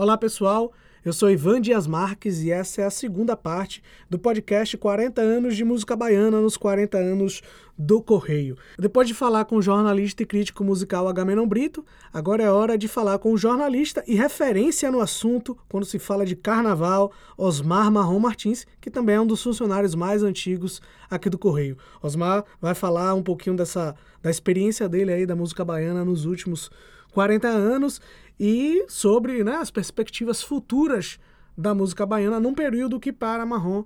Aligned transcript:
Olá, 0.00 0.16
pessoal. 0.16 0.72
Eu 1.04 1.12
sou 1.12 1.30
Ivan 1.30 1.60
Dias 1.60 1.86
Marques 1.86 2.40
e 2.40 2.50
essa 2.50 2.80
é 2.80 2.86
a 2.86 2.90
segunda 2.90 3.36
parte 3.36 3.82
do 4.08 4.18
podcast 4.18 4.74
40 4.78 5.20
anos 5.20 5.54
de 5.54 5.62
música 5.62 5.94
baiana 5.94 6.40
nos 6.40 6.56
40 6.56 6.96
anos 6.96 7.42
do 7.76 8.00
Correio. 8.00 8.56
Depois 8.78 9.06
de 9.06 9.12
falar 9.12 9.44
com 9.44 9.56
o 9.56 9.62
jornalista 9.62 10.22
e 10.22 10.26
crítico 10.26 10.64
musical 10.64 11.06
Agamenon 11.06 11.46
Brito, 11.46 11.84
agora 12.10 12.42
é 12.42 12.50
hora 12.50 12.78
de 12.78 12.88
falar 12.88 13.18
com 13.18 13.30
o 13.30 13.36
jornalista 13.36 14.02
e 14.06 14.14
referência 14.14 14.90
no 14.90 15.00
assunto 15.00 15.54
quando 15.68 15.84
se 15.84 15.98
fala 15.98 16.24
de 16.24 16.34
carnaval, 16.34 17.12
Osmar 17.36 17.90
Marrom 17.90 18.20
Martins, 18.20 18.66
que 18.80 18.90
também 18.90 19.16
é 19.16 19.20
um 19.20 19.26
dos 19.26 19.42
funcionários 19.42 19.94
mais 19.94 20.22
antigos 20.22 20.80
aqui 21.10 21.28
do 21.28 21.36
Correio. 21.36 21.76
Osmar 22.02 22.46
vai 22.58 22.74
falar 22.74 23.12
um 23.12 23.22
pouquinho 23.22 23.54
dessa 23.54 23.94
da 24.22 24.30
experiência 24.30 24.88
dele 24.88 25.12
aí 25.12 25.26
da 25.26 25.36
música 25.36 25.62
baiana 25.62 26.06
nos 26.06 26.24
últimos 26.24 26.70
40 27.12 27.48
anos 27.48 28.00
e 28.40 28.86
sobre 28.88 29.44
né, 29.44 29.56
as 29.56 29.70
perspectivas 29.70 30.42
futuras 30.42 31.18
da 31.54 31.74
música 31.74 32.06
baiana 32.06 32.40
num 32.40 32.54
período 32.54 32.98
que 32.98 33.12
para 33.12 33.44
Marrom 33.44 33.84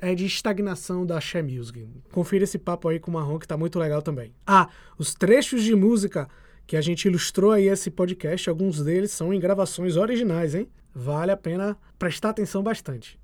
é 0.00 0.12
de 0.12 0.26
estagnação 0.26 1.06
da 1.06 1.18
Axé 1.18 1.40
Music. 1.40 1.86
Confira 2.10 2.42
esse 2.42 2.58
papo 2.58 2.88
aí 2.88 2.98
com 2.98 3.12
o 3.12 3.14
Marrom 3.14 3.38
que 3.38 3.46
tá 3.46 3.56
muito 3.56 3.78
legal 3.78 4.02
também. 4.02 4.34
Ah, 4.44 4.68
os 4.98 5.14
trechos 5.14 5.62
de 5.62 5.76
música 5.76 6.28
que 6.66 6.76
a 6.76 6.80
gente 6.80 7.06
ilustrou 7.06 7.52
aí 7.52 7.68
esse 7.68 7.92
podcast, 7.92 8.50
alguns 8.50 8.82
deles 8.82 9.12
são 9.12 9.32
em 9.32 9.38
gravações 9.38 9.96
originais, 9.96 10.56
hein? 10.56 10.68
Vale 10.92 11.30
a 11.30 11.36
pena 11.36 11.76
prestar 11.96 12.30
atenção 12.30 12.60
bastante. 12.60 13.20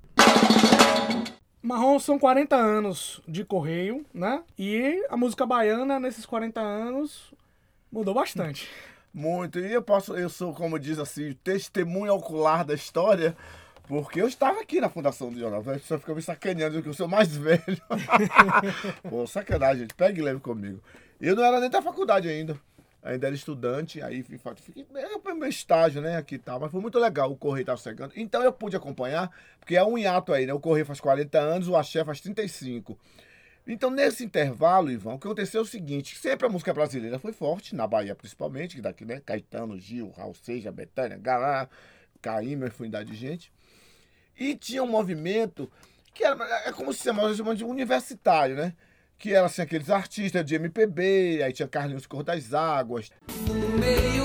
Marrom 1.61 1.99
são 1.99 2.17
40 2.17 2.55
anos 2.55 3.21
de 3.27 3.43
correio, 3.43 4.05
né? 4.13 4.43
E 4.57 5.05
a 5.09 5.17
música 5.17 5.45
baiana 5.45 5.99
nesses 5.99 6.25
40 6.25 6.61
anos 6.61 7.33
mudou 7.91 8.13
bastante. 8.13 8.69
Muito. 9.13 9.59
E 9.59 9.73
eu 9.73 9.81
posso, 9.81 10.15
eu 10.15 10.29
sou, 10.29 10.53
como 10.53 10.79
diz 10.79 10.99
assim, 10.99 11.33
testemunha 11.43 12.13
ocular 12.13 12.63
da 12.63 12.73
história, 12.73 13.35
porque 13.87 14.21
eu 14.21 14.27
estava 14.27 14.61
aqui 14.61 14.79
na 14.79 14.89
fundação 14.89 15.31
do 15.31 15.39
jornal. 15.39 15.61
A 15.61 15.73
pessoa 15.73 15.99
fica 15.99 16.13
me 16.13 16.21
sacaneando 16.21 16.81
que 16.81 16.89
eu 16.89 16.93
sou 16.93 17.07
mais 17.07 17.35
velho. 17.35 17.81
Pô, 19.09 19.25
sacanagem, 19.25 19.81
gente. 19.81 19.95
Pega 19.95 20.19
e 20.19 20.21
leve 20.21 20.39
comigo. 20.39 20.81
Eu 21.19 21.35
não 21.35 21.43
era 21.43 21.59
nem 21.59 21.69
da 21.69 21.81
faculdade 21.81 22.29
ainda. 22.29 22.59
Ainda 23.01 23.27
era 23.27 23.35
estudante, 23.35 24.01
aí 24.01 24.21
fiquei 24.23 24.85
é 24.93 25.33
meu 25.33 25.47
estágio, 25.47 26.01
né, 26.01 26.17
aqui 26.17 26.35
e 26.35 26.37
tal, 26.37 26.59
mas 26.59 26.69
foi 26.69 26.81
muito 26.81 26.99
legal, 26.99 27.31
o 27.31 27.37
Correio 27.37 27.61
estava 27.61 27.79
chegando. 27.79 28.11
Então 28.13 28.43
eu 28.43 28.51
pude 28.51 28.75
acompanhar, 28.75 29.31
porque 29.57 29.77
é 29.77 29.83
um 29.83 29.97
hiato 29.97 30.33
aí, 30.33 30.45
né, 30.45 30.53
o 30.53 30.59
Correio 30.59 30.85
faz 30.85 30.99
40 30.99 31.39
anos, 31.39 31.69
o 31.69 31.77
Axé 31.77 32.03
faz 32.03 32.19
35. 32.19 32.99
Então, 33.71 33.91
nesse 33.91 34.25
intervalo, 34.25 34.89
Ivan, 34.89 35.13
o 35.13 35.19
que 35.19 35.27
aconteceu 35.27 35.61
é 35.61 35.63
o 35.63 35.67
seguinte: 35.67 36.17
sempre 36.17 36.47
a 36.47 36.49
música 36.49 36.73
brasileira 36.73 37.19
foi 37.19 37.31
forte, 37.31 37.75
na 37.75 37.85
Bahia 37.85 38.15
principalmente, 38.15 38.75
que 38.75 38.81
daqui, 38.81 39.05
né? 39.05 39.21
Caetano, 39.23 39.79
Gil, 39.79 40.09
Raul 40.17 40.33
Seja, 40.33 40.71
Betânia, 40.71 41.17
Galá, 41.17 41.69
Caíma, 42.19 42.65
infinidade 42.65 43.11
de 43.11 43.15
gente. 43.15 43.53
E 44.37 44.55
tinha 44.55 44.81
um 44.81 44.87
movimento 44.87 45.71
que 46.15 46.23
era 46.23 46.43
é 46.65 46.71
como 46.71 46.91
se 46.91 47.03
chama 47.03 47.55
de 47.55 47.63
universitário, 47.63 48.55
né? 48.55 48.73
Que 49.19 49.35
era 49.35 49.45
assim, 49.45 49.61
aqueles 49.61 49.91
artistas 49.91 50.43
de 50.43 50.55
MPB, 50.55 51.43
aí 51.43 51.53
tinha 51.53 51.67
Carlinhos 51.67 52.07
Cor 52.07 52.23
das 52.23 52.53
Águas. 52.53 53.11
No 53.47 53.77
meio 53.77 54.18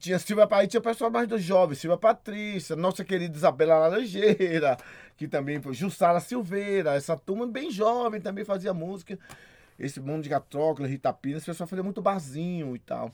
tinha 0.00 0.18
Silvia 0.18 0.48
aí 0.50 0.66
tinha 0.66 0.80
pessoal 0.80 1.10
mais 1.10 1.28
dos 1.28 1.42
jovens, 1.42 1.78
Silvia 1.78 1.98
Patrícia, 1.98 2.74
nossa 2.74 3.04
querida 3.04 3.36
Isabela 3.36 3.78
Laranjeira, 3.78 4.78
que 5.14 5.28
também 5.28 5.60
foi 5.60 5.74
Jussara 5.74 6.18
Silveira, 6.20 6.94
essa 6.94 7.16
turma 7.16 7.46
bem 7.46 7.70
jovem 7.70 8.18
também 8.18 8.44
fazia 8.44 8.72
música. 8.72 9.18
Esse 9.78 10.00
mundo 10.00 10.22
de 10.22 10.28
Gatrócula, 10.28 10.88
Rita 10.88 11.12
Pina, 11.12 11.36
esse 11.36 11.46
pessoal 11.46 11.66
fazia 11.66 11.82
muito 11.82 12.00
barzinho 12.00 12.74
e 12.74 12.78
tal. 12.78 13.12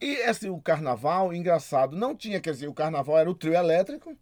E 0.00 0.22
assim, 0.22 0.50
o 0.50 0.60
carnaval, 0.60 1.32
engraçado, 1.32 1.96
não 1.96 2.14
tinha, 2.14 2.40
quer 2.40 2.50
dizer, 2.50 2.68
o 2.68 2.74
carnaval 2.74 3.18
era 3.18 3.30
o 3.30 3.34
trio 3.34 3.54
elétrico, 3.54 4.14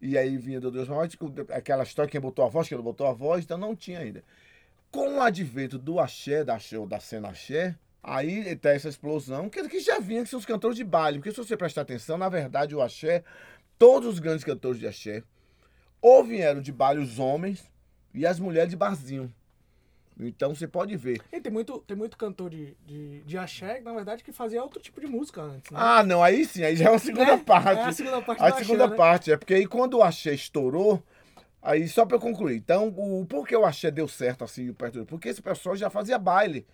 e 0.00 0.18
aí 0.18 0.36
vinha 0.36 0.60
do 0.60 0.70
Deus 0.70 0.88
Morte, 0.88 1.16
aquela 1.50 1.84
história, 1.84 2.10
quem 2.10 2.20
botou 2.20 2.44
a 2.44 2.48
voz, 2.48 2.68
quem 2.68 2.76
não 2.76 2.84
botou 2.84 3.06
a 3.06 3.12
voz, 3.12 3.44
então 3.44 3.56
não 3.56 3.76
tinha 3.76 4.00
ainda. 4.00 4.24
Com 4.90 5.18
o 5.18 5.20
advento 5.20 5.78
do 5.78 6.00
axé, 6.00 6.42
da, 6.42 6.58
da 6.88 7.00
cena 7.00 7.28
axé, 7.28 7.76
Aí 8.06 8.54
tem 8.56 8.72
essa 8.72 8.90
explosão, 8.90 9.48
que, 9.48 9.66
que 9.66 9.80
já 9.80 9.98
vinha 9.98 10.22
que 10.22 10.28
são 10.28 10.38
os 10.38 10.44
cantores 10.44 10.76
de 10.76 10.84
baile. 10.84 11.18
Porque 11.18 11.30
se 11.30 11.38
você 11.38 11.56
prestar 11.56 11.80
atenção, 11.80 12.18
na 12.18 12.28
verdade, 12.28 12.74
o 12.74 12.82
axé, 12.82 13.24
todos 13.78 14.10
os 14.10 14.18
grandes 14.18 14.44
cantores 14.44 14.78
de 14.78 14.86
axé, 14.86 15.22
ou 16.02 16.22
vieram 16.22 16.60
de 16.60 16.70
baile 16.70 17.00
os 17.00 17.18
homens 17.18 17.64
e 18.12 18.26
as 18.26 18.38
mulheres 18.38 18.68
de 18.68 18.76
barzinho. 18.76 19.32
Então 20.20 20.54
você 20.54 20.68
pode 20.68 20.94
ver. 20.96 21.22
E 21.32 21.40
tem 21.40 21.50
muito, 21.50 21.78
tem 21.80 21.96
muito 21.96 22.18
cantor 22.18 22.50
de, 22.50 22.76
de, 22.86 23.22
de 23.22 23.38
axé, 23.38 23.80
na 23.80 23.92
verdade, 23.94 24.22
que 24.22 24.32
fazia 24.32 24.62
outro 24.62 24.80
tipo 24.80 25.00
de 25.00 25.06
música 25.06 25.40
antes, 25.40 25.70
né? 25.70 25.78
Ah, 25.80 26.02
não, 26.02 26.22
aí 26.22 26.44
sim, 26.44 26.62
aí 26.62 26.76
já 26.76 26.90
é 26.90 26.94
a 26.94 26.98
segunda 26.98 27.32
é, 27.32 27.36
parte. 27.38 27.80
É 27.80 27.84
a 27.86 27.92
segunda 27.92 28.20
parte 28.20 28.42
A 28.42 28.52
segunda 28.52 28.84
axé, 28.84 28.90
né? 28.90 28.96
parte, 28.96 29.30
né? 29.30 29.34
é 29.34 29.36
porque 29.38 29.54
aí 29.54 29.66
quando 29.66 29.94
o 29.94 30.02
axé 30.02 30.34
estourou, 30.34 31.02
aí 31.62 31.88
só 31.88 32.04
pra 32.04 32.16
eu 32.16 32.20
concluir. 32.20 32.56
Então, 32.56 32.88
o, 32.88 33.24
por 33.26 33.48
que 33.48 33.56
o 33.56 33.64
axé 33.64 33.90
deu 33.90 34.06
certo 34.06 34.44
assim, 34.44 34.70
perto 34.74 35.06
Porque 35.06 35.30
esse 35.30 35.40
pessoal 35.40 35.74
já 35.74 35.88
fazia 35.88 36.18
baile. 36.18 36.66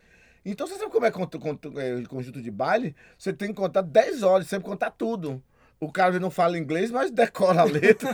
Então 0.45 0.67
você 0.67 0.77
sabe 0.77 0.91
como 0.91 1.05
é, 1.05 1.09
é 1.09 2.05
conjunto 2.07 2.41
de 2.41 2.51
baile? 2.51 2.95
Você 3.19 3.33
tem 3.33 3.49
que 3.49 3.55
contar 3.55 3.83
10 3.83 4.23
horas, 4.23 4.47
sempre 4.47 4.69
contar 4.69 4.91
tudo. 4.91 5.43
O 5.79 5.91
cara 5.91 6.19
não 6.19 6.31
fala 6.31 6.59
inglês, 6.59 6.91
mas 6.91 7.11
decora 7.11 7.63
a 7.63 7.65
letra. 7.65 8.11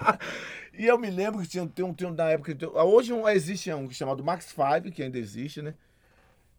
e 0.78 0.86
eu 0.86 0.98
me 0.98 1.10
lembro 1.10 1.42
que 1.42 1.48
tinha, 1.48 1.66
tinha, 1.66 1.92
tinha 1.92 2.10
na 2.10 2.30
época. 2.30 2.56
Hoje 2.82 3.12
um, 3.12 3.28
existe 3.28 3.72
um 3.72 3.90
chamado 3.90 4.24
Max 4.24 4.46
5, 4.54 4.90
que 4.94 5.02
ainda 5.02 5.18
existe, 5.18 5.60
né? 5.60 5.74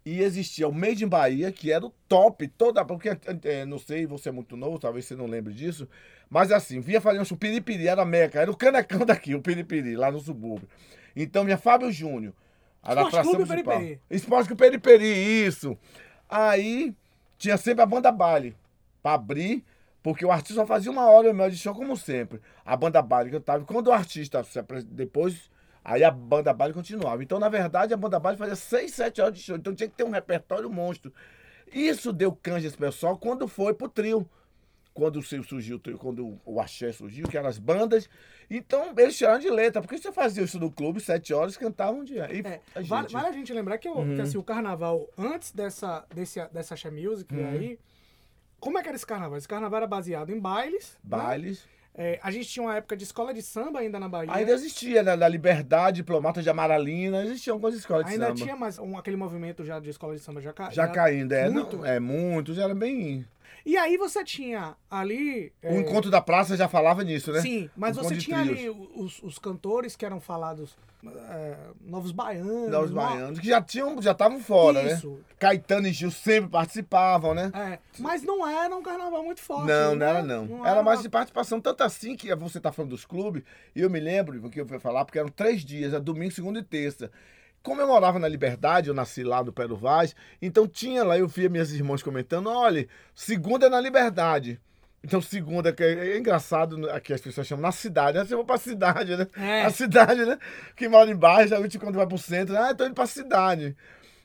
E 0.05 0.21
existia 0.21 0.67
o 0.67 0.73
Made 0.73 1.03
in 1.03 1.07
Bahia, 1.07 1.51
que 1.51 1.71
era 1.71 1.85
o 1.85 1.91
top, 2.07 2.47
toda. 2.49 2.85
Porque, 2.85 3.09
é, 3.43 3.65
não 3.65 3.77
sei, 3.77 4.05
você 4.05 4.29
é 4.29 4.31
muito 4.31 4.55
novo, 4.55 4.79
talvez 4.79 5.05
você 5.05 5.15
não 5.15 5.25
lembre 5.25 5.53
disso. 5.53 5.87
Mas 6.29 6.51
assim, 6.51 6.79
vinha 6.79 7.01
fazer 7.01 7.19
um 7.19 7.37
piripiri, 7.37 7.87
era 7.87 8.05
meca, 8.05 8.39
era 8.39 8.49
o 8.49 8.55
canecão 8.55 9.03
daqui, 9.05 9.35
o 9.35 9.41
piripiri, 9.41 9.95
lá 9.95 10.11
no 10.11 10.19
subúrbio. 10.19 10.67
Então, 11.15 11.43
minha 11.43 11.57
Fábio 11.57 11.91
Júnior 11.91 12.33
Esporte 12.83 13.21
Clube 13.21 13.47
Periperi. 13.47 14.01
Esporte 14.09 14.47
Clube 14.47 14.59
Periperi, 14.59 15.45
isso. 15.45 15.77
Aí 16.29 16.95
tinha 17.37 17.57
sempre 17.57 17.81
a 17.81 17.85
banda 17.85 18.11
baile 18.11 18.55
pra 19.01 19.13
abrir, 19.13 19.63
porque 20.01 20.25
o 20.25 20.31
artista 20.31 20.55
só 20.61 20.65
fazia 20.65 20.91
uma 20.91 21.09
hora 21.09 21.29
e 21.29 21.49
de 21.49 21.57
show, 21.57 21.73
como 21.73 21.95
sempre. 21.95 22.41
A 22.65 22.75
banda 22.75 23.01
baile 23.01 23.31
cantava. 23.31 23.63
Quando 23.65 23.87
o 23.87 23.91
artista 23.91 24.45
depois, 24.85 25.49
aí 25.83 26.03
a 26.03 26.11
banda 26.11 26.53
baile 26.53 26.73
continuava. 26.73 27.21
Então, 27.23 27.39
na 27.39 27.49
verdade, 27.49 27.93
a 27.93 27.97
banda 27.97 28.19
baile 28.19 28.37
fazia 28.37 28.55
seis, 28.55 28.93
sete 28.93 29.21
horas 29.21 29.33
de 29.33 29.41
show. 29.41 29.55
Então 29.55 29.75
tinha 29.75 29.89
que 29.89 29.95
ter 29.95 30.03
um 30.03 30.11
repertório 30.11 30.69
monstro. 30.69 31.13
Isso 31.73 32.13
deu 32.13 32.31
canja 32.31 32.67
esse 32.67 32.77
pessoal 32.77 33.17
quando 33.17 33.47
foi 33.47 33.73
pro 33.73 33.89
trio 33.89 34.27
quando 34.97 35.21
surgiu, 35.21 35.79
quando 35.99 36.39
o 36.43 36.59
axé 36.59 36.91
surgiu, 36.91 37.27
que 37.27 37.37
eram 37.37 37.47
as 37.47 37.59
bandas. 37.59 38.09
Então, 38.49 38.95
eles 38.97 39.15
tiraram 39.15 39.37
de 39.37 39.47
letra. 39.47 39.79
Porque 39.79 39.95
você 39.95 40.11
fazia 40.11 40.43
isso 40.43 40.59
no 40.59 40.71
clube, 40.71 40.99
sete 40.99 41.35
horas, 41.35 41.55
cantavam 41.55 41.99
um 41.99 42.03
dia. 42.03 42.27
E 42.33 42.39
é, 42.39 42.59
a 42.73 42.81
gente... 42.81 42.89
Vale, 42.89 43.07
vale, 43.09 43.27
a 43.27 43.31
gente 43.31 43.53
lembrar 43.53 43.77
que, 43.77 43.87
uhum. 43.87 44.15
que 44.15 44.21
assim, 44.21 44.39
o 44.39 44.43
carnaval, 44.43 45.07
antes 45.15 45.51
dessa, 45.51 46.03
desse, 46.11 46.43
dessa 46.47 46.73
axé 46.73 46.89
music 46.89 47.31
uhum. 47.31 47.47
aí, 47.47 47.79
como 48.59 48.79
é 48.79 48.81
que 48.81 48.87
era 48.87 48.95
esse 48.95 49.05
carnaval? 49.05 49.37
Esse 49.37 49.47
carnaval 49.47 49.77
era 49.77 49.87
baseado 49.87 50.31
em 50.31 50.39
bailes. 50.39 50.97
Né? 51.03 51.17
Bailes. 51.17 51.63
Né? 51.63 51.71
É, 51.99 52.19
a 52.23 52.31
gente 52.31 52.49
tinha 52.49 52.63
uma 52.63 52.75
época 52.75 52.97
de 52.97 53.03
escola 53.03 53.31
de 53.35 53.43
samba 53.43 53.79
ainda 53.79 53.99
na 53.99 54.09
Bahia. 54.09 54.33
Ainda 54.33 54.51
existia, 54.51 55.03
né? 55.03 55.15
Da 55.15 55.27
Liberdade, 55.27 55.97
Diplomata 55.97 56.41
de 56.41 56.49
Amaralina, 56.49 57.23
existiam 57.23 57.55
algumas 57.55 57.75
escolas 57.75 58.05
de 58.05 58.13
ainda 58.13 58.25
samba. 58.25 58.33
Ainda 58.33 58.43
tinha 58.43 58.55
mais 58.55 58.79
um, 58.79 58.97
aquele 58.97 59.17
movimento 59.17 59.63
já 59.63 59.79
de 59.79 59.91
escola 59.91 60.15
de 60.15 60.21
samba 60.21 60.41
já, 60.41 60.53
já, 60.57 60.69
já 60.71 60.87
caindo, 60.87 61.33
é. 61.33 61.49
Muito. 61.49 61.77
Não, 61.77 61.85
é, 61.85 61.99
muitos, 61.99 62.57
era 62.57 62.73
bem 62.73 63.25
e 63.65 63.75
aí 63.75 63.97
você 63.97 64.23
tinha 64.23 64.75
ali. 64.89 65.51
O 65.61 65.67
é... 65.67 65.79
encontro 65.79 66.09
da 66.09 66.21
praça 66.21 66.55
já 66.55 66.69
falava 66.69 67.03
nisso, 67.03 67.31
né? 67.31 67.41
Sim, 67.41 67.69
mas 67.75 67.97
você 67.97 68.15
tinha 68.15 68.39
ali 68.39 68.69
os, 68.69 69.21
os 69.21 69.37
cantores 69.37 69.95
que 69.95 70.05
eram 70.05 70.21
falados. 70.21 70.77
É, 71.05 71.55
novos 71.81 72.11
baianos. 72.11 72.69
Novos 72.69 72.91
baianos, 72.91 73.39
que 73.39 73.47
já 73.47 73.61
tinham, 73.61 74.01
já 74.01 74.13
estavam 74.13 74.39
fora, 74.39 74.81
né? 74.81 74.93
Isso. 74.93 75.09
né? 75.09 75.17
Caetano 75.37 75.87
e 75.87 75.91
Gil 75.91 76.09
sempre 76.09 76.49
participavam, 76.49 77.33
né? 77.33 77.51
É, 77.53 77.79
mas 77.99 78.23
não 78.23 78.47
era 78.47 78.75
um 78.75 78.81
carnaval 78.81 79.23
muito 79.23 79.41
forte. 79.41 79.67
Não, 79.67 79.95
né? 79.95 79.95
não 79.95 80.05
era 80.05 80.23
não. 80.23 80.45
não 80.45 80.59
era, 80.65 80.75
era, 80.75 80.83
mais 80.83 81.01
de 81.01 81.09
participação, 81.09 81.61
tanto 81.61 81.83
assim 81.83 82.15
que 82.15 82.33
você 82.35 82.59
tá 82.59 82.71
falando 82.71 82.91
dos 82.91 83.05
clubes, 83.05 83.43
e 83.75 83.81
eu 83.81 83.89
me 83.89 83.99
lembro, 83.99 84.39
porque 84.41 84.59
eu 84.59 84.67
fui 84.67 84.79
falar, 84.79 85.05
porque 85.05 85.19
eram 85.19 85.29
três 85.29 85.63
dias, 85.63 85.93
era 85.93 86.01
domingo, 86.01 86.31
segunda 86.31 86.59
e 86.59 86.63
terça. 86.63 87.11
Como 87.67 87.81
eu 87.81 87.87
morava 87.87 88.17
na 88.17 88.29
Liberdade, 88.29 88.87
eu 88.87 88.93
nasci 88.93 89.25
lá 89.25 89.43
no 89.43 89.51
Pé 89.51 89.67
do 89.67 89.75
Vaz, 89.75 90.15
então 90.41 90.65
tinha 90.65 91.03
lá, 91.03 91.17
eu 91.17 91.27
via 91.27 91.49
minhas 91.49 91.69
irmãs 91.73 92.01
comentando, 92.01 92.49
olha, 92.49 92.87
segunda 93.13 93.65
é 93.65 93.69
na 93.69 93.81
Liberdade. 93.81 94.57
Então, 95.03 95.21
segunda, 95.21 95.73
que 95.73 95.83
é, 95.83 96.13
é 96.13 96.17
engraçado, 96.17 96.89
aqui 96.89 97.11
as 97.11 97.19
pessoas 97.19 97.45
chamam 97.45 97.63
na 97.63 97.73
cidade, 97.73 98.17
né? 98.17 98.23
Você 98.23 98.37
vai 98.37 98.45
pra 98.45 98.57
cidade, 98.57 99.17
né? 99.17 99.27
É. 99.35 99.65
A 99.65 99.69
cidade, 99.69 100.23
né? 100.23 100.39
Que 100.77 100.87
mora 100.87 101.11
embaixo, 101.11 101.49
geralmente 101.49 101.77
quando 101.77 101.97
vai 101.97 102.07
pro 102.07 102.17
centro, 102.17 102.57
ah, 102.57 102.73
tô 102.73 102.85
indo 102.85 102.95
pra 102.95 103.05
cidade. 103.05 103.75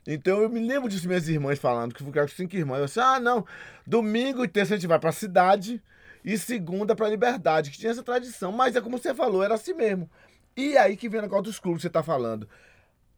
Então 0.07 0.41
eu 0.41 0.49
me 0.49 0.65
lembro 0.65 0.89
disso 0.89 1.09
minhas 1.09 1.29
irmãs 1.29 1.59
falando, 1.59 1.93
que 1.93 2.05
ficaram 2.05 2.29
com 2.29 2.35
cinco 2.35 2.55
irmãs. 2.55 2.79
Eu 2.79 2.87
disse, 2.87 3.01
ah, 3.01 3.19
não, 3.19 3.45
domingo 3.85 4.45
e 4.45 4.49
terça 4.49 4.75
a 4.75 4.77
gente 4.77 4.87
vai 4.87 5.01
pra 5.01 5.11
cidade 5.11 5.83
E 6.25 6.39
segunda 6.39 6.95
para 6.95 7.09
liberdade, 7.09 7.73
que 7.73 7.79
tinha 7.79 7.91
essa 7.91 8.05
tradição. 8.05 8.53
Mas 8.53 8.77
é 8.77 8.81
como 8.81 8.99
você 8.99 9.13
falou, 9.13 9.43
era 9.43 9.55
assim 9.55 9.75
mesmo. 9.75 10.09
E 10.57 10.79
aí 10.79 10.97
que 10.97 11.09
vem 11.09 11.19
o 11.19 11.23
negócio 11.23 11.43
dos 11.43 11.59
clubes 11.59 11.79
que 11.79 11.89
você 11.89 11.91
tá 11.91 12.05
falando. 12.05 12.49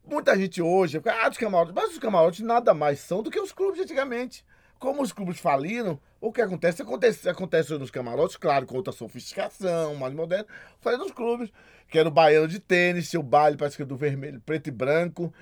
Muita 0.06 0.36
gente 0.36 0.60
hoje, 0.60 1.00
ah, 1.04 1.28
dos 1.28 1.38
camarotes, 1.38 1.72
mas 1.74 1.92
os 1.92 1.98
camarotes 1.98 2.40
nada 2.40 2.74
mais 2.74 3.00
são 3.00 3.22
do 3.22 3.30
que 3.30 3.40
os 3.40 3.52
clubes 3.52 3.80
antigamente. 3.80 4.44
Como 4.78 5.00
os 5.02 5.12
clubes 5.12 5.40
faliram, 5.40 5.98
o 6.20 6.30
que 6.30 6.42
acontece? 6.42 6.82
Acontece, 6.82 7.28
acontece 7.28 7.72
nos 7.78 7.90
camarotes, 7.90 8.36
claro, 8.36 8.66
com 8.66 8.76
outra 8.76 8.92
sofisticação, 8.92 9.94
mais 9.94 10.12
moderna. 10.12 10.46
Falei 10.80 10.98
nos 10.98 11.10
clubes, 11.12 11.50
que 11.88 11.98
era 11.98 12.08
o 12.08 12.12
baiano 12.12 12.46
de 12.48 12.58
tênis, 12.60 13.08
tinha 13.08 13.20
o 13.20 13.22
baile, 13.22 13.56
parece 13.56 13.76
que 13.76 13.82
é 13.82 13.86
do 13.86 13.96
vermelho, 13.96 14.40
preto 14.44 14.66
e 14.68 14.70
branco. 14.70 15.32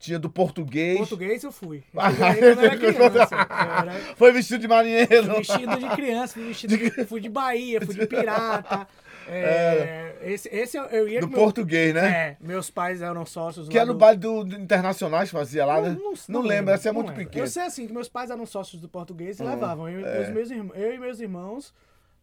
Tinha 0.00 0.16
do 0.18 0.30
português. 0.30 0.96
Português 0.96 1.42
eu 1.42 1.50
fui. 1.50 1.82
Eu 1.92 2.00
Ah, 2.00 2.10
fui 2.12 2.44
eu 2.44 2.60
era 2.60 2.76
criança. 2.78 3.28
Eu 3.34 3.90
era 3.90 3.92
Foi 4.16 4.32
vestido 4.32 4.60
de 4.60 4.68
marinheiro. 4.68 5.34
vestido 5.36 5.76
de 5.76 5.88
criança, 5.90 6.34
fui 6.34 6.44
vestido 6.46 6.76
de, 6.76 7.04
fui 7.04 7.20
de 7.20 7.28
Bahia, 7.28 7.80
fui 7.84 7.94
de 7.94 8.06
pirata. 8.06 8.86
É, 9.30 10.16
esse, 10.22 10.48
esse 10.54 10.76
eu, 10.76 10.84
eu 10.84 11.08
ia 11.08 11.20
Do 11.20 11.28
meu- 11.28 11.38
português, 11.38 11.94
né? 11.94 12.08
É, 12.08 12.36
meus 12.40 12.70
pais 12.70 13.00
eram 13.02 13.24
sócios 13.26 13.68
Que 13.68 13.78
era 13.78 13.90
o 13.90 13.94
do- 13.94 13.98
baile 13.98 14.18
do, 14.18 14.44
do 14.44 14.56
Internacionais 14.56 15.30
que 15.30 15.36
fazia 15.36 15.64
lá, 15.64 15.80
né? 15.80 15.96
Não, 16.28 16.40
lembro, 16.40 16.72
essa 16.74 16.88
é 16.88 16.92
não 16.92 16.96
muito 17.00 17.08
lembro. 17.08 17.24
pequena. 17.24 17.44
Eu 17.44 17.48
sei 17.48 17.62
assim, 17.62 17.86
que 17.86 17.92
meus 17.92 18.08
pais 18.08 18.30
eram 18.30 18.44
sócios 18.46 18.80
do 18.80 18.88
português 18.88 19.38
e 19.38 19.42
Uhum, 19.42 19.48
levavam 19.50 19.88
eu, 19.88 20.06
é. 20.06 20.22
os 20.22 20.28
meus 20.30 20.50
eu 20.50 20.94
e 20.94 20.98
meus 20.98 21.20
irmãos 21.20 21.72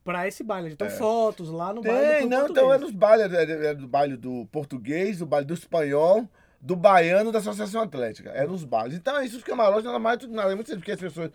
pra 0.04 0.28
esse 0.28 0.44
baile. 0.44 0.70
Então, 0.72 0.90
fotos 0.90 1.50
lá 1.50 1.74
no 1.74 1.82
baile 1.82 2.00
Tem, 2.12 2.22
do 2.24 2.30
não, 2.30 2.38
português. 2.40 2.64
então 2.66 2.74
é 2.74 2.78
nos 2.78 2.92
bailes, 2.92 3.34
era, 3.34 3.52
era 3.52 3.76
do 3.76 3.88
baile 3.88 4.16
do 4.18 4.46
português, 4.52 5.18
do 5.20 5.26
baile 5.26 5.48
do 5.48 5.54
espanhol, 5.54 6.28
do 6.62 6.76
baiano 6.76 7.32
da 7.32 7.40
Associação 7.40 7.82
Atlética. 7.82 8.30
Eram 8.32 8.54
os 8.54 8.64
bailes. 8.64 8.98
Então, 8.98 9.22
isso 9.24 9.38
os 9.38 9.44
camarotes 9.44 9.86
nada 9.86 10.00
mais 10.00 10.20
nada. 10.30 10.56
Muito 10.56 10.76
porque 10.76 10.92
as 10.92 11.00
pessoas, 11.00 11.32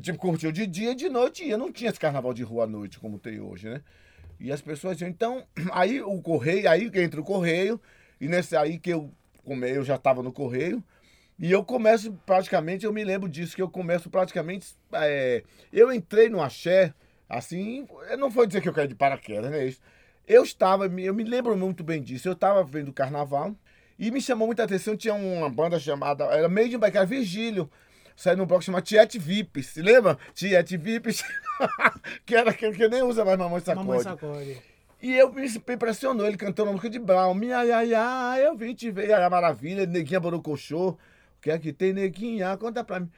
tipo, 0.00 0.18
curtiam 0.18 0.52
de 0.52 0.66
dia 0.66 0.92
e 0.92 0.94
de 0.94 1.08
noite 1.08 1.44
ia. 1.44 1.56
Não 1.58 1.72
tinha 1.72 1.90
esse 1.90 1.98
carnaval 1.98 2.32
de 2.34 2.42
rua 2.42 2.64
à 2.64 2.66
noite 2.66 2.98
como 3.00 3.18
tem 3.18 3.40
hoje, 3.40 3.68
né? 3.68 3.80
E 4.40 4.52
as 4.52 4.60
pessoas 4.60 5.00
iam. 5.00 5.08
Então, 5.08 5.44
aí 5.72 6.00
o 6.00 6.20
correio, 6.20 6.68
aí 6.68 6.90
que 6.90 7.00
entra 7.00 7.20
o 7.20 7.24
correio, 7.24 7.80
e 8.20 8.28
nesse 8.28 8.56
aí 8.56 8.78
que 8.78 8.90
eu 8.90 9.12
come, 9.44 9.70
eu 9.70 9.84
já 9.84 9.96
estava 9.96 10.22
no 10.22 10.32
correio. 10.32 10.82
E 11.38 11.52
eu 11.52 11.64
começo 11.64 12.12
praticamente, 12.26 12.84
eu 12.84 12.92
me 12.92 13.04
lembro 13.04 13.28
disso, 13.28 13.54
que 13.54 13.62
eu 13.62 13.70
começo 13.70 14.10
praticamente. 14.10 14.76
é, 14.92 15.44
eu 15.72 15.92
entrei 15.92 16.28
no 16.28 16.42
axé, 16.42 16.92
assim, 17.28 17.86
não 18.18 18.28
vou 18.28 18.44
dizer 18.44 18.60
que 18.60 18.68
eu 18.68 18.72
caí 18.72 18.88
de 18.88 18.94
paraquedas, 18.94 19.50
né? 19.50 19.72
Eu 20.26 20.42
estava, 20.42 20.86
eu 20.86 21.14
me 21.14 21.24
lembro 21.24 21.56
muito 21.56 21.84
bem 21.84 22.02
disso, 22.02 22.28
eu 22.28 22.32
estava 22.32 22.62
vendo 22.64 22.88
o 22.88 22.92
carnaval 22.92 23.54
e 23.98 24.10
me 24.10 24.20
chamou 24.20 24.46
muita 24.46 24.64
atenção, 24.64 24.96
tinha 24.96 25.14
uma 25.14 25.48
banda 25.48 25.78
chamada, 25.78 26.24
era 26.24 26.48
meio 26.48 26.68
de 26.68 26.76
um 26.76 27.06
Virgílio, 27.06 27.70
saiu 28.18 28.36
num 28.36 28.46
bloco 28.46 28.64
chamado 28.64 28.82
Tiete 28.82 29.16
Vips, 29.16 29.66
se 29.66 29.80
lembra? 29.80 30.18
Tiete 30.34 30.76
Vips, 30.76 31.22
que 32.26 32.34
era 32.34 32.50
aquele 32.50 32.76
que 32.76 32.88
nem 32.88 33.00
usa 33.02 33.24
mais 33.24 33.38
Mamãe 33.38 33.60
Sacode. 33.60 33.86
Mamãe 33.86 34.02
sacode. 34.02 34.60
E 35.00 35.14
eu 35.16 35.32
me 35.32 35.46
impressionou, 35.46 36.26
ele 36.26 36.36
cantando 36.36 36.70
a 36.70 36.72
música 36.72 36.90
de 36.90 36.98
Brown. 36.98 37.32
Minha, 37.32 37.64
ia, 37.64 37.84
ia, 37.84 38.40
eu 38.40 38.56
vim 38.56 38.74
te 38.74 38.90
ver, 38.90 39.12
a 39.12 39.30
maravilha, 39.30 39.86
Neguinha 39.86 40.18
Borocochô. 40.18 40.88
O 40.88 40.98
que 41.40 41.48
é 41.48 41.58
que 41.60 41.72
tem, 41.72 41.92
Neguinha? 41.92 42.56
Conta 42.56 42.82
pra 42.82 42.98
mim. 42.98 43.08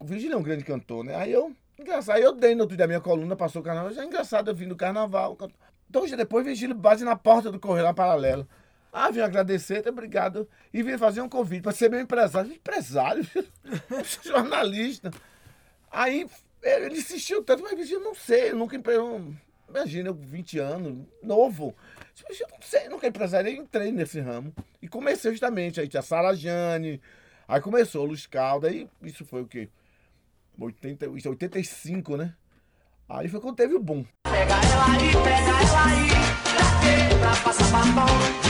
O 0.00 0.04
Virgílio 0.04 0.34
é 0.34 0.36
um 0.36 0.42
grande 0.42 0.64
cantor, 0.64 1.04
né? 1.04 1.14
Aí 1.14 1.32
eu, 1.32 1.54
engraçado, 1.78 2.16
aí 2.16 2.22
eu 2.22 2.34
dei 2.34 2.56
no 2.56 2.62
outro 2.62 2.76
dia 2.76 2.88
minha 2.88 3.00
coluna, 3.00 3.36
passou 3.36 3.62
o 3.62 3.64
carnaval. 3.64 3.92
Já 3.92 4.02
é 4.02 4.06
engraçado, 4.06 4.50
eu 4.50 4.54
vim 4.56 4.66
do 4.66 4.74
carnaval. 4.74 5.38
Dois 5.88 6.06
dias 6.06 6.18
depois, 6.18 6.44
Virgílio 6.44 6.74
bate 6.74 7.04
na 7.04 7.14
porta 7.14 7.52
do 7.52 7.60
correio 7.60 7.84
lá 7.84 7.94
paralelo. 7.94 8.48
Ah, 8.98 9.10
vim 9.10 9.20
agradecer, 9.20 9.82
tá, 9.82 9.90
obrigado. 9.90 10.48
E 10.72 10.82
vim 10.82 10.96
fazer 10.96 11.20
um 11.20 11.28
convite 11.28 11.60
para 11.60 11.72
ser 11.72 11.90
meu 11.90 12.00
empresário. 12.00 12.50
Empresário? 12.50 13.28
Eu 13.90 14.02
jornalista. 14.24 15.10
Aí 15.90 16.26
ele 16.62 16.96
insistiu 16.96 17.44
tanto, 17.44 17.62
mas 17.62 17.76
Virgílio, 17.76 18.02
não 18.02 18.14
sei, 18.14 18.52
eu 18.52 18.56
nunca 18.56 18.74
empreendeu. 18.74 19.34
Imagina, 19.68 20.08
eu 20.08 20.14
20 20.14 20.58
anos, 20.60 21.06
novo. 21.22 21.76
Eu 22.30 22.48
não 22.50 22.62
sei, 22.62 22.88
nunca 22.88 23.06
empresário. 23.06 23.50
Aí 23.50 23.56
entrei 23.58 23.92
nesse 23.92 24.18
ramo. 24.18 24.50
E 24.80 24.88
comecei 24.88 25.30
justamente. 25.30 25.78
Aí 25.78 25.88
tinha 25.88 26.00
Sara 26.00 26.34
Jane, 26.34 26.98
aí 27.46 27.60
começou 27.60 28.02
o 28.02 28.06
Luiz 28.06 28.26
Calda, 28.26 28.68
aí 28.68 28.88
isso 29.02 29.26
foi 29.26 29.42
o 29.42 29.46
quê? 29.46 29.68
80, 30.58 31.04
isso 31.08 31.28
é 31.28 31.30
85, 31.32 32.16
né? 32.16 32.34
Aí 33.06 33.28
foi 33.28 33.40
quando 33.42 33.56
teve 33.56 33.74
o 33.74 33.78
boom. 33.78 34.06
Pega 34.24 34.54
ela 34.54 34.86
aí, 34.86 35.12
pega 35.12 35.50
ela 35.50 35.84
aí, 35.84 36.08
pra 36.44 36.80
quê? 36.80 37.18
Pra 37.20 37.44
passar 37.44 37.70
batom 37.70 38.45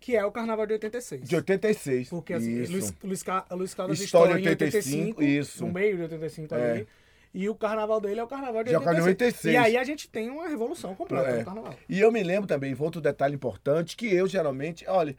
Que 0.00 0.16
é 0.16 0.24
o 0.24 0.32
carnaval 0.32 0.66
de 0.66 0.72
86. 0.74 1.28
De 1.28 1.36
86. 1.36 2.08
Porque 2.08 2.32
assim. 2.34 2.56
Luiz, 2.56 2.70
Luiz, 2.70 2.94
Luiz 3.50 3.74
Caldas 3.74 4.00
História 4.00 4.32
em 4.32 4.48
85, 4.48 5.20
85, 5.20 5.22
isso. 5.22 5.66
no 5.66 5.72
meio 5.72 5.96
de 5.96 6.02
85 6.02 6.54
É. 6.54 6.70
ali. 6.72 6.88
E 7.34 7.48
o 7.48 7.54
carnaval 7.54 8.00
dele 8.00 8.18
é 8.20 8.24
o 8.24 8.26
carnaval 8.26 8.64
de 8.64 8.70
Já 8.70 8.76
é 8.78 8.80
o 8.80 8.82
carnaval 8.82 9.04
de 9.04 9.10
86. 9.10 9.54
E 9.54 9.56
aí 9.56 9.76
a 9.76 9.84
gente 9.84 10.08
tem 10.08 10.30
uma 10.30 10.48
revolução 10.48 10.94
completa 10.94 11.28
É. 11.28 11.38
no 11.40 11.44
carnaval. 11.44 11.74
E 11.88 12.00
eu 12.00 12.10
me 12.10 12.22
lembro 12.22 12.46
também, 12.48 12.74
outro 12.78 13.00
detalhe 13.00 13.34
importante, 13.34 13.96
que 13.96 14.12
eu 14.12 14.26
geralmente, 14.26 14.84
olha, 14.88 15.14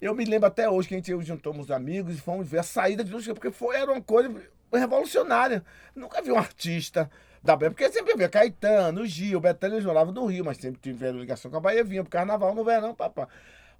eu 0.00 0.14
me 0.14 0.24
lembro 0.24 0.46
até 0.48 0.68
hoje 0.68 0.88
que 0.88 0.94
a 0.94 0.96
gente 0.96 1.10
eu 1.10 1.20
juntamos 1.22 1.66
os 1.66 1.70
amigos 1.70 2.16
e 2.16 2.20
fomos 2.20 2.48
ver 2.48 2.60
a 2.60 2.62
saída 2.62 3.04
de 3.04 3.12
luz, 3.12 3.26
porque 3.28 3.50
foi, 3.50 3.76
era 3.76 3.92
uma 3.92 4.00
coisa 4.00 4.34
revolucionária. 4.72 5.62
Nunca 5.94 6.22
vi 6.22 6.32
um 6.32 6.38
artista 6.38 7.10
da 7.42 7.54
Bahia, 7.56 7.70
porque 7.70 7.90
sempre 7.92 8.14
havia 8.14 8.28
Caetano, 8.28 9.06
Gil, 9.06 9.38
Betânia, 9.40 9.76
eles 9.76 9.84
moravam 9.86 10.12
no 10.14 10.24
Rio, 10.26 10.44
mas 10.44 10.56
sempre 10.56 10.80
tiveram 10.80 11.18
ligação 11.18 11.50
com 11.50 11.58
a 11.58 11.60
Bahia, 11.60 11.84
vinha 11.84 12.02
pro 12.02 12.10
carnaval 12.10 12.54
no 12.54 12.64
verão, 12.64 12.94
papá. 12.94 13.28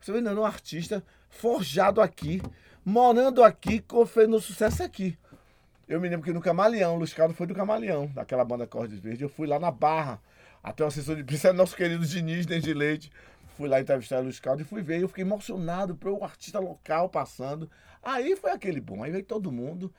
Você 0.01 0.13
vê, 0.13 0.21
não, 0.21 0.43
um 0.43 0.45
artista 0.45 1.05
forjado 1.29 2.01
aqui, 2.01 2.41
morando 2.85 3.45
aqui, 3.45 3.85
fazendo 4.07 4.41
sucesso 4.41 4.83
aqui. 4.83 5.19
Eu 5.87 6.01
me 6.01 6.09
lembro 6.09 6.25
que 6.25 6.33
no 6.33 6.41
Camaleão, 6.41 6.95
o 6.95 6.99
Luiz 6.99 7.13
foi 7.35 7.47
do 7.47 7.55
Camaleão, 7.55 8.07
daquela 8.07 8.45
banda 8.45 8.67
Cordes 8.67 8.99
Verdes. 8.99 9.23
Eu 9.23 9.29
fui 9.29 9.47
lá 9.47 9.59
na 9.59 9.71
Barra, 9.71 10.21
até 10.63 10.85
o 10.85 10.87
assessor 10.87 11.17
de 11.17 11.23
imprensa, 11.23 11.53
nosso 11.53 11.77
querido 11.77 12.07
Diniz 12.07 12.47
de 12.47 12.73
Leite. 12.73 13.11
Fui 13.57 13.69
lá 13.69 13.81
entrevistar 13.81 14.21
o 14.21 14.23
Luiz 14.23 14.41
e 14.59 14.65
fui 14.65 14.83
ver. 14.83 15.03
Eu 15.03 15.09
fiquei 15.09 15.25
emocionado 15.25 15.95
pelo 15.97 16.23
artista 16.25 16.59
local 16.59 17.09
passando. 17.09 17.71
Aí 18.03 18.35
foi 18.37 18.53
aquele 18.53 18.81
bom. 18.81 19.03
Aí 19.03 19.11
veio 19.11 19.25
todo 19.25 19.53
mundo. 19.53 19.93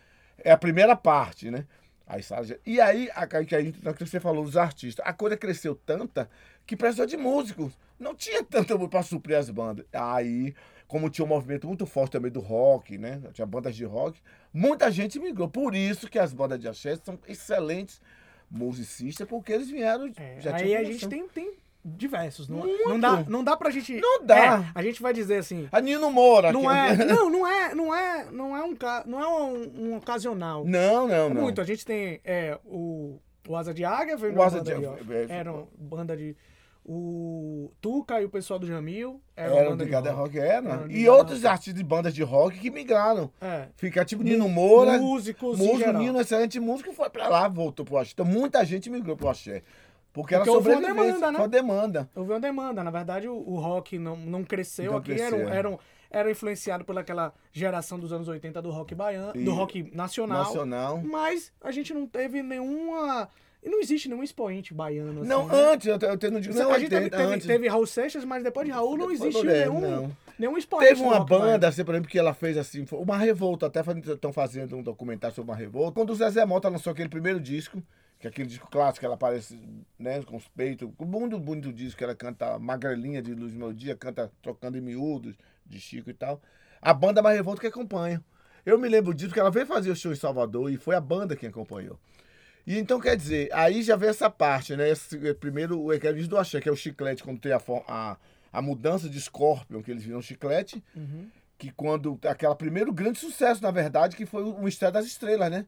É 0.43 0.51
a 0.51 0.57
primeira 0.57 0.95
parte, 0.95 1.51
né? 1.51 1.67
Aí, 2.11 2.21
sabe, 2.21 2.59
e 2.65 2.81
aí, 2.81 3.09
a, 3.15 3.25
que 3.25 3.55
a 3.55 3.61
gente, 3.61 3.79
que 3.79 4.05
você 4.05 4.19
falou 4.19 4.43
dos 4.43 4.57
artistas, 4.57 5.05
a 5.07 5.13
coisa 5.13 5.37
cresceu 5.37 5.73
tanta 5.73 6.29
que 6.65 6.75
precisou 6.75 7.05
de 7.05 7.15
músicos. 7.15 7.71
Não 7.97 8.13
tinha 8.13 8.43
tanto 8.43 8.77
para 8.89 9.01
suprir 9.01 9.37
as 9.37 9.49
bandas. 9.49 9.85
Aí, 9.93 10.53
como 10.89 11.09
tinha 11.09 11.23
um 11.23 11.29
movimento 11.29 11.67
muito 11.67 11.85
forte 11.85 12.11
também 12.11 12.29
do 12.29 12.41
rock, 12.41 12.97
né? 12.97 13.21
Tinha 13.31 13.47
bandas 13.47 13.77
de 13.77 13.85
rock, 13.85 14.19
muita 14.53 14.91
gente 14.91 15.19
migrou. 15.19 15.47
Por 15.47 15.73
isso 15.73 16.09
que 16.09 16.19
as 16.19 16.33
bandas 16.33 16.59
de 16.59 16.67
axé 16.67 16.97
são 16.97 17.17
excelentes 17.29 18.01
musicistas, 18.49 19.25
porque 19.25 19.53
eles 19.53 19.69
vieram. 19.69 20.11
É, 20.17 20.41
já 20.41 20.53
aí 20.57 20.75
a 20.75 20.83
gente 20.83 21.07
tem, 21.07 21.25
tem 21.29 21.53
diversos. 21.83 22.47
Não, 22.47 22.57
Muito. 22.59 22.89
não, 22.89 22.99
dá, 22.99 23.23
não 23.27 23.43
dá 23.43 23.57
pra 23.57 23.69
gente. 23.69 23.99
Não 23.99 24.23
dá. 24.25 24.37
É, 24.37 24.71
a 24.75 24.83
gente 24.83 25.01
vai 25.01 25.13
dizer 25.13 25.37
assim. 25.37 25.67
A 25.71 25.81
Nino 25.81 26.11
Moura. 26.11 26.51
Não 26.51 26.69
é, 26.71 26.95
não, 27.05 27.29
não 27.31 27.47
é, 27.47 27.73
não 27.75 27.95
é, 27.95 28.25
não 28.31 28.55
é 28.57 28.63
um, 28.63 28.77
não 29.05 29.19
é 29.21 29.27
um, 29.27 29.73
um 29.79 29.97
ocasional. 29.97 30.63
Não, 30.65 31.07
não, 31.07 31.13
É 31.15 31.29
não. 31.33 31.41
muito. 31.41 31.59
A 31.61 31.63
gente 31.63 31.85
tem 31.85 32.19
é, 32.23 32.57
o, 32.65 33.19
o 33.47 33.55
Asa 33.55 33.73
de 33.73 33.83
Águia, 33.85 34.15
O 34.15 34.25
uma 34.29 34.49
banda 34.49 34.61
de- 34.61 34.85
é, 35.13 35.25
era 35.29 35.51
uma 35.51 35.67
banda 35.77 36.15
de 36.17 36.35
o 36.83 37.71
Tuca 37.79 38.19
e 38.21 38.25
o 38.25 38.29
pessoal 38.29 38.57
do 38.59 38.65
Jamil 38.65 39.21
era, 39.35 39.51
uma 39.51 39.59
Era 39.59 39.69
banda 39.69 39.85
de 39.85 39.91
Rock, 39.91 40.09
rock. 40.09 40.39
era. 40.39 40.85
E 40.89 41.07
outros 41.07 41.45
artistas 41.45 41.75
de 41.75 41.83
bandas 41.83 42.13
de 42.13 42.23
rock 42.23 42.57
que 42.59 42.71
migraram. 42.71 43.31
É. 43.39 43.67
Fica 43.75 44.03
tipo 44.03 44.23
Nino 44.23 44.49
Moura. 44.49 44.97
Músicos 44.97 45.59
Músico. 45.59 45.93
Nino, 45.93 46.19
excelente 46.19 46.59
músico, 46.59 46.89
e 46.89 46.93
foi 46.93 47.09
pra 47.09 47.27
lá, 47.27 47.47
voltou 47.47 47.85
pro 47.85 47.97
axé. 47.97 48.11
Então 48.13 48.25
muita 48.25 48.65
gente 48.65 48.89
migrou 48.89 49.15
pro 49.15 49.29
axé. 49.29 49.61
Porque 50.13 50.35
era 50.35 50.43
Porque 50.43 50.55
houve 50.55 50.69
uma 50.71 50.81
demanda, 50.81 51.31
né? 51.31 51.39
foi 51.39 51.47
demanda. 51.47 52.09
Houve 52.15 52.31
uma 52.33 52.39
demanda. 52.39 52.83
Na 52.83 52.91
verdade, 52.91 53.27
o, 53.27 53.33
o 53.35 53.57
rock 53.59 53.97
não, 53.97 54.15
não 54.17 54.43
cresceu 54.43 54.91
Não 54.91 54.97
aqui. 54.99 55.13
cresceu, 55.15 55.39
Era, 55.41 55.49
é. 55.55 55.57
era, 55.57 55.69
um- 55.69 55.77
era 56.09 56.29
influenciado 56.31 56.83
pelaquela 56.83 57.33
geração 57.53 57.97
dos 57.97 58.11
anos 58.11 58.27
80 58.27 58.61
do 58.61 58.69
rock 58.71 58.93
baiano, 58.93 59.31
E- 59.33 59.43
do 59.45 59.51
rock 59.53 59.89
nacional. 59.95 60.43
Nacional. 60.43 61.01
Mas 61.01 61.51
a 61.61 61.71
gente 61.71 61.93
não 61.93 62.05
teve 62.05 62.43
nenhuma. 62.43 63.29
E 63.63 63.69
não 63.69 63.79
existe 63.79 64.09
nenhum 64.09 64.23
expoente 64.23 64.73
baiano. 64.73 65.23
Não, 65.23 65.41
assim, 65.45 65.55
né? 65.55 65.71
antes, 65.71 65.87
eu, 65.87 65.99
eu 66.21 66.31
não 66.31 66.39
digo 66.41 66.55
Não, 66.55 66.71
a 66.71 66.79
gente 66.79 66.89
teve, 66.89 67.03
80, 67.05 67.17
teve, 67.17 67.47
teve 67.47 67.67
Raul 67.67 67.85
Seixas, 67.85 68.25
mas 68.25 68.43
depois 68.43 68.65
de 68.65 68.71
Raul 68.73 68.97
não 68.97 69.11
existe 69.11 69.45
nenhum, 69.45 69.79
não. 69.79 70.11
nenhum 70.37 70.57
expoente. 70.57 70.87
Teve 70.89 71.01
uma 71.03 71.19
banda, 71.19 71.43
baiano. 71.45 71.65
assim, 71.67 71.85
por 71.85 71.93
exemplo, 71.93 72.09
que 72.09 72.17
ela 72.17 72.33
fez 72.33 72.57
assim, 72.57 72.83
uma 72.91 73.17
revolta, 73.17 73.67
até 73.67 73.81
estão 74.11 74.33
fazendo 74.33 74.75
um 74.75 74.81
documentário 74.81 75.35
sobre 75.35 75.51
uma 75.51 75.55
revolta. 75.57 75.91
Quando 75.93 76.09
o 76.09 76.15
Zezé 76.15 76.43
Mota 76.43 76.69
lançou 76.69 76.91
aquele 76.91 77.07
primeiro 77.07 77.39
disco, 77.39 77.81
que 78.21 78.27
é 78.27 78.29
aquele 78.29 78.47
disco 78.47 78.69
clássico, 78.69 79.03
ela 79.03 79.15
aparece, 79.15 79.59
né, 79.97 80.21
com 80.21 80.37
os 80.37 80.47
peitos, 80.47 80.87
com 80.95 81.05
muito 81.05 81.39
bonito 81.39 81.73
disco, 81.73 81.97
que 81.97 82.03
ela 82.03 82.15
canta 82.15 82.59
Magrelinha 82.59 83.19
de 83.19 83.33
Luz 83.33 83.51
Melodia, 83.51 83.95
canta 83.95 84.31
Trocando 84.43 84.77
em 84.77 84.81
Miúdos, 84.81 85.35
de 85.65 85.81
Chico 85.81 86.11
e 86.11 86.13
tal. 86.13 86.39
A 86.79 86.93
banda 86.93 87.21
mais 87.21 87.35
revolta 87.35 87.59
que 87.59 87.67
acompanha. 87.67 88.23
Eu 88.63 88.77
me 88.77 88.87
lembro 88.87 89.11
disso, 89.11 89.29
porque 89.29 89.39
ela 89.39 89.49
veio 89.49 89.65
fazer 89.65 89.89
o 89.89 89.95
show 89.95 90.11
em 90.11 90.15
Salvador 90.15 90.71
e 90.71 90.77
foi 90.77 90.95
a 90.95 91.01
banda 91.01 91.35
quem 91.35 91.49
acompanhou. 91.49 91.99
E 92.65 92.77
então, 92.77 92.99
quer 92.99 93.17
dizer, 93.17 93.49
aí 93.51 93.81
já 93.81 93.95
vem 93.95 94.09
essa 94.09 94.29
parte, 94.29 94.75
né? 94.75 94.87
Esse, 94.87 95.17
eh, 95.27 95.33
primeiro, 95.33 95.81
o 95.81 95.91
Equervis 95.91 96.27
do 96.27 96.37
Axé, 96.37 96.61
que 96.61 96.69
é 96.69 96.71
o 96.71 96.75
chiclete, 96.75 97.23
quando 97.23 97.39
tem 97.39 97.51
a, 97.51 97.61
a, 97.87 98.17
a 98.53 98.61
mudança 98.61 99.09
de 99.09 99.19
Scorpion, 99.19 99.81
que 99.81 99.89
eles 99.89 100.03
viram 100.03 100.21
chiclete, 100.21 100.83
que 101.57 101.71
quando. 101.71 102.19
Aquela 102.23 102.55
primeiro 102.55 102.93
grande 102.93 103.17
sucesso, 103.17 103.63
na 103.63 103.71
verdade, 103.71 104.15
que 104.15 104.27
foi 104.27 104.43
o 104.43 104.61
Mistério 104.61 104.93
das 104.93 105.07
Estrelas, 105.07 105.49
né? 105.49 105.65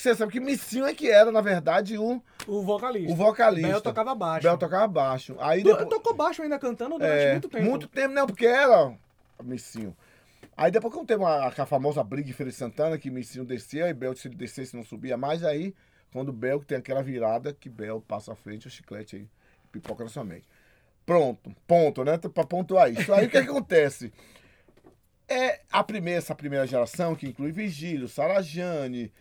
Você 0.00 0.14
sabe 0.14 0.30
que 0.32 0.40
Missinho 0.40 0.86
é 0.86 0.94
que 0.94 1.10
era, 1.10 1.32
na 1.32 1.40
verdade, 1.40 1.98
o, 1.98 2.22
O 2.46 2.62
vocalista. 2.62 3.12
o 3.12 3.16
vocalista. 3.16 3.68
Bel 3.68 3.80
tocava 3.80 4.14
baixo. 4.14 4.42
Bel 4.46 4.56
tocava 4.58 4.86
baixo. 4.86 5.36
Aí 5.40 5.62
Tu- 5.62 5.70
depois, 5.70 5.88
Tocou 5.88 6.14
baixo 6.14 6.42
ainda 6.42 6.58
cantando 6.58 6.98
durante 6.98 7.20
é, 7.22 7.32
muito 7.32 7.48
tempo. 7.48 7.64
Muito 7.64 7.88
tempo, 7.88 8.14
não, 8.14 8.26
porque 8.26 8.46
era 8.46 8.94
Missinho. 9.42 9.96
Aí 10.56 10.70
depois 10.70 10.92
quando 10.94 11.06
teve 11.06 11.22
uma, 11.22 11.46
a 11.46 11.66
famosa 11.66 12.02
briga 12.02 12.30
em 12.30 12.32
Feira 12.32 12.50
de 12.50 12.56
Santana, 12.56 12.98
que 12.98 13.10
Missinho 13.10 13.44
descia 13.44 13.88
e 13.88 13.94
Bel 13.94 14.14
se 14.16 14.28
ele 14.28 14.36
descesse 14.36 14.76
não 14.76 14.84
subia 14.84 15.16
mais, 15.16 15.42
aí 15.44 15.74
quando 16.12 16.28
o 16.30 16.32
Bel 16.32 16.60
tem 16.64 16.78
aquela 16.78 17.02
virada, 17.02 17.52
que 17.52 17.68
Bel 17.68 18.00
passa 18.00 18.32
à 18.32 18.36
frente, 18.36 18.66
o 18.66 18.70
chiclete 18.70 19.16
aí 19.16 19.28
pipoca 19.72 20.02
na 20.04 20.10
sua 20.10 20.24
mente. 20.24 20.46
Pronto, 21.04 21.50
ponto, 21.66 22.04
né? 22.04 22.18
Pra 22.18 22.44
pontuar 22.44 22.92
isso. 22.92 23.12
Aí 23.12 23.26
o 23.26 23.30
que 23.30 23.36
acontece? 23.38 24.12
É 25.28 25.60
a 25.70 25.82
primeira, 25.84 26.18
essa 26.18 26.34
primeira 26.34 26.66
geração, 26.66 27.14
que 27.14 27.26
inclui 27.28 27.52
Vigílio, 27.52 28.08
Sarajane 28.08 29.12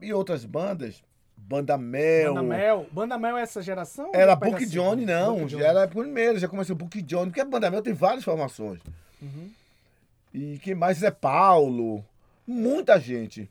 e 0.00 0.12
outras 0.12 0.44
bandas, 0.44 1.02
Banda 1.36 1.78
Mel. 1.78 2.34
Banda 2.34 2.42
Mel. 2.42 2.86
Banda 2.90 3.18
Mel 3.18 3.36
é 3.36 3.42
essa 3.42 3.62
geração? 3.62 4.10
Era 4.14 4.36
pega 4.36 4.52
Book? 4.52 4.66
Johnny, 4.66 5.04
não. 5.04 5.40
Book 5.40 5.62
era 5.62 5.86
primeiro, 5.86 6.38
já 6.38 6.48
começou 6.48 6.76
Book 6.76 7.00
Johnny, 7.02 7.26
porque 7.26 7.40
a 7.40 7.44
Banda 7.44 7.70
Mel 7.70 7.82
tem 7.82 7.92
várias 7.92 8.24
formações. 8.24 8.80
Uhum. 9.20 9.50
E 10.32 10.58
quem 10.58 10.74
mais? 10.74 10.98
Zé 10.98 11.10
Paulo. 11.10 12.04
Muita 12.46 12.98
gente. 12.98 13.50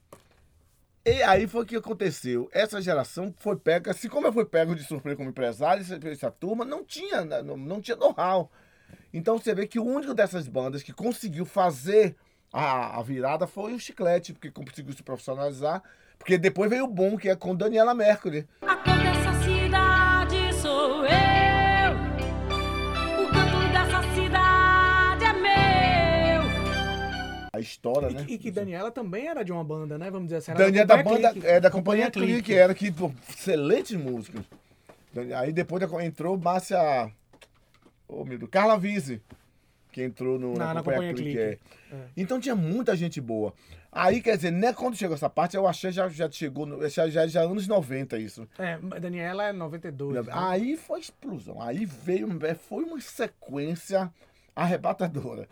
E 1.05 1.23
aí 1.23 1.47
foi 1.47 1.63
o 1.63 1.65
que 1.65 1.75
aconteceu. 1.75 2.49
Essa 2.51 2.81
geração 2.81 3.33
foi 3.37 3.55
pega, 3.55 3.91
assim 3.91 4.09
como 4.09 4.27
eu 4.27 4.33
fui 4.33 4.43
pego 4.43 4.75
de 4.75 4.83
surpresa 4.83 5.15
como 5.15 5.29
empresário, 5.29 5.81
essa, 5.81 5.97
essa 6.09 6.29
turma 6.29 6.65
não 6.65 6.83
tinha, 6.83 7.23
não, 7.23 7.55
não 7.55 7.81
tinha 7.81 7.95
know-how. 7.95 8.51
Então 9.13 9.37
você 9.37 9.55
vê 9.55 9.65
que 9.65 9.79
o 9.79 9.85
único 9.85 10.13
dessas 10.13 10.47
bandas 10.47 10.83
que 10.83 10.91
conseguiu 10.91 11.45
fazer 11.45 12.15
a, 12.51 12.99
a 12.99 13.01
virada 13.01 13.47
foi 13.47 13.73
o 13.73 13.79
Chiclete, 13.79 14.33
porque 14.33 14.51
conseguiu 14.51 14.93
se 14.93 15.01
profissionalizar. 15.01 15.81
Porque 16.17 16.37
depois 16.37 16.69
veio 16.69 16.83
o 16.85 16.87
boom, 16.87 17.17
que 17.17 17.29
é 17.29 17.35
com 17.35 17.55
Daniela 17.55 17.93
Mercury. 17.93 18.45
A 18.61 18.75
cor 18.75 18.97
dessa 18.97 19.33
cidade 19.43 20.53
sou 20.61 21.05
eu. 21.05 21.93
O 23.23 23.27
canto 23.31 23.59
dessa 23.71 24.01
cidade 24.13 25.23
é 25.25 25.33
meu. 25.33 26.41
A 27.53 27.59
história, 27.59 28.07
E, 28.09 28.13
né? 28.13 28.23
que- 28.25 28.33
e 28.33 28.37
que 28.37 28.51
Daniela 28.51 28.91
também 28.91 29.27
era 29.27 29.43
de 29.43 29.51
uma 29.51 29.63
banda, 29.63 29.97
né? 29.97 30.09
Vamos 30.11 30.27
dizer 30.27 30.37
assim. 30.37 30.51
era 30.51 30.59
Daniela 30.65 30.85
da 30.85 30.97
Companhia 30.97 31.17
banda, 31.21 31.31
Clique. 31.33 31.47
é 31.47 31.59
da 31.59 31.71
companhia 31.71 32.11
Clique, 32.11 32.53
era 32.53 32.73
que 32.73 32.91
pô, 32.91 33.11
excelentes 33.29 33.95
músicos. 33.97 34.41
Dani- 35.13 35.33
Aí 35.33 35.53
depois 35.53 35.81
da- 35.87 36.05
entrou 36.05 36.37
Márcia. 36.37 37.09
Ô 38.07 38.23
meu 38.25 38.37
Deus, 38.37 38.49
Carla 38.51 38.77
Vise, 38.77 39.21
que 39.91 40.01
entrou 40.03 40.37
no, 40.39 40.53
Na- 40.53 40.67
na, 40.67 40.73
na 40.75 40.79
companhia, 40.83 41.11
Companhia 41.11 41.13
Clique. 41.13 41.37
Clique. 41.37 41.93
é. 41.93 41.97
Então 42.15 42.39
tinha 42.39 42.55
muita 42.55 42.95
gente 42.95 43.19
boa. 43.21 43.53
Aí, 43.97 44.21
quer 44.21 44.35
dizer, 44.35 44.51
né, 44.51 44.73
quando 44.73 44.95
chegou 44.95 45.15
essa 45.15 45.29
parte, 45.29 45.55
eu 45.57 45.67
achei 45.67 45.91
já, 45.91 46.07
já 46.09 46.29
chegou, 46.29 46.65
no- 46.65 46.87
já, 46.89 47.09
já, 47.09 47.25
já 47.27 47.41
anos 47.41 47.67
90 47.67 48.17
isso. 48.17 48.47
É, 48.57 48.77
Daniela 48.99 49.45
é 49.45 49.53
92. 49.53 50.25
né? 50.25 50.31
Aí 50.35 50.77
foi 50.77 50.99
explosão. 50.99 51.61
Aí 51.61 51.85
veio, 51.85 52.27
foi 52.67 52.83
uma 52.83 52.99
sequência 53.01 54.11
arrebatadora. 54.55 55.47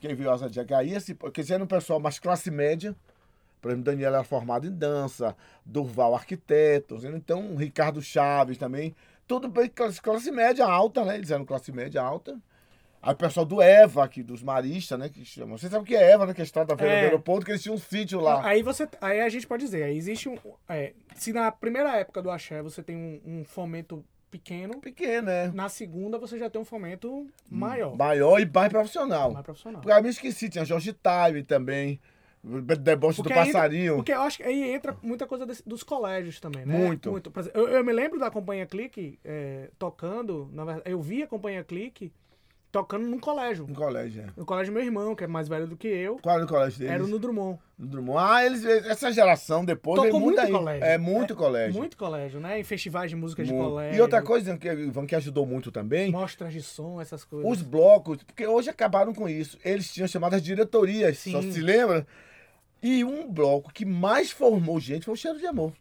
Quem 0.00 0.14
viu 0.14 0.30
de 0.48 0.60
Águia, 0.60 0.78
aí, 0.78 0.92
esse, 0.94 1.14
quer 1.14 1.40
dizer, 1.40 1.54
era 1.54 1.64
um 1.64 1.66
pessoal 1.66 1.98
mais 2.00 2.18
classe 2.18 2.50
média. 2.50 2.94
Por 3.60 3.70
exemplo, 3.70 3.84
Daniela 3.84 4.16
era 4.18 4.24
formado 4.24 4.66
em 4.66 4.70
dança, 4.70 5.34
Durval 5.64 6.14
arquiteto, 6.14 6.96
então 7.16 7.56
Ricardo 7.56 8.02
Chaves 8.02 8.58
também. 8.58 8.94
Tudo 9.26 9.48
bem, 9.48 9.70
classe, 9.70 10.02
classe 10.02 10.30
média 10.30 10.66
alta, 10.66 11.02
né? 11.02 11.14
Eles 11.14 11.30
eram 11.30 11.46
classe 11.46 11.72
média 11.72 12.02
alta. 12.02 12.38
Aí 13.06 13.12
o 13.12 13.16
pessoal 13.16 13.44
do 13.44 13.60
Eva, 13.60 14.02
aqui, 14.04 14.22
dos 14.22 14.42
maristas, 14.42 14.98
né? 14.98 15.08
Que 15.08 15.24
chamam. 15.24 15.58
Você 15.58 15.68
sabe 15.68 15.82
o 15.82 15.86
que 15.86 15.94
é 15.94 16.10
Eva, 16.12 16.26
né? 16.26 16.32
Que 16.34 16.40
é 16.40 16.42
a 16.42 16.44
história 16.44 16.66
da 16.66 16.76
feira 16.76 16.92
É. 16.92 17.00
do 17.00 17.04
aeroporto, 17.04 17.44
que 17.44 17.52
eles 17.52 17.62
tinham 17.62 17.74
um 17.74 17.78
sítio 17.78 18.18
lá. 18.20 18.44
Aí 18.46 18.62
você, 18.62 18.88
aí 19.00 19.20
a 19.20 19.28
gente 19.28 19.46
pode 19.46 19.62
dizer, 19.64 19.82
aí 19.82 19.96
existe 19.96 20.28
um, 20.28 20.36
é, 20.68 20.92
se 21.14 21.32
na 21.32 21.52
primeira 21.52 21.94
época 21.96 22.22
do 22.22 22.30
axé 22.30 22.62
você 22.62 22.82
tem 22.82 22.96
um, 22.96 23.20
um 23.40 23.44
fomento 23.44 24.04
pequeno, 24.30 24.80
Pequeno, 24.80 25.26
né? 25.26 25.50
na 25.54 25.68
segunda 25.68 26.18
você 26.18 26.36
já 26.38 26.50
tem 26.50 26.60
um 26.60 26.64
fomento 26.64 27.26
maior, 27.48 27.94
Maior 27.96 28.40
e 28.40 28.50
mais 28.52 28.68
profissional. 28.68 29.32
mais 29.32 29.44
profissional. 29.44 29.80
Porque 29.80 29.96
eu 29.96 30.02
me 30.02 30.08
esqueci, 30.08 30.48
tinha 30.48 30.64
Jorge 30.64 30.92
Time 30.94 31.42
também. 31.44 32.00
o 32.42 32.60
Deboche 32.60 33.18
do 33.18 33.22
Porque 33.22 33.38
aí- 33.38 33.46
Passarinho. 33.52 33.96
Porque 33.96 34.12
eu 34.12 34.20
acho 34.20 34.36
que 34.38 34.42
aí 34.42 34.72
entra 34.74 34.94
muita 35.02 35.26
coisa 35.26 35.46
desse- 35.46 35.66
dos 35.66 35.82
colégios 35.82 36.40
também, 36.40 36.66
né? 36.66 36.76
Muito. 36.76 37.08
Exemplo, 37.10 37.32
eu, 37.54 37.68
eu 37.68 37.82
me 37.84 37.90
lembro 37.92 38.18
da 38.18 38.30
Companhia 38.30 38.66
Clique 38.66 39.18
é, 39.24 39.70
tocando, 39.78 40.50
na 40.52 40.62
verdade, 40.64 40.90
eu 40.90 41.00
vi 41.00 41.22
a 41.22 41.26
Companhia 41.26 41.62
Clique 41.64 42.12
tocando 42.74 43.06
num 43.06 43.20
colégio. 43.20 43.66
No 43.68 43.74
colégio, 43.74 44.22
é. 44.22 44.26
No 44.36 44.44
colégio 44.44 44.72
do 44.72 44.74
meu 44.76 44.84
irmão, 44.84 45.14
que 45.14 45.22
é 45.22 45.28
mais 45.28 45.46
velho 45.46 45.68
do 45.68 45.76
que 45.76 45.86
eu, 45.86 46.18
Qual 46.20 46.34
era 46.34 46.44
o 46.44 46.48
colégio 46.48 46.80
deles? 46.80 46.92
era 46.92 47.06
no 47.06 47.20
Drummond. 47.20 47.60
No 47.78 47.86
Drummond. 47.86 48.18
Ah, 48.20 48.44
eles, 48.44 48.64
essa 48.64 49.12
geração 49.12 49.64
depois 49.64 50.02
Tocou 50.02 50.18
muito 50.18 50.40
aí. 50.40 50.50
colégio. 50.50 50.84
É, 50.84 50.98
muito 50.98 51.36
colégio. 51.36 51.78
Muito 51.78 51.96
colégio, 51.96 52.40
né? 52.40 52.58
Em 52.58 52.64
festivais 52.64 53.08
de 53.10 53.16
música 53.16 53.44
de 53.44 53.52
Muito. 53.52 53.70
colégio. 53.70 53.96
E 53.96 54.00
outra 54.00 54.20
coisa 54.22 54.58
que, 54.58 54.66
Ivan, 54.68 55.06
que 55.06 55.14
ajudou 55.14 55.46
muito 55.46 55.70
também, 55.70 56.10
Mostras 56.10 56.52
de 56.52 56.62
som, 56.62 57.00
essas 57.00 57.22
coisas. 57.24 57.48
os 57.48 57.62
blocos, 57.62 58.24
porque 58.24 58.44
hoje 58.44 58.68
acabaram 58.70 59.14
com 59.14 59.28
isso. 59.28 59.56
Eles 59.64 59.92
tinham 59.92 60.08
chamadas 60.08 60.42
diretorias, 60.42 61.16
só 61.18 61.40
Sim. 61.40 61.52
se 61.52 61.60
lembra? 61.60 62.04
E 62.82 63.04
um 63.04 63.30
bloco 63.30 63.72
que 63.72 63.84
mais 63.86 64.32
formou 64.32 64.80
gente 64.80 65.04
foi 65.04 65.14
o 65.14 65.16
Cheiro 65.16 65.38
de 65.38 65.46
Amor. 65.46 65.72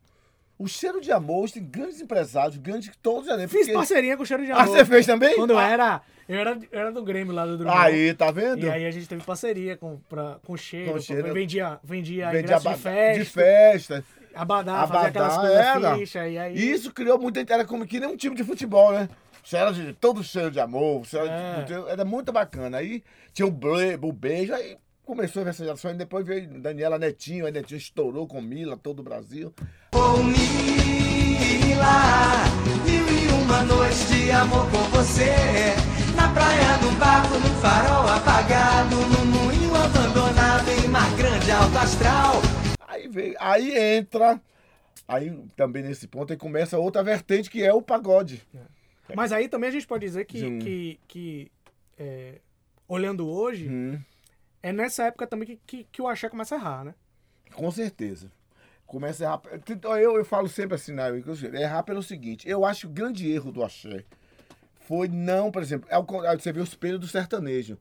O 0.63 0.67
Cheiro 0.67 1.01
de 1.01 1.11
Amor 1.11 1.49
tem 1.51 1.63
grandes 1.63 1.99
empresários, 1.99 2.57
grandes 2.57 2.91
todos 3.01 3.27
ali. 3.29 3.47
Fiz 3.47 3.69
parceria 3.71 4.15
com 4.15 4.23
o 4.23 4.25
Cheiro 4.25 4.45
de 4.45 4.51
Ah, 4.51 4.61
Amor. 4.61 4.67
você 4.77 4.85
fez 4.85 5.05
também? 5.05 5.35
Quando 5.35 5.49
eu 5.51 5.57
Ah. 5.59 5.67
era, 5.67 6.01
eu 6.29 6.39
era, 6.39 6.57
eu 6.71 6.79
era 6.79 6.91
do 6.91 7.03
Grêmio 7.03 7.33
lá 7.33 7.45
do 7.45 7.57
Drummond. 7.57 7.77
Aí, 7.85 8.13
tá 8.13 8.31
vendo? 8.31 8.65
E 8.65 8.69
aí 8.69 8.85
a 8.85 8.91
gente 8.91 9.07
teve 9.07 9.23
parceria 9.23 9.75
com, 9.75 9.97
pra, 10.07 10.37
com 10.45 10.53
o 10.53 10.57
Cheiro. 10.57 10.93
Com 10.93 10.99
Cheiro. 10.99 11.33
Vendia, 11.33 11.79
vendia, 11.83 12.25
Vendia 12.31 12.39
ingresso 12.39 12.61
de 12.61 12.67
abadá- 12.69 12.77
festa. 12.77 13.19
de 13.23 13.29
festa. 13.29 14.05
Abadá, 14.33 14.87
fazia 14.87 15.07
aquelas 15.09 15.33
Abadá, 15.33 15.47
coisas 15.49 15.65
era. 15.83 15.97
ficha. 15.97 16.27
E 16.27 16.37
aí... 16.39 16.71
Isso 16.71 16.91
criou 16.93 17.19
muito. 17.19 17.37
Era 17.39 17.65
como 17.65 17.85
que 17.85 17.99
nem 17.99 18.09
um 18.09 18.15
time 18.17 18.35
de 18.35 18.43
futebol, 18.43 18.91
né? 18.93 19.09
Você 19.43 19.57
era 19.57 19.73
de 19.73 19.91
todo 19.93 20.23
cheiro 20.23 20.49
de 20.49 20.59
amor, 20.61 21.05
você 21.05 21.17
era, 21.17 21.29
É. 21.29 21.63
de- 21.63 21.89
era 21.89 22.05
muito 22.05 22.31
bacana. 22.31 22.77
Aí 22.77 23.03
tinha 23.33 23.45
o, 23.45 23.51
ble, 23.51 23.99
o 24.01 24.11
beijo, 24.13 24.53
aí 24.53 24.77
começou 25.05 25.47
essa 25.47 25.63
geração, 25.63 25.91
e 25.91 25.95
depois 25.95 26.25
veio 26.25 26.47
Daniela 26.59 26.97
Netinho, 26.97 27.45
aí 27.45 27.51
Netinho 27.51 27.77
estourou 27.77 28.27
com 28.27 28.41
Mila, 28.41 28.77
todo 28.77 28.99
o 28.99 29.03
Brasil. 29.03 29.53
Oh, 29.93 30.17
Mila, 30.23 30.43
mil 32.85 33.07
e 33.07 33.27
uma 33.43 33.63
noites 33.63 34.07
de 34.09 34.31
amor 34.31 34.69
com 34.71 34.77
você. 34.95 35.33
Na 36.15 36.31
praia, 36.33 36.77
num 36.81 36.95
barco, 36.95 37.33
num 37.33 37.61
farol 37.61 38.07
apagado, 38.07 38.95
num 38.95 39.25
moinho 39.25 39.75
abandonado 39.75 40.69
em 40.69 40.87
mar 40.87 41.15
grande, 41.17 41.51
alto 41.51 41.77
astral. 41.77 42.41
Aí 42.87 43.07
veio, 43.07 43.35
aí 43.39 43.77
entra, 43.97 44.39
aí 45.07 45.35
também 45.55 45.83
nesse 45.83 46.07
ponto, 46.07 46.31
aí 46.31 46.37
começa 46.37 46.77
outra 46.77 47.03
vertente 47.03 47.49
que 47.49 47.63
é 47.63 47.73
o 47.73 47.81
pagode. 47.81 48.41
Mas 49.15 49.31
aí 49.31 49.47
também 49.49 49.69
a 49.69 49.73
gente 49.73 49.85
pode 49.85 50.05
dizer 50.05 50.25
que, 50.25 50.39
Sim. 50.39 50.59
que, 50.59 50.99
que 51.07 51.51
é, 51.97 52.35
olhando 52.87 53.27
hoje, 53.27 53.67
Hum, 53.67 53.99
é 54.63 54.71
nessa 54.73 55.03
época 55.03 55.27
também 55.27 55.45
que, 55.47 55.59
que, 55.67 55.83
que 55.91 56.01
o 56.01 56.07
axé 56.07 56.27
começa 56.29 56.55
a 56.55 56.57
errar, 56.57 56.83
né? 56.85 56.95
com 57.53 57.69
certeza. 57.69 58.31
Começa 58.87 59.23
a 59.23 59.27
errar. 59.27 59.41
Eu, 59.99 60.17
eu 60.17 60.25
falo 60.25 60.47
sempre 60.47 60.73
assim, 60.75 60.91
né? 60.93 61.15
inclusive, 61.17 61.55
Errar 61.55 61.83
pelo 61.83 62.01
seguinte, 62.01 62.49
eu 62.49 62.65
acho 62.65 62.81
que 62.81 62.87
o 62.87 62.89
grande 62.89 63.29
erro 63.31 63.51
do 63.51 63.63
axé 63.63 64.03
foi 64.87 65.07
não, 65.07 65.51
por 65.51 65.61
exemplo, 65.61 65.87
é 65.91 65.97
o 65.97 66.03
con- 66.03 66.21
você 66.21 66.51
vê 66.51 66.59
o 66.59 66.63
espelho 66.63 66.97
do 66.97 67.07
sertanejo. 67.07 67.77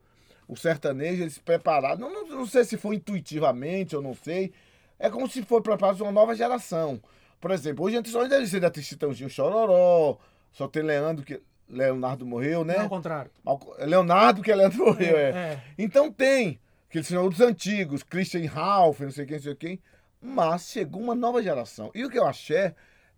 O 0.46 0.56
sertanejo, 0.56 1.22
eles 1.22 1.38
prepararam, 1.38 1.98
não, 1.98 2.12
não, 2.12 2.26
não 2.38 2.46
sei 2.46 2.64
se 2.64 2.76
foi 2.76 2.96
intuitivamente, 2.96 3.94
eu 3.94 4.02
não 4.02 4.14
sei. 4.14 4.52
É 4.98 5.08
como 5.08 5.28
se 5.28 5.42
foi 5.42 5.60
preparado 5.62 5.96
para 5.96 6.04
uma 6.04 6.12
nova 6.12 6.34
geração. 6.34 7.00
Por 7.40 7.50
exemplo, 7.50 7.84
hoje 7.84 7.96
a 7.96 7.98
gente 7.98 8.10
só 8.10 8.22
ainda 8.22 8.36
ainda 8.36 8.70
tem 8.70 8.82
Chitãozinho 8.82 9.28
Chororó, 9.30 10.18
só 10.52 10.68
tem 10.68 10.82
Leandro, 10.82 11.24
que 11.24 11.40
Leonardo 11.68 12.24
morreu, 12.26 12.64
né? 12.64 12.74
Não, 12.76 12.82
ao 12.84 12.88
contrário. 12.88 13.30
Leonardo, 13.78 14.42
que 14.42 14.54
Leandro 14.54 14.84
morreu, 14.86 15.16
é. 15.16 15.30
é. 15.30 15.62
Então 15.78 16.12
tem, 16.12 16.60
que 16.92 16.98
eles 16.98 17.08
são 17.08 17.26
os 17.26 17.40
antigos, 17.40 18.02
Christian 18.02 18.46
Ralph, 18.50 19.00
não 19.00 19.10
sei 19.10 19.24
quem, 19.24 19.36
não 19.36 19.42
sei 19.42 19.54
quem. 19.54 19.80
Mas 20.20 20.68
chegou 20.68 21.00
uma 21.00 21.14
nova 21.14 21.42
geração. 21.42 21.90
E 21.94 22.04
o 22.04 22.10
que 22.10 22.18
eu 22.18 22.26
achei, 22.26 22.74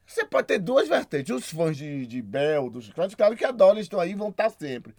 você 0.06 0.24
pode 0.24 0.46
ter 0.46 0.60
duas 0.60 0.88
vertentes. 0.88 1.34
Os 1.34 1.50
fãs 1.50 1.76
de, 1.76 2.06
de 2.06 2.22
Bel, 2.22 2.70
dos 2.70 2.84
Chiclete, 2.84 3.16
claro 3.16 3.36
que 3.36 3.44
adoram, 3.44 3.80
estão 3.80 3.98
aí 3.98 4.12
e 4.12 4.14
vão 4.14 4.28
estar 4.28 4.48
sempre. 4.48 4.94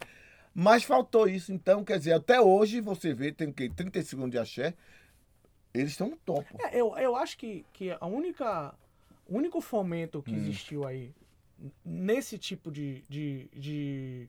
Mas 0.54 0.84
faltou 0.84 1.26
isso. 1.26 1.54
Então, 1.54 1.82
quer 1.82 1.96
dizer, 1.96 2.12
até 2.12 2.38
hoje 2.38 2.82
você 2.82 3.14
vê, 3.14 3.32
tem 3.32 3.48
o 3.48 3.52
quê? 3.52 3.70
30 3.74 4.02
segundos 4.02 4.32
de 4.32 4.38
axé, 4.38 4.74
eles 5.72 5.92
estão 5.92 6.10
no 6.10 6.16
topo. 6.18 6.46
É, 6.60 6.78
eu, 6.78 6.94
eu 6.98 7.16
acho 7.16 7.38
que, 7.38 7.64
que 7.72 7.96
a 7.98 8.06
única, 8.06 8.74
o 9.26 9.38
único 9.38 9.62
fomento 9.62 10.18
Hum. 10.18 10.22
que 10.22 10.34
existiu 10.34 10.86
aí 10.86 11.14
nesse 11.82 12.36
tipo 12.36 12.70
de, 12.70 13.02
de, 13.08 13.48
de, 13.54 14.28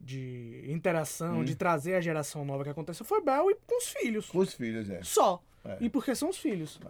de 0.00 0.64
interação, 0.68 1.40
Hum. 1.40 1.44
de 1.44 1.54
trazer 1.56 1.94
a 1.94 2.00
geração 2.00 2.44
nova 2.44 2.64
que 2.64 2.70
aconteceu, 2.70 3.04
foi 3.04 3.20
Bel 3.22 3.50
e 3.50 3.54
com 3.66 3.78
os 3.78 3.88
filhos. 3.88 4.26
Com 4.28 4.38
os 4.38 4.54
filhos, 4.54 4.88
é. 4.90 5.02
Só. 5.02 5.42
É. 5.64 5.76
E 5.80 5.88
porque 5.88 6.14
são 6.14 6.28
os 6.30 6.38
filhos. 6.38 6.80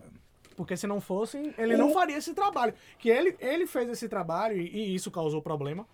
Porque 0.57 0.77
se 0.77 0.87
não 0.87 1.01
fossem, 1.01 1.55
ele 1.57 1.77
não 1.77 1.93
faria 1.93 2.17
esse 2.17 2.35
trabalho. 2.35 2.75
Que 2.99 3.09
ele, 3.09 3.37
ele 3.41 3.67
fez 3.67 3.89
esse 3.89 4.09
trabalho, 4.09 4.57
e, 4.57 4.69
e 4.69 4.95
isso 4.95 5.11
causou 5.11 5.41
problema. 5.41 5.87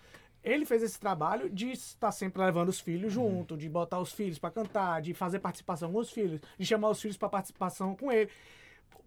Ele 0.43 0.65
fez 0.65 0.83
esse 0.83 0.99
trabalho 0.99 1.49
de 1.49 1.71
estar 1.71 2.11
sempre 2.11 2.43
levando 2.43 2.69
os 2.69 2.79
filhos 2.79 3.15
Uhum. 3.15 3.29
junto, 3.37 3.57
de 3.57 3.67
botar 3.69 3.99
os 3.99 4.11
filhos 4.11 4.37
pra 4.37 4.51
cantar, 4.51 5.01
de 5.01 5.13
fazer 5.13 5.39
participação 5.39 5.91
com 5.91 5.99
os 5.99 6.11
filhos, 6.11 6.39
de 6.57 6.65
chamar 6.65 6.89
os 6.89 7.01
filhos 7.01 7.17
pra 7.17 7.29
participação 7.29 7.95
com 7.95 8.11
ele. 8.11 8.29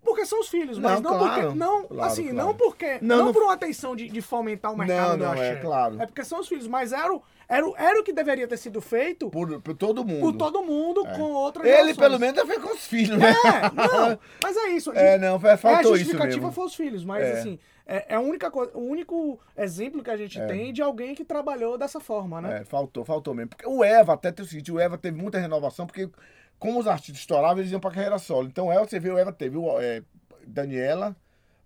Porque 0.03 0.25
são 0.25 0.41
os 0.41 0.49
filhos, 0.49 0.79
mas 0.79 1.01
Não, 1.01 1.11
não, 1.11 1.19
claro. 1.19 1.43
porque. 1.43 1.59
Não, 1.59 1.85
Claro, 1.85 2.03
assim, 2.13 2.23
claro. 2.31 2.37
não 2.37 2.55
porque. 2.55 2.99
Não, 3.03 3.17
Não, 3.19 3.25
não- 3.27 3.33
por 3.33 3.43
uma 3.43 3.53
atenção 3.53 3.95
de, 3.95 4.09
de 4.09 4.23
fomentar 4.23 4.73
o 4.73 4.77
mercado 4.77 5.17
Não, 5.19 5.27
não, 5.27 5.33
axé. 5.33 5.53
é 5.53 5.57
claro. 5.57 6.01
É 6.03 6.07
porque 6.07 6.25
são 6.25 6.41
os 6.41 6.49
filhos, 6.49 6.67
mas 6.67 6.93
era 6.93 7.13
o, 7.15 7.23
era, 7.49 7.67
o, 7.69 7.75
era 7.77 8.01
o, 8.01 8.05
que 8.05 8.13
deveria 8.13 8.47
ter 8.49 8.57
sido 8.57 8.81
feito 8.81 9.29
Por, 9.31 9.61
por 9.61 9.75
todo 9.77 10.05
mundo. 10.05 10.21
por 10.21 10.33
todo 10.37 10.63
mundo 10.63 11.05
com 11.17 11.23
outras 11.33 11.67
Ele, 11.67 11.75
gerações. 11.77 11.97
pelo 11.97 12.19
menos, 12.19 12.43
foi 12.43 12.59
com 12.61 12.75
os 12.75 12.87
filhos, 12.87 13.19
né? 13.19 13.31
É, 13.31 13.75
não, 13.75 14.19
mas 14.43 14.57
é 14.57 14.69
isso. 14.71 14.93
É, 14.93 15.13
gente- 15.13 15.21
não, 15.23 15.39
foi- 15.41 15.57
faltou 15.57 15.79
é, 15.79 15.79
a 15.79 15.83
isso 15.83 15.99
justificativa 16.05 16.37
mesmo. 16.41 16.53
foi 16.53 16.65
os 16.65 16.75
filhos, 16.75 17.05
mas 17.05 17.25
É. 17.25 17.33
assim, 17.33 17.59
é, 17.87 18.07
é 18.11 18.15
a 18.15 18.21
única 18.21 18.51
coisa, 18.51 18.71
o 18.75 18.81
único 18.81 19.39
exemplo 19.57 20.03
que 20.03 20.11
a 20.11 20.17
gente 20.17 20.39
tem 20.47 20.73
de 20.73 20.81
alguém 20.83 21.15
que 21.15 21.25
trabalhou 21.25 21.77
dessa 21.77 21.99
forma, 22.01 22.41
né? 22.41 22.61
É, 22.61 22.65
faltou, 22.65 23.05
faltou 23.05 23.35
mesmo. 23.35 23.49
Porque 23.51 23.67
o 23.67 23.83
Eva, 23.83 24.13
até 24.15 24.31
tem 24.31 24.45
o 24.45 24.49
seguinte, 24.49 24.71
o 24.71 24.79
Eva 24.79 24.97
teve 24.99 25.21
muita 25.21 25.39
renovação, 25.39 25.87
porque 25.87 26.09
como 26.59 26.79
os 26.79 26.87
artistas 26.87 27.19
estouravam, 27.19 27.59
eles 27.59 27.71
iam 27.71 27.81
pra 27.81 27.91
carreira 27.91 28.19
solo. 28.19 28.49
Então, 28.49 28.67
o 28.67 28.73
Eva, 28.73 28.87
você 28.87 28.99
vê, 28.99 29.11
o 29.11 29.19
Eva 29.19 29.33
teve 29.33 29.57
o, 29.57 29.81
é, 29.81 30.03
Daniela, 30.47 31.17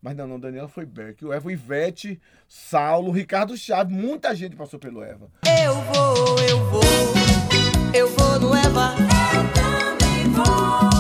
mas 0.01 0.17
não, 0.17 0.27
não, 0.27 0.39
Daniela 0.39 0.69
foi 0.69 0.85
Beck. 0.85 1.25
O 1.25 1.33
Eva, 1.33 1.47
o 1.47 1.51
Ivete, 1.51 2.21
Saulo, 2.49 3.13
Ricardo 3.13 3.57
Chaves, 3.57 3.97
muita 3.97 4.35
gente 4.35 4.57
passou 4.57 4.79
pelo 4.79 5.03
Eva. 5.03 5.31
Eu 5.47 5.75
vou, 5.75 6.39
eu 6.41 6.65
vou, 6.67 6.83
eu 7.95 8.09
vou 8.09 8.41
no 8.41 8.55
Eva. 8.55 8.95
Eu 9.33 9.53
também 9.55 10.29
vou, 10.33 10.92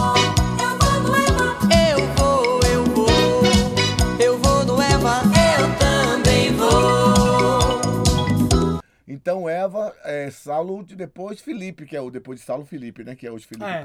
Então, 9.22 9.48
Eva, 9.48 9.94
é, 10.04 10.28
Saulo, 10.32 10.82
depois 10.82 11.40
Felipe, 11.40 11.86
que 11.86 11.96
é 11.96 12.00
o 12.00 12.10
depois 12.10 12.40
de 12.40 12.44
Saulo, 12.44 12.66
Felipe, 12.66 13.04
né? 13.04 13.14
Que 13.14 13.24
é 13.24 13.30
hoje 13.30 13.46
Felipe 13.46 13.64
É. 13.64 13.82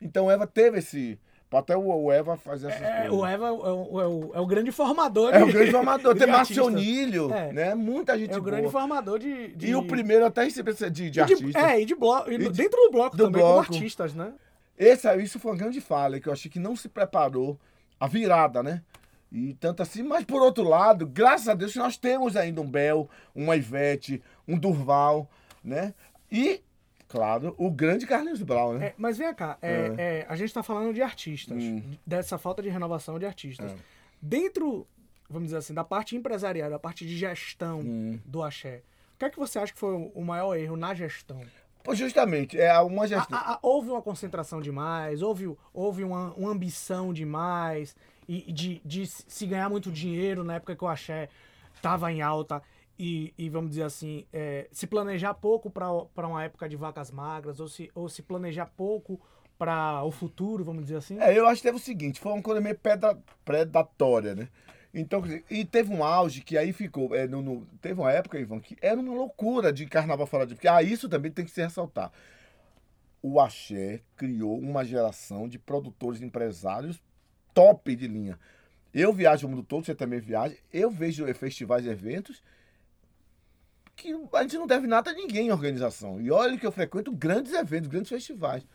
Então, 0.00 0.30
Eva 0.30 0.46
teve 0.46 0.78
esse. 0.78 1.18
Até 1.50 1.76
o, 1.76 1.84
o 1.86 2.10
Eva 2.10 2.36
fazer 2.36 2.66
essas 2.66 2.82
É, 2.82 3.02
coisas. 3.02 3.12
o 3.12 3.24
Eva 3.24 3.46
é 3.46 3.50
o, 3.52 4.00
é 4.00 4.06
o- 4.08 4.32
é 4.34 4.40
o 4.40 4.46
grande 4.46 4.72
formador 4.72 5.32
É 5.32 5.40
o 5.40 5.46
grande 5.46 5.70
formador. 5.70 6.12
Tem 6.18 6.28
artistas. 6.28 6.56
Marcionilho, 6.64 7.32
É. 7.32 7.52
né? 7.52 7.74
Muita 7.76 8.18
gente 8.18 8.32
É 8.32 8.36
o 8.36 8.42
boa. 8.42 8.50
grande 8.56 8.72
formador 8.72 9.20
de, 9.20 9.54
de- 9.54 9.68
E 9.68 9.74
o 9.76 9.86
primeiro 9.86 10.26
até 10.26 10.44
de, 10.48 10.62
de 10.90 11.10
de- 11.10 11.20
artista. 11.20 11.58
É, 11.60 11.80
e 11.80 11.84
de 11.84 11.94
bloco. 11.94 12.28
e 12.28 12.34
E 12.34 12.38
de- 12.38 12.48
dentro 12.50 12.76
do 12.80 12.90
bloco 12.90 13.16
do 13.16 13.26
também, 13.26 13.40
bloco. 13.40 13.66
como 13.66 13.76
artistas, 13.78 14.12
né? 14.14 14.32
Esse, 14.76 15.14
isso 15.18 15.38
foi 15.38 15.52
uma 15.52 15.58
grande 15.58 15.80
falha, 15.80 16.18
que 16.18 16.28
eu 16.28 16.32
achei 16.32 16.50
que 16.50 16.58
não 16.58 16.74
se 16.74 16.88
preparou 16.88 17.56
a 18.00 18.08
virada, 18.08 18.60
né? 18.60 18.82
E 19.30 19.54
tanto 19.54 19.80
assim, 19.80 20.02
mas 20.02 20.24
por 20.24 20.42
outro 20.42 20.64
lado, 20.64 21.06
graças 21.06 21.48
a 21.48 21.54
Deus, 21.54 21.74
nós 21.76 21.96
temos 21.96 22.36
ainda 22.36 22.60
um 22.60 22.68
Bel, 22.68 23.08
uma 23.32 23.54
Ivete, 23.54 24.20
um 24.46 24.58
Durval, 24.58 25.28
né? 25.62 25.94
E, 26.30 26.60
claro, 27.08 27.54
o 27.58 27.70
grande 27.70 28.06
Carlinhos 28.06 28.42
Brown, 28.42 28.74
né? 28.74 28.86
É, 28.88 28.94
mas 28.96 29.18
vem 29.18 29.32
cá, 29.34 29.56
é, 29.62 29.92
é, 29.96 30.26
a 30.28 30.36
gente 30.36 30.52
tá 30.52 30.62
falando 30.62 30.92
de 30.92 31.02
artistas, 31.02 31.62
Hum. 31.62 31.82
dessa 32.06 32.36
falta 32.38 32.62
de 32.62 32.68
renovação 32.68 33.18
de 33.18 33.26
artistas. 33.26 33.70
É. 33.70 33.76
Dentro, 34.20 34.86
vamos 35.28 35.48
dizer 35.48 35.58
assim, 35.58 35.74
da 35.74 35.84
parte 35.84 36.16
empresarial, 36.16 36.70
da 36.70 36.78
parte 36.78 37.06
de 37.06 37.16
gestão 37.16 37.80
Hum. 37.80 38.18
do 38.24 38.42
axé, 38.42 38.82
o 39.14 39.18
que 39.18 39.24
é 39.26 39.30
que 39.30 39.38
você 39.38 39.58
acha 39.58 39.72
que 39.72 39.78
foi 39.78 39.94
o- 40.14 40.22
maior 40.22 40.54
erro 40.56 40.76
na 40.76 40.94
gestão? 40.94 41.40
Pô, 41.82 41.94
justamente, 41.94 42.58
é 42.58 42.78
uma 42.80 43.06
gestão. 43.06 43.38
a- 43.38 43.52
a- 43.54 43.58
houve 43.62 43.90
uma 43.90 44.00
concentração 44.00 44.60
demais, 44.60 45.20
houve, 45.20 45.54
houve 45.72 46.02
uma, 46.02 46.32
uma 46.32 46.50
ambição 46.50 47.12
demais, 47.12 47.94
e, 48.26 48.48
e 48.48 48.52
de, 48.52 48.80
de 48.84 49.06
se 49.06 49.46
ganhar 49.46 49.68
muito 49.68 49.92
dinheiro 49.92 50.42
na 50.42 50.54
época 50.54 50.74
que 50.74 50.82
o 50.82 50.88
axé 50.88 51.28
estava 51.74 52.10
em 52.10 52.22
alta, 52.22 52.62
e, 52.98 53.32
e 53.36 53.48
vamos 53.48 53.70
dizer 53.70 53.82
assim, 53.84 54.24
é, 54.32 54.68
se 54.70 54.86
planejar 54.86 55.34
pouco 55.34 55.70
para 55.70 56.26
uma 56.28 56.44
época 56.44 56.68
de 56.68 56.76
vacas 56.76 57.10
magras, 57.10 57.60
ou 57.60 57.68
se, 57.68 57.90
ou 57.94 58.08
se 58.08 58.22
planejar 58.22 58.66
pouco 58.66 59.20
para 59.58 60.02
o 60.04 60.10
futuro, 60.10 60.64
vamos 60.64 60.82
dizer 60.84 60.96
assim. 60.96 61.18
É, 61.18 61.36
eu 61.38 61.46
acho 61.46 61.60
que 61.62 61.68
teve 61.68 61.78
o 61.78 61.80
seguinte, 61.80 62.20
foi 62.20 62.32
uma 62.32 62.42
coisa 62.42 62.60
meio 62.60 62.78
pedra- 62.78 63.18
predatória, 63.44 64.34
né? 64.34 64.48
Então, 64.92 65.22
e 65.50 65.64
teve 65.64 65.92
um 65.92 66.04
auge 66.04 66.40
que 66.40 66.56
aí 66.56 66.72
ficou, 66.72 67.14
é, 67.14 67.26
no, 67.26 67.42
no- 67.42 67.66
teve 67.80 68.00
uma 68.00 68.12
época, 68.12 68.38
Ivan, 68.38 68.60
que 68.60 68.76
era 68.80 68.98
uma 68.98 69.12
loucura 69.12 69.72
de 69.72 69.86
carnaval 69.86 70.26
fora 70.26 70.46
de... 70.46 70.54
Porque, 70.54 70.68
ah, 70.68 70.82
isso 70.82 71.08
também 71.08 71.32
tem 71.32 71.44
que 71.44 71.50
se 71.50 71.60
ressaltar. 71.60 72.12
O 73.20 73.40
Axé 73.40 74.02
criou 74.16 74.56
uma 74.58 74.84
geração 74.84 75.48
de 75.48 75.58
produtores 75.58 76.20
empresários 76.20 77.02
top 77.52 77.96
de 77.96 78.06
linha. 78.06 78.38
Eu 78.92 79.12
viajo 79.12 79.46
o 79.46 79.50
mundo 79.50 79.64
todo, 79.64 79.84
você 79.84 79.94
também 79.94 80.20
viaja, 80.20 80.54
eu 80.72 80.90
vejo 80.90 81.26
festivais 81.34 81.84
e 81.84 81.88
eventos 81.88 82.42
que 83.96 84.14
a 84.32 84.42
gente 84.42 84.58
não 84.58 84.66
deve 84.66 84.86
nada 84.86 85.10
a 85.10 85.14
ninguém 85.14 85.48
em 85.48 85.52
organização. 85.52 86.20
E 86.20 86.30
olha 86.30 86.58
que 86.58 86.66
eu 86.66 86.72
frequento 86.72 87.12
grandes 87.12 87.52
eventos, 87.52 87.88
grandes 87.88 88.08
festivais. 88.08 88.66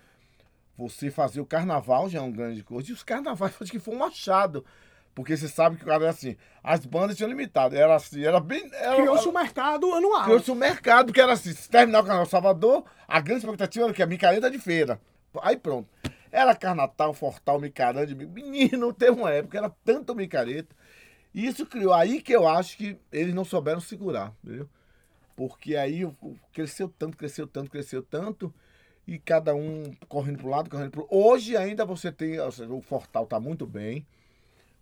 Você 0.77 1.11
fazer 1.11 1.41
o 1.41 1.45
carnaval 1.45 2.09
já 2.09 2.19
é 2.19 2.21
uma 2.21 2.31
grande 2.31 2.63
coisa. 2.63 2.89
E 2.89 2.93
os 2.93 3.03
carnavais 3.03 3.53
acho 3.61 3.71
que 3.71 3.79
foi 3.79 3.95
um 3.95 4.03
achado. 4.03 4.65
Porque 5.13 5.35
você 5.35 5.49
sabe 5.49 5.75
que 5.75 5.83
o 5.83 5.87
cara 5.87 6.05
é 6.05 6.09
assim. 6.09 6.37
As 6.63 6.85
bandas 6.85 7.17
tinham 7.17 7.29
limitado. 7.29 7.75
Era 7.75 7.95
assim, 7.95 8.23
era 8.23 8.39
bem. 8.39 8.69
Era, 8.73 8.95
Criou-se 8.95 9.27
um 9.27 9.33
mercado 9.33 9.93
anual. 9.93 10.23
Criou-se 10.23 10.49
um 10.49 10.55
mercado, 10.55 11.07
porque 11.07 11.19
era 11.19 11.33
assim, 11.33 11.51
se 11.51 11.69
terminar 11.69 11.99
o 11.99 12.03
Carnaval 12.03 12.25
Salvador, 12.25 12.85
a 13.07 13.19
grande 13.19 13.41
expectativa 13.41 13.85
era 13.85 13.93
que 13.93 14.03
a 14.03 14.07
micareta 14.07 14.49
de 14.49 14.57
feira. 14.57 15.01
Aí 15.41 15.57
pronto. 15.57 15.89
Era 16.31 16.55
Carnatal, 16.55 17.13
Fortal, 17.13 17.59
Micarande. 17.59 18.15
Menino, 18.15 18.93
teve 18.93 19.11
uma 19.11 19.31
época, 19.31 19.57
era 19.57 19.69
tanto 19.83 20.15
micareta. 20.15 20.73
E 21.33 21.45
isso 21.45 21.65
criou. 21.65 21.93
Aí 21.93 22.21
que 22.21 22.31
eu 22.31 22.47
acho 22.47 22.77
que 22.77 22.97
eles 23.11 23.33
não 23.33 23.43
souberam 23.43 23.79
segurar, 23.81 24.33
entendeu? 24.43 24.69
Porque 25.39 25.77
aí 25.77 26.03
o- 26.03 26.13
o- 26.21 26.35
cresceu 26.51 26.89
tanto, 26.89 27.15
cresceu 27.15 27.47
tanto, 27.47 27.71
cresceu 27.71 28.03
tanto. 28.03 28.53
E 29.07 29.17
cada 29.17 29.55
um 29.55 29.95
correndo 30.09 30.39
para 30.39 30.47
um 30.47 30.49
lado, 30.49 30.69
correndo 30.69 30.91
para 30.91 31.03
Hoje 31.09 31.55
ainda 31.55 31.85
você 31.85 32.11
tem. 32.11 32.37
ou 32.41 32.51
seja, 32.51 32.69
o 32.73 32.81
Fortal 32.81 33.25
tá 33.25 33.39
muito 33.39 33.65
bem. 33.65 34.05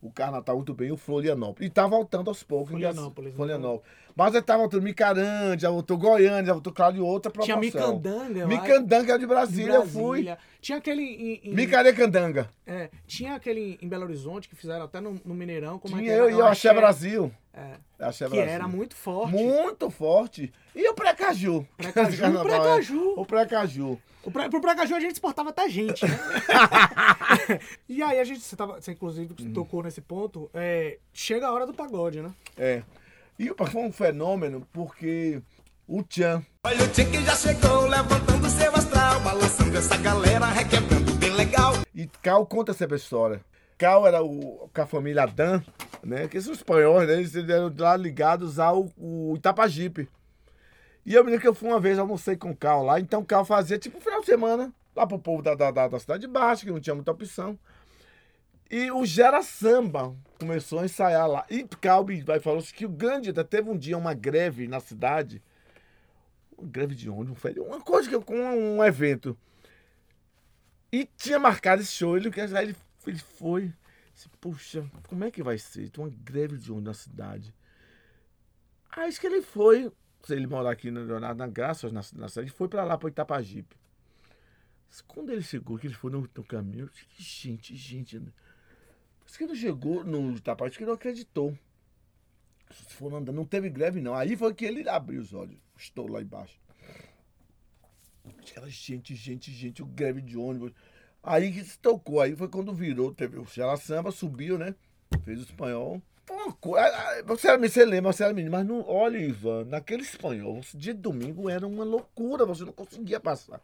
O 0.02 0.12
Carnatal 0.12 0.56
muito 0.56 0.74
bem, 0.74 0.92
o 0.92 0.98
Florianópolis. 0.98 1.70
E 1.70 1.72
tá 1.72 1.86
voltando 1.86 2.30
aos 2.30 2.42
poucos. 2.42 2.70
Florianópolis, 2.72 3.32
né? 3.32 3.36
Florianópolis. 3.38 3.96
Mas 4.18 4.34
ele 4.34 4.42
tá 4.42 4.58
voltando 4.58 4.82
Micarande, 4.82 5.62
já 5.62 5.70
voltou 5.70 5.96
Goiânia, 5.96 6.46
já 6.46 6.54
voltou 6.54 6.74
claro 6.74 6.96
de 6.96 7.00
outra 7.00 7.32
Tinha 7.32 7.56
proporção. 7.56 7.96
Micandanga, 7.98 8.40
eu 8.40 8.48
Micandanga 8.48 9.14
é 9.14 9.18
de 9.20 9.28
Brasília, 9.28 9.76
eu 9.76 9.86
fui. 9.88 10.28
Tinha 10.60 10.80
aquele 10.80 11.04
em, 11.04 11.50
em- 11.52 11.54
Micarecandanga. 11.54 12.50
é, 12.66 12.90
tinha 13.06 13.36
aquele 13.36 13.78
em 13.80 13.88
Belo 13.88 14.06
Horizonte 14.06 14.50
que 14.50 14.56
fizeram 14.56 14.86
até 14.86 15.00
no, 15.00 15.22
no 15.24 15.36
Mineirão, 15.36 15.78
como 15.78 15.96
é 15.98 16.00
Tinha 16.00 16.14
era? 16.14 16.24
eu 16.24 16.30
e 16.32 16.34
o 16.34 16.44
Axé 16.46 16.74
Brasil. 16.74 17.32
É, 17.54 17.76
Axé 18.00 18.26
que 18.26 18.32
Brasil. 18.32 18.52
era 18.52 18.68
muito 18.68 18.96
forte. 18.96 19.32
Muito 19.34 19.90
forte. 19.92 20.52
E 20.76 20.90
o 20.90 20.96
Precaju? 20.96 21.68
Precaju, 21.78 22.18
carnaval, 22.22 22.48
é. 22.48 22.60
Precaju. 22.60 23.14
O 23.18 23.26
Precaju. 23.26 24.02
O 24.24 24.32
pre, 24.32 24.50
pro 24.50 24.60
Precaju 24.60 24.96
a 24.96 25.00
gente 25.00 25.14
exportava 25.14 25.52
até 25.52 25.70
gente, 25.70 26.04
né? 26.06 26.20
e 27.88 28.02
aí 28.04 28.20
a 28.20 28.24
gente, 28.24 28.42
você, 28.42 28.56
tava, 28.56 28.82
você 28.82 28.92
inclusive 28.92 29.34
Uhum. 29.40 29.54
tocou 29.54 29.84
nesse 29.84 30.02
ponto, 30.02 30.50
é, 30.54 30.98
chega 31.14 31.48
a 31.48 31.52
hora 31.54 31.66
do 31.66 31.74
pagode, 31.74 32.22
né? 32.22 32.32
É. 32.58 32.82
E 33.40 33.54
foi 33.54 33.82
um 33.84 33.92
fenômeno 33.92 34.68
porque 34.74 35.42
o 35.88 36.02
Tchan, 36.02 36.44
Olha 36.66 36.84
o 36.84 36.88
Tchê 36.90 37.06
que 37.06 37.24
já 37.24 37.36
chegou, 37.36 37.86
levantando 37.86 38.50
seu 38.50 38.76
astral, 38.76 39.22
balançando 39.22 39.78
essa 39.78 39.96
galera, 39.96 40.48
requebrando 40.48 41.14
bem 41.14 41.30
legal. 41.34 41.74
E 41.94 42.08
Cal 42.22 42.46
conta 42.48 42.72
essa 42.72 42.96
história. 42.96 43.42
Cal 43.78 44.08
era 44.08 44.24
o, 44.24 44.68
com 44.74 44.82
a 44.82 44.86
família 44.88 45.28
Dan, 45.28 45.62
né? 46.04 46.28
Que 46.28 46.42
são 46.42 46.52
espanhóis, 46.52 47.08
né? 47.08 47.14
Eles 47.14 47.36
eram 47.36 47.72
lá 47.78 47.96
ligados 47.96 48.58
ao 48.60 48.92
o 48.98 49.36
Itapajipe. 49.38 50.10
E 51.06 51.14
eu 51.14 51.24
me 51.24 51.30
lembro 51.30 51.42
que 51.44 51.48
eu 51.48 51.54
fui 51.54 51.70
uma 51.70 51.80
vez, 51.80 52.00
almocei 52.00 52.36
com 52.36 52.50
o 52.50 52.58
Cal 52.58 52.84
lá. 52.84 53.00
Então 53.00 53.22
o 53.22 53.26
Cal 53.26 53.46
fazia 53.46 53.78
tipo 53.78 54.00
um 54.00 54.02
final 54.02 54.20
de 54.20 54.26
semana 54.26 54.74
lá 54.96 55.06
pro 55.06 55.20
povo 55.20 55.44
da, 55.44 55.54
da, 55.54 55.70
da, 55.70 55.88
da 55.88 56.00
Cidade 56.00 56.28
Baixa, 56.28 56.66
que 56.66 56.72
não 56.72 56.82
tinha 56.82 56.96
muita 56.96 57.12
opção. 57.12 57.58
E 58.70 58.92
o 58.92 59.06
Gera 59.06 59.44
Samba 59.44 60.14
começou 60.38 60.80
a 60.80 60.86
ensaiar 60.86 61.28
lá. 61.28 61.46
E 61.50 61.64
Cal 61.64 62.06
me 62.06 62.22
vai 62.22 62.40
falou 62.40 62.62
que 62.62 62.86
o 62.86 62.90
grande 62.90 63.32
teve 63.44 63.70
um 63.70 63.78
dia 63.78 63.98
uma 63.98 64.14
greve 64.14 64.68
na 64.68 64.80
cidade. 64.80 65.42
Uma 66.58 66.68
greve 66.70 66.96
de 66.96 67.10
ônibus, 67.10 67.40
uma 67.58 67.82
coisa 67.82 68.10
que 68.10 68.20
com 68.20 68.36
um 68.36 68.84
evento. 68.84 69.38
E 70.92 71.06
tinha 71.18 71.38
marcado 71.38 71.82
esse 71.82 71.92
show, 71.92 72.16
ele, 72.16 72.32
ele, 72.62 72.76
ele 73.06 73.20
foi. 73.20 73.74
Disse, 74.14 74.30
Puxa, 74.42 74.90
como 75.08 75.24
é 75.24 75.32
que 75.32 75.44
vai 75.44 75.58
ser? 75.58 75.90
Tem 75.90 76.04
uma 76.04 76.10
greve 76.10 76.58
de 76.58 76.72
ônibus 76.72 76.88
na 76.88 76.94
cidade. 76.94 77.54
Aí 78.90 79.14
que 79.14 79.28
ele 79.28 79.42
foi. 79.42 79.92
Ele 80.30 80.48
mora 80.48 80.72
aqui 80.72 80.90
no 80.90 81.04
Leonardo 81.04 81.38
na 81.38 81.48
Graça, 81.48 81.90
na, 81.90 82.02
cidade, 82.02 82.40
ele 82.40 82.50
foi 82.50 82.68
pra 82.68 82.84
lá, 82.84 82.98
pra 82.98 83.10
Itapajipe. 83.10 83.78
Quando 85.08 85.32
ele 85.32 85.42
chegou, 85.42 85.78
que 85.78 85.88
ele 85.88 85.94
foi 85.94 86.12
no, 86.12 86.28
no 86.34 86.44
caminho, 86.44 86.86
eu 86.86 86.90
disse, 86.90 87.22
gente, 87.22 87.76
gente. 87.76 88.22
Mas 89.28 89.36
que 89.36 89.44
ele 89.44 89.56
chegou 89.58 90.06
no 90.06 90.32
Itapajipe, 90.38 90.78
que 90.78 90.84
ele 90.84 90.88
não 90.90 90.96
acreditou. 90.96 91.54
Se 92.72 92.94
for 92.94 93.14
andando, 93.14 93.36
não 93.36 93.44
teve 93.46 93.70
greve, 93.70 94.00
não. 94.00 94.16
Aí 94.16 94.38
foi 94.38 94.54
que 94.54 94.64
ele 94.64 94.88
abriu 94.88 95.20
os 95.20 95.34
olhos. 95.34 95.58
Estou 95.76 96.08
lá 96.10 96.22
embaixo. 96.22 96.58
Era 98.56 98.70
gente, 98.70 99.14
gente, 99.16 99.52
gente, 99.52 99.84
o 99.84 99.86
greve 99.86 100.22
de 100.22 100.38
ônibus. 100.38 100.72
Aí 101.22 101.52
que 101.52 101.62
se 101.64 101.78
tocou, 101.78 102.22
aí 102.22 102.36
foi 102.36 102.48
quando 102.48 102.74
virou, 102.74 103.14
teve 103.14 103.38
o 103.38 103.46
Xela 103.46 103.76
Samba, 103.76 104.12
subiu, 104.12 104.58
né? 104.58 104.74
Fez 105.26 105.40
o 105.40 105.44
espanhol. 105.44 106.02
Uma 106.30 106.54
coisa. 106.54 106.90
Você, 107.26 107.48
era- 107.50 107.58
você 107.58 107.86
lembra, 107.86 108.12
você 108.14 108.24
era 108.24 108.34
menino, 108.34 108.52
mas 108.52 108.66
não, 108.66 108.82
olha, 108.88 109.18
Ivan, 109.18 109.66
naquele 109.66 110.04
espanhol, 110.04 110.62
dia 110.74 110.94
de 110.94 111.02
domingo 111.02 111.50
era 111.50 111.68
uma 111.68 111.84
loucura, 111.84 112.46
você 112.46 112.64
não 112.64 112.72
conseguia 112.74 113.20
passar. 113.20 113.62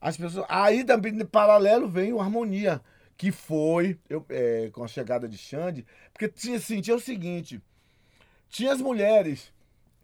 As 0.00 0.16
pessoas. 0.16 0.46
Aí 0.48 0.84
também, 0.84 1.14
em 1.14 1.24
paralelo, 1.26 1.88
vem 1.88 2.12
o 2.12 2.20
Harmonia, 2.20 2.80
que 3.20 3.30
foi, 3.30 3.98
eu, 4.08 4.24
é, 4.30 4.70
com 4.72 4.82
a 4.82 4.88
chegada 4.88 5.28
de 5.28 5.36
Xande, 5.36 5.84
porque 6.10 6.26
tinha, 6.26 6.56
assim, 6.56 6.80
tinha 6.80 6.96
o 6.96 7.00
seguinte: 7.00 7.60
tinha 8.48 8.72
as 8.72 8.80
mulheres, 8.80 9.52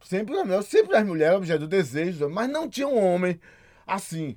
sempre, 0.05 0.35
eu 0.37 0.63
sempre 0.63 0.95
as 0.95 1.03
mulheres, 1.07 1.35
objeto 1.39 1.61
do 1.61 1.67
desejo, 1.67 2.29
mas 2.29 2.47
não 2.51 2.69
tinha 2.69 2.87
um 2.87 3.03
homem 3.03 3.41
assim, 3.87 4.37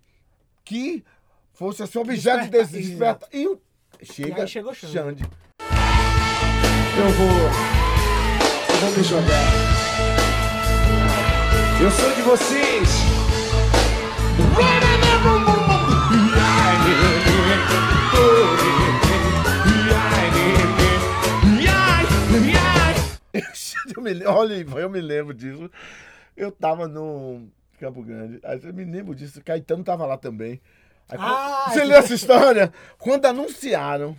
que 0.64 1.04
fosse 1.52 1.84
assim, 1.84 2.00
objeto 2.00 2.44
de 2.46 2.50
desejo. 2.52 2.88
desperta- 2.92 3.28
E 3.34 3.46
o- 3.48 3.60
E 4.00 4.06
chega 4.06 4.44
aí 4.44 4.48
chegou 4.48 4.74
Xande. 4.74 4.94
Xande. 4.94 5.24
Eu 6.98 7.10
vou. 7.18 7.28
Eu 7.28 8.78
vou 8.80 8.92
me 8.98 9.04
jogar. 9.04 9.50
Eu 11.82 11.92
sou 11.92 12.16
de 12.16 12.22
vocês. 12.22 12.90
Eu 24.00 24.02
me, 24.02 24.24
olha, 24.26 24.54
eu 24.80 24.90
me 24.90 25.02
lembro 25.02 25.34
disso. 25.34 25.70
Eu 26.36 26.52
tava 26.52 26.88
no 26.88 27.48
Campo 27.80 28.02
Grande. 28.02 28.40
Aí 28.44 28.60
eu 28.64 28.74
me 28.74 28.86
lembro 28.86 29.14
disso. 29.14 29.42
Caetano 29.44 29.84
tava 29.84 30.06
lá 30.06 30.18
também. 30.18 30.62
Aí, 31.10 31.18
Ah, 31.20 31.66
você 31.70 31.82
que- 31.82 31.86
leu 31.88 31.98
essa 31.98 32.14
história? 32.14 32.74
Quando 32.98 33.26
anunciaram. 33.26 34.18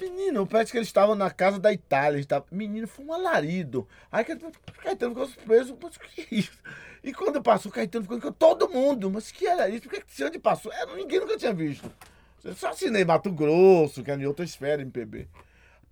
Menino, 0.00 0.46
parece 0.46 0.70
que 0.70 0.78
eles 0.78 0.86
estavam 0.88 1.14
na 1.16 1.30
casa 1.30 1.58
da 1.58 1.72
Itália. 1.72 2.16
eles 2.18 2.26
tavam- 2.26 2.46
menino, 2.52 2.86
foi 2.86 3.04
um 3.04 3.12
alarido. 3.12 3.88
Aí 4.12 4.24
Caetano, 4.24 5.14
ficou 5.14 5.26
surpreso. 5.26 5.76
Mas 5.82 5.96
o 5.96 6.00
que 6.00 6.20
é 6.20 6.26
isso? 6.30 6.52
E 7.02 7.12
quando 7.12 7.42
passou, 7.42 7.72
Caetano 7.72 8.04
ficou 8.04 8.20
com 8.20 8.32
todo 8.32 8.68
mundo. 8.68 9.10
Mas 9.10 9.32
que 9.32 9.46
era 9.46 9.68
isso? 9.68 9.82
Por 9.88 9.92
que 9.92 10.00
que 10.02 10.24
onde 10.24 10.38
passou? 10.38 10.72
Era, 10.72 10.94
ninguém 10.94 11.20
nunca 11.20 11.36
tinha 11.36 11.52
visto. 11.52 11.90
Eu 12.44 12.54
só 12.54 12.68
assinei 12.68 13.04
Mato 13.04 13.32
Grosso, 13.32 14.02
que 14.04 14.10
era 14.10 14.20
em 14.22 14.26
outra 14.26 14.44
esfera, 14.44 14.82
MPB. 14.82 15.26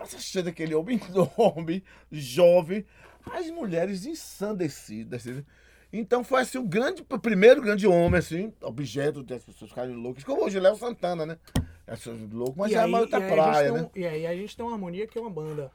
Passa 0.02 0.18
cheio 0.18 0.44
daquele 0.44 0.74
homem 0.74 0.98
enorme, 1.08 1.84
jovem, 2.10 2.84
as 3.30 3.48
mulheres 3.50 4.04
ensandecidas. 4.04 5.24
assim. 5.28 5.44
Então 5.92 6.24
foi 6.24 6.40
assim 6.40 6.58
o 6.58 6.64
grande, 6.64 7.02
o 7.08 7.18
primeiro 7.20 7.62
grande 7.62 7.86
homem, 7.86 8.18
assim, 8.18 8.52
objeto 8.62 9.22
das 9.22 9.44
pessoas 9.44 9.70
ficarem 9.70 9.94
loucas, 9.94 10.24
como 10.24 10.42
hoje 10.44 10.58
Léo 10.58 10.74
Santana, 10.74 11.24
né? 11.24 11.38
Essas 11.86 12.18
loucos, 12.32 12.56
mas 12.56 12.70
E 12.72 12.74
já 12.74 12.80
é 12.80 12.84
aí- 12.84 12.88
uma 12.88 12.98
outra 13.00 13.18
e 13.20 13.22
aí 13.22 13.26
a 13.26 13.28
gente 13.28 13.42
praia, 13.42 13.72
né? 13.72 13.90
E 13.94 14.06
aí 14.06 14.26
a 14.26 14.34
gente 14.34 14.56
tem 14.56 14.66
uma 14.66 14.72
harmonia 14.72 15.06
que 15.06 15.16
é 15.16 15.20
uma 15.20 15.30
banda 15.30 15.70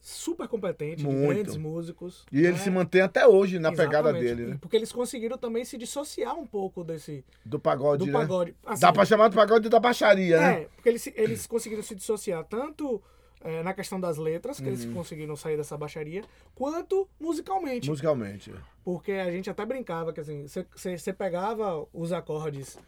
super 0.00 0.48
competente, 0.48 0.96
de 0.96 1.04
Muito. 1.04 1.28
grandes 1.34 1.56
músicos. 1.56 2.24
E 2.32 2.38
ele 2.38 2.52
né? 2.52 2.58
se 2.58 2.70
mantém 2.70 3.00
até 3.02 3.26
hoje 3.28 3.58
na 3.60 3.70
pegada 3.70 4.08
Exatamente. 4.10 4.24
dele, 4.24 4.46
né? 4.52 4.58
Porque 4.60 4.74
eles 4.76 4.90
conseguiram 4.90 5.36
também 5.38 5.64
se 5.64 5.76
dissociar 5.76 6.34
um 6.36 6.46
pouco 6.46 6.82
desse 6.82 7.24
Do 7.44 7.58
pagode, 7.60 8.04
do 8.04 8.06
né? 8.06 8.12
pagode. 8.12 8.54
Assim, 8.64 8.80
Dá 8.80 8.92
pra 8.92 9.04
chamar 9.04 9.28
do 9.28 9.36
pagode 9.36 9.68
da 9.68 9.78
baixaria, 9.78 10.40
né? 10.40 10.62
É, 10.62 10.64
porque 10.74 10.88
eles, 10.88 11.02
se- 11.02 11.12
eles 11.16 11.46
conseguiram 11.46 11.82
se 11.82 11.94
dissociar 11.94 12.42
tanto 12.44 13.02
é, 13.44 13.62
na 13.62 13.72
questão 13.74 13.98
das 14.00 14.16
letras, 14.16 14.56
que 14.58 14.64
Uhum. 14.64 14.68
eles 14.70 14.84
conseguiram 14.86 15.36
sair 15.36 15.56
dessa 15.56 15.76
baixaria, 15.76 16.22
quanto 16.54 17.08
musicalmente. 17.20 17.88
Musicalmente. 17.88 18.52
Porque 18.84 19.12
a 19.12 19.30
gente 19.30 19.48
até 19.50 19.64
brincava 19.64 20.12
que 20.12 20.20
assim, 20.20 20.46
você- 20.46 20.66
pegava 21.12 21.86
os 21.92 22.12
acordes. 22.12 22.78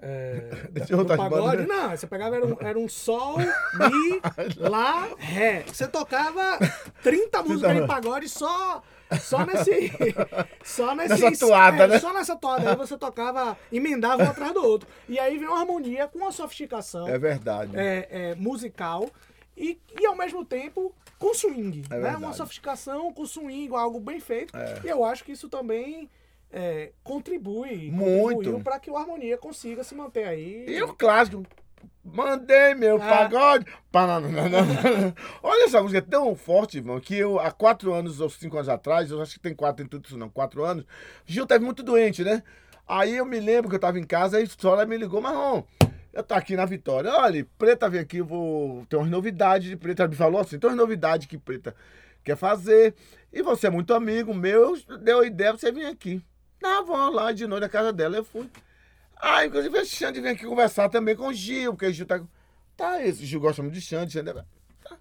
É, 0.00 0.68
do 1.04 1.16
pagode, 1.16 1.66
não, 1.66 1.90
você 1.90 2.06
pegava 2.06 2.36
era 2.36 2.46
um, 2.46 2.56
era 2.60 2.78
um 2.78 2.88
sol, 2.88 3.36
mi, 3.74 4.20
lá, 4.56 5.08
ré. 5.18 5.64
Você 5.66 5.88
tocava 5.88 6.56
30 7.02 7.42
músicas 7.42 7.76
em 7.76 7.86
pagode 7.86 8.28
só 8.28 8.80
só 9.20 9.44
nesse 9.44 9.90
só 10.62 10.94
nesse 10.94 11.20
Nessa 11.20 11.46
toada, 11.46 11.84
é, 11.84 11.86
né? 11.88 11.98
Só 11.98 12.12
nessa 12.12 12.36
toada 12.36 12.70
aí 12.70 12.76
você 12.76 12.96
tocava, 12.96 13.58
emendava 13.72 14.22
um 14.22 14.28
atrás 14.30 14.52
do 14.54 14.62
outro. 14.64 14.88
E 15.08 15.18
aí 15.18 15.36
vem 15.36 15.48
uma 15.48 15.58
harmonia 15.60 16.06
com 16.06 16.18
uma 16.18 16.30
sofisticação 16.30 17.08
É 17.08 17.18
verdade. 17.18 17.72
é, 17.74 18.06
é, 18.10 18.34
musical 18.36 19.08
e, 19.58 19.80
e 20.00 20.06
ao 20.06 20.16
mesmo 20.16 20.44
tempo 20.44 20.94
com 21.18 21.34
swing. 21.34 21.82
É 21.90 21.94
né? 21.94 22.00
verdade. 22.00 22.16
Uma 22.16 22.32
sofisticação 22.32 23.12
com 23.12 23.26
swing, 23.26 23.74
algo 23.74 23.98
bem 24.00 24.20
feito. 24.20 24.52
E 24.84 24.88
eu 24.88 25.04
acho 25.04 25.24
que 25.24 25.32
isso 25.32 25.48
também 25.48 26.08
é, 26.50 26.92
contribui 27.02 27.90
Muito. 27.90 28.60
para 28.60 28.78
que 28.78 28.90
o 28.90 28.96
Harmonia 28.96 29.36
consiga 29.36 29.82
se 29.84 29.94
manter 29.94 30.24
aí. 30.26 30.64
E 30.68 30.82
o 30.82 30.94
clássico. 30.94 31.44
Mandei 32.04 32.74
meu 32.74 32.96
Ah. 32.96 33.06
pagode. 33.06 33.66
Olha 35.42 35.64
essa 35.64 35.82
música 35.82 35.98
é 35.98 36.00
tão 36.02 36.34
forte, 36.34 36.78
irmão, 36.78 36.98
que 37.00 37.14
eu, 37.16 37.38
há 37.38 37.50
quatro 37.50 37.92
anos 37.92 38.20
ou 38.20 38.30
cinco 38.30 38.56
anos 38.56 38.68
atrás, 38.68 39.10
eu 39.10 39.20
acho 39.20 39.34
que 39.34 39.40
tem 39.40 39.54
quatro, 39.54 39.76
tem 39.84 39.86
tudo 39.86 40.06
isso 40.06 40.16
não, 40.16 40.30
quatro 40.30 40.64
anos, 40.64 40.86
Gil 41.26 41.46
teve 41.46 41.64
muito 41.64 41.82
doente, 41.82 42.24
né? 42.24 42.42
Aí 42.86 43.16
eu 43.16 43.26
me 43.26 43.38
lembro 43.38 43.68
que 43.68 43.76
eu 43.76 43.80
tava 43.80 43.98
em 43.98 44.04
casa, 44.04 44.38
aí 44.38 44.44
a 44.44 44.46
Sora 44.46 44.86
me 44.86 44.96
ligou, 44.96 45.20
Marrom, 45.20 45.62
eu 46.12 46.22
tô 46.22 46.34
aqui 46.34 46.56
na 46.56 46.64
Vitória. 46.64 47.10
Olha, 47.12 47.46
Preta 47.58 47.88
vem 47.88 48.00
aqui, 48.00 48.20
vou. 48.22 48.84
Tem 48.86 48.98
umas 48.98 49.10
novidades 49.10 49.68
de 49.68 49.76
Preta. 49.76 50.02
Ela 50.02 50.10
me 50.10 50.16
falou 50.16 50.40
assim: 50.40 50.58
tem 50.58 50.68
umas 50.68 50.76
novidades 50.78 51.26
que 51.26 51.38
Preta 51.38 51.74
quer 52.24 52.36
fazer. 52.36 52.94
E 53.32 53.42
você 53.42 53.66
é 53.66 53.70
muito 53.70 53.92
amigo 53.94 54.34
meu, 54.34 54.76
deu 55.00 55.20
a 55.20 55.26
ideia, 55.26 55.52
você 55.52 55.70
vir 55.70 55.86
aqui. 55.86 56.22
Ah, 56.64 56.82
vou 56.82 56.96
lá 57.10 57.30
de 57.32 57.46
noite 57.46 57.62
na 57.62 57.68
casa 57.68 57.92
dela. 57.92 58.16
Eu 58.16 58.24
fui. 58.24 58.48
Ah, 59.16 59.44
inclusive 59.44 59.76
a 59.78 59.84
Xande 59.84 60.20
vem 60.20 60.32
aqui 60.32 60.44
conversar 60.46 60.88
também 60.88 61.14
com 61.16 61.28
o 61.28 61.34
Gil, 61.34 61.72
porque 61.72 61.86
o 61.86 61.92
Gil 61.92 62.06
tá. 62.06 62.20
Tá, 62.76 63.02
esse 63.04 63.24
Gil 63.26 63.40
gosta 63.40 63.62
muito 63.62 63.74
de 63.74 63.80
Xande, 63.80 64.12
Xande. 64.12 64.30
é- 64.30 64.34
Tá. 64.34 64.96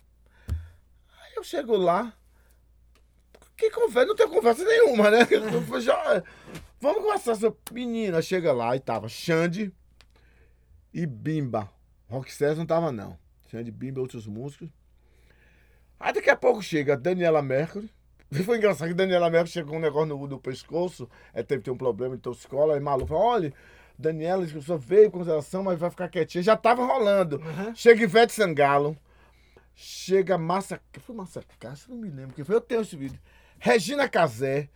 Aí 0.48 1.34
eu 1.36 1.43
chego 1.43 1.76
lá. 1.78 2.12
Que 3.56 3.70
conversa? 3.72 4.08
Não 4.08 4.15
tem 4.15 4.28
conversa 4.28 4.63
nenhuma, 4.63 5.10
né? 5.10 5.20
Já- 5.82 6.24
Vamos 6.80 7.02
conversar. 7.04 7.36
Seu 7.36 7.58
menina 7.72 8.22
chega 8.22 8.52
lá 8.54 8.76
e 8.76 8.80
tava 8.80 9.08
Xande 9.10 9.72
e 10.93 11.06
Bimba. 11.06 11.71
Rock 12.10 12.34
César 12.34 12.60
não 12.60 12.65
tava, 12.65 12.91
não. 12.91 13.17
Xande, 13.50 13.71
Bimba 13.71 14.00
e 14.00 14.02
outros 14.02 14.28
músicos. 14.28 14.69
Aí 16.00 16.13
daqui 16.13 16.30
a 16.30 16.36
pouco 16.36 16.62
chega 16.62 16.93
a 16.93 16.97
Daniela 16.97 17.41
Mercury. 17.41 17.89
Foi 18.45 18.58
engraçado 18.58 18.89
que 18.89 18.93
Daniela 18.93 19.30
Mercury 19.30 19.52
chegou 19.52 19.71
com 19.71 19.78
um 19.78 19.82
negócio 19.82 20.08
no, 20.08 20.28
no 20.28 20.39
pescoço. 20.39 21.10
É, 21.34 21.41
teve 21.41 21.63
ter 21.63 21.71
um 21.71 21.78
problema 21.78 22.15
em 22.15 22.32
escola. 22.32 22.73
Aí 22.73 22.80
Malu 22.80 23.06
falou: 23.08 23.23
olha, 23.23 23.54
Daniela, 23.97 24.45
a 24.45 24.47
pessoa 24.47 24.78
veio 24.78 25.10
com 25.10 25.19
consideração, 25.19 25.63
mas 25.63 25.80
vai 25.80 25.89
ficar 25.89 26.10
quietinha. 26.10 26.43
Já 26.43 26.56
tava 26.56 26.86
rolando. 26.86 27.41
Chega 27.73 28.04
Ivete 28.04 28.34
Sangalo. 28.34 28.97
Chega 29.73 30.38
Massa. 30.38 30.82
que 30.91 31.00
Foi 31.00 31.15
Massa 31.15 31.43
Cássia? 31.60 31.93
Não 31.93 32.02
me 32.02 32.10
lembro 32.10 32.36
quem 32.36 32.43
foi. 32.43 32.56
Eu 32.56 32.62
tenho 32.62 32.82
esse 32.82 32.95
vídeo. 32.95 33.19
Regina 33.60 34.08
Casé. 34.10 34.69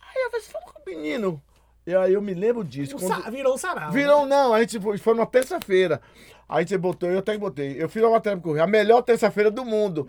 Aí 0.00 0.30
eu 0.32 0.40
falei: 0.42 0.68
o 0.68 0.90
menino. 0.90 1.42
E 1.86 1.94
aí 1.94 2.14
eu 2.14 2.20
me 2.22 2.34
lembro 2.34 2.64
disso. 2.64 2.96
Quando- 2.98 3.22
sa- 3.22 3.30
Virou 3.30 3.54
um 3.54 3.58
sarau. 3.58 3.92
Virou, 3.92 4.22
né? 4.22 4.28
não, 4.30 4.52
a 4.54 4.60
gente 4.60 4.80
foi, 4.80 4.98
numa 5.14 5.26
terça-feira. 5.26 6.00
Aí 6.48 6.64
gente 6.66 6.76
botou, 6.78 7.10
eu 7.10 7.18
até 7.20 7.36
botei. 7.38 7.76
Eu 7.80 7.88
fiz 7.88 8.02
uma 8.02 8.12
matéria 8.12 8.36
pro 8.36 8.50
Correio, 8.50 8.64
a 8.64 8.66
melhor 8.66 9.02
terça-feira 9.02 9.50
do 9.50 9.64
mundo. 9.64 10.08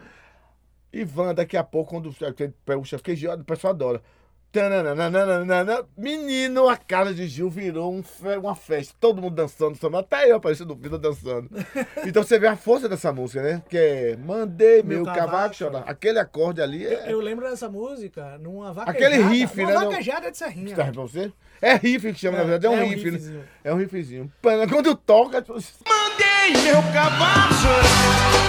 Ivan, 0.92 1.34
daqui 1.36 1.56
a 1.58 1.63
pouco, 1.63 1.92
quando 1.92 2.08
o 2.10 2.13
chefe, 2.86 3.02
porque 3.02 3.13
o 3.42 3.46
pessoal 3.46 3.74
adora. 3.74 4.02
Menino, 5.98 6.70
a 6.70 6.78
cara 6.78 7.13
de 7.13 7.28
Gil 7.28 7.50
virou 7.50 7.94
um 7.94 8.02
uma 8.38 8.56
festa. 8.56 8.96
Todo 9.00 9.22
mundo 9.22 9.36
dançando, 9.36 9.72
dançando. 9.72 9.98
Até 9.98 10.32
eu 10.32 10.38
apareci 10.38 10.63
no 10.63 10.74
vídeo 10.74 10.98
dançando. 10.98 11.50
Então 12.08 12.24
você 12.24 12.40
vê 12.40 12.48
a 12.48 12.56
força 12.56 12.88
dessa 12.88 13.12
música, 13.12 13.44
né? 13.44 13.62
Que 13.70 13.78
é 13.78 14.16
Mandei 14.16 14.82
meu, 14.82 14.98
Meu 15.04 15.06
cavaco 15.06 15.28
cavaco 15.28 15.54
chorar. 15.56 15.84
Aquele 15.86 16.18
acorde 16.20 16.62
ali 16.62 16.88
é. 16.88 17.12
Eu 17.12 17.20
lembro 17.20 17.48
dessa 17.48 17.68
música 17.70 18.38
numa 18.38 18.72
vaquejada. 18.72 19.16
Aquele 19.16 19.24
riff, 19.30 19.58
numa 19.62 19.68
né, 19.74 19.80
no- 19.80 19.92
vaquejada 19.92 20.32
de 20.32 20.38
serrinha. 20.38 20.76
Tá 20.76 20.86
pra 20.86 21.02
você? 21.02 21.32
É 21.62 21.76
riff 21.76 22.13
que 22.13 22.20
chama, 22.20 22.38
na 22.38 22.43
verdade. 22.43 22.65
É 22.67 22.70
um 22.70 22.82
é 22.82 22.84
um 22.84 22.89
riff. 22.89 23.06
né? 23.06 23.12
riffzinho. 23.12 23.43
É 23.63 23.74
um 23.74 23.78
riffzinho. 23.78 24.32
Quando 24.70 24.96
toca, 24.96 25.41
tipo, 25.41 25.54
Mandei 25.54 26.62
meu 26.63 26.82
cavalo 26.93 27.54
chorar. 27.54 28.48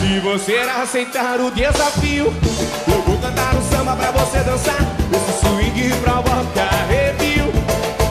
Se 0.00 0.20
você 0.20 0.56
aceitar 0.56 1.40
o 1.40 1.50
desafio, 1.50 2.26
eu 2.26 3.02
vou 3.02 3.18
cantar 3.20 3.56
o 3.56 3.62
samba 3.62 3.96
pra 3.96 4.10
você 4.12 4.38
dançar. 4.44 4.78
Esse 5.12 5.40
swing 5.40 6.00
provoca 6.02 6.62
arrepio. 6.62 7.46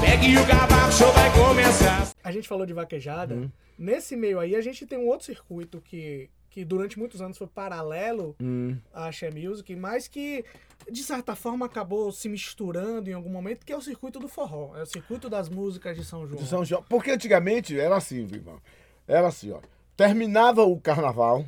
Pegue 0.01 0.37
o 0.37 0.45
cavaco, 0.45 0.91
show 0.91 1.11
vai 1.13 1.31
começar. 1.31 2.09
A 2.23 2.31
gente 2.31 2.47
falou 2.47 2.65
de 2.65 2.73
vaquejada. 2.73 3.35
Uhum. 3.35 3.49
Nesse 3.77 4.15
meio 4.15 4.39
aí, 4.39 4.55
a 4.55 4.61
gente 4.61 4.85
tem 4.85 4.97
um 4.97 5.07
outro 5.07 5.25
circuito 5.25 5.81
que, 5.81 6.29
que 6.53 6.63
durante 6.63 6.99
muitos 6.99 7.19
anos 7.19 7.35
foi 7.35 7.47
paralelo 7.47 8.35
Hum. 8.39 8.77
à 8.93 9.07
Axé 9.07 9.31
Music, 9.31 9.75
mas 9.75 10.07
que, 10.07 10.45
de 10.87 11.01
certa 11.01 11.35
forma, 11.35 11.65
acabou 11.65 12.11
se 12.11 12.29
misturando 12.29 13.09
em 13.09 13.13
algum 13.13 13.29
momento, 13.29 13.65
que 13.65 13.73
é 13.73 13.75
o 13.75 13.81
circuito 13.81 14.19
do 14.19 14.27
forró. 14.27 14.77
É 14.77 14.83
o 14.83 14.85
circuito 14.85 15.27
das 15.31 15.49
músicas 15.49 15.97
de 15.97 16.05
São 16.05 16.27
João. 16.27 16.39
de 16.39 16.47
São 16.47 16.63
João. 16.63 16.83
Porque 16.87 17.09
antigamente 17.09 17.79
era 17.79 17.95
assim, 17.97 18.27
irmão. 18.31 18.61
Era 19.07 19.29
assim, 19.29 19.49
ó. 19.49 19.59
Terminava 19.97 20.61
o 20.63 20.79
carnaval, 20.79 21.43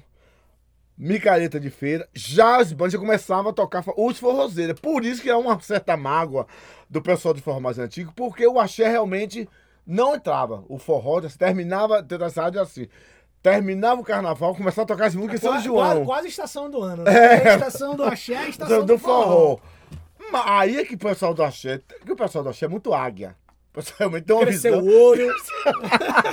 micareta 0.98 1.60
de 1.60 1.70
feira, 1.70 2.10
já 2.12 2.58
as 2.58 2.74
bandas 2.74 2.94
já 2.94 3.00
começavam 3.00 3.52
a 3.52 3.54
tocar 3.54 3.84
os 3.96 4.18
forrozeiros. 4.18 4.80
Por 4.80 5.06
isso 5.06 5.22
que 5.22 5.30
é 5.30 5.36
uma 5.36 5.60
certa 5.60 5.96
mágoa 5.96 6.48
do 6.90 7.00
pessoal 7.00 7.36
de 7.36 7.42
forró 7.42 7.60
mais 7.60 7.78
antigo, 7.78 8.12
porque 8.16 8.48
o 8.48 8.60
axé 8.60 8.90
realmente 8.90 9.48
não 9.86 10.16
entrava. 10.16 10.66
O 10.68 10.80
forró 10.80 11.20
assim, 11.20 11.38
terminava, 11.38 12.04
rádios 12.36 12.64
assim. 12.64 12.88
Terminava 13.46 14.02
o 14.02 14.04
carnaval, 14.04 14.56
começava 14.56 14.82
a 14.82 14.86
tocar 14.88 15.06
as 15.06 15.14
músicas 15.14 15.40
em 15.40 15.44
São 15.44 15.52
Quase, 15.52 15.66
João. 15.66 15.86
quase, 15.86 16.06
quase 16.06 16.28
estação 16.30 16.72
do 16.72 16.82
ano. 16.82 17.04
Né? 17.04 17.12
A 17.12 17.56
estação 17.56 17.96
do 17.96 18.04
axé, 18.04 18.38
a 18.42 18.50
estação 18.50 18.80
do, 18.80 18.86
do, 18.86 18.94
do 18.94 19.00
forró. 19.00 19.60
Mas 20.32 20.44
Aí 20.48 20.78
é 20.78 20.84
que 20.84 20.96
o 20.96 20.98
pessoal 20.98 21.32
do 21.32 21.44
axé, 21.44 21.80
que 22.04 22.12
o 22.12 22.16
pessoal 22.16 22.44
do 22.44 22.50
axé 22.50 22.66
é 22.66 22.70
muito 22.70 22.92
águia. 22.92 23.36
O 23.70 23.76
pessoal 23.76 23.96
realmente 24.00 24.24
tem 24.26 24.36
uma 24.36 24.46
Cresceu 24.46 24.82
visão. 24.82 24.92
o 24.92 25.10
olho. 25.10 25.32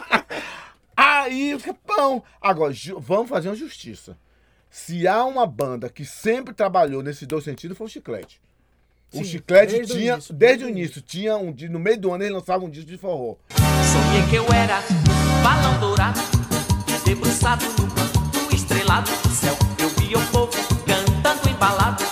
Aí, 0.96 1.58
pão. 1.86 2.22
Agora, 2.40 2.72
vamos 2.98 3.28
fazer 3.28 3.48
uma 3.50 3.56
justiça. 3.56 4.16
Se 4.70 5.06
há 5.06 5.22
uma 5.24 5.46
banda 5.46 5.90
que 5.90 6.06
sempre 6.06 6.54
trabalhou 6.54 7.02
nesses 7.02 7.28
dois 7.28 7.44
sentidos, 7.44 7.76
foi 7.76 7.88
o 7.88 7.90
Chiclete. 7.90 8.40
O 9.12 9.18
Sim, 9.18 9.24
Chiclete 9.24 9.74
desde 9.74 9.92
o 9.92 9.96
tinha, 9.96 10.12
início, 10.14 10.32
desde 10.34 10.64
o 10.64 10.64
desde 10.64 10.64
o 10.64 10.68
início, 10.68 11.02
tinha 11.02 11.36
um 11.36 11.52
dia, 11.52 11.68
no 11.68 11.78
meio 11.78 12.00
do 12.00 12.10
ano 12.10 12.24
ele 12.24 12.32
lançava 12.32 12.64
um 12.64 12.70
disco 12.70 12.90
de 12.90 12.96
forró. 12.96 13.36
Sonhei 13.50 14.26
que 14.30 14.36
eu 14.36 14.46
era 14.50 14.80
balão 15.42 15.78
dourado, 15.78 16.18
debruçado 17.04 17.64
no 17.64 17.88
canto 17.94 18.54
estrelado 18.54 19.10
do 19.10 19.28
céu. 19.30 19.54
Eu 19.80 19.88
via 19.90 20.18
o 20.18 20.26
povo 20.30 20.52
cantando 20.86 21.48
embalado, 21.48 22.02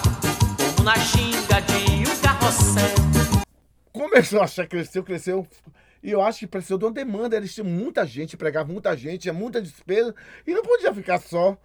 como 0.57 0.85
na 0.85 0.97
ginga 0.99 1.61
de 1.63 2.11
um 2.11 2.17
carrossel. 2.23 2.89
Começou 3.93 4.41
a 4.41 4.45
achar, 4.45 4.67
cresceu, 4.67 5.03
cresceu. 5.03 5.47
E 6.03 6.11
eu 6.11 6.23
acho 6.23 6.41
que 6.41 6.47
precisou 6.47 6.79
de 6.79 6.85
uma 6.87 6.93
demanda. 6.93 7.37
Eles 7.37 7.55
tinham 7.55 7.67
muita 7.67 8.07
gente, 8.07 8.37
pregava 8.37 8.73
muita 8.73 8.97
gente, 8.97 9.23
tinha 9.23 9.35
muita 9.35 9.61
despesa. 9.61 10.15
E 10.47 10.55
não 10.55 10.63
podia 10.63 10.95
ficar 10.95 11.19
só 11.21 11.57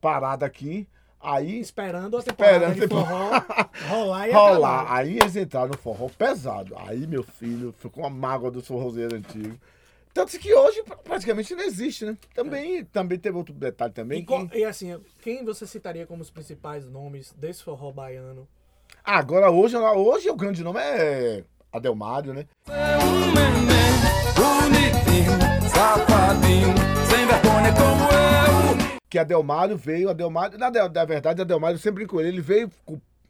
parado 0.00 0.44
aqui. 0.44 0.88
Aí 1.20 1.58
Esperando 1.58 2.16
a 2.18 2.22
temporada 2.22 2.68
Esperando 2.68 2.80
de 2.80 2.88
forró 2.88 3.30
rolar 3.88 4.28
e 4.28 4.32
rolar. 4.32 4.80
acabar. 4.80 4.96
Aí 4.98 5.18
eles 5.18 5.34
entraram 5.36 5.68
no 5.68 5.78
forró 5.78 6.08
pesado. 6.08 6.74
Aí, 6.78 7.06
meu 7.06 7.22
filho, 7.22 7.74
ficou 7.78 8.04
uma 8.04 8.10
mágoa 8.10 8.50
dos 8.50 8.66
forrozeiros 8.66 9.14
antigos. 9.14 9.58
Tanto 10.16 10.38
que 10.38 10.54
hoje 10.54 10.82
pra- 10.82 10.96
praticamente 10.96 11.54
não 11.54 11.62
existe, 11.62 12.06
né? 12.06 12.16
Também, 12.34 12.82
também 12.86 13.18
teve 13.18 13.36
outro 13.36 13.52
detalhe 13.52 13.92
também. 13.92 14.20
E, 14.20 14.24
que- 14.24 14.58
e 14.58 14.64
assim, 14.64 14.98
quem 15.20 15.44
você 15.44 15.66
citaria 15.66 16.06
como 16.06 16.22
os 16.22 16.30
principais 16.30 16.88
nomes 16.88 17.34
desse 17.36 17.62
forró 17.62 17.92
baiano? 17.92 18.48
Ah, 19.04 19.18
agora 19.18 19.50
hoje, 19.50 19.76
hoje 19.76 20.30
o 20.30 20.34
grande 20.34 20.64
nome 20.64 20.80
é 20.80 21.44
Adelmário, 21.70 22.32
né? 22.32 22.46
Um 22.66 23.26
neném 23.34 23.92
bonitinho, 24.34 25.68
safadinho, 25.68 26.68
sem 27.10 27.26
vergonha 27.26 27.72
como 27.74 28.04
eu. 28.10 28.98
que 29.10 29.18
Adelmário 29.18 29.76
veio, 29.76 30.08
Adelmário, 30.08 30.56
na, 30.58 30.70
na 30.70 31.04
verdade, 31.04 31.42
Adelmário 31.42 31.74
eu 31.76 31.78
sempre 31.78 31.96
brinco 31.96 32.14
com 32.14 32.20
ele, 32.20 32.30
ele 32.30 32.40
veio 32.40 32.70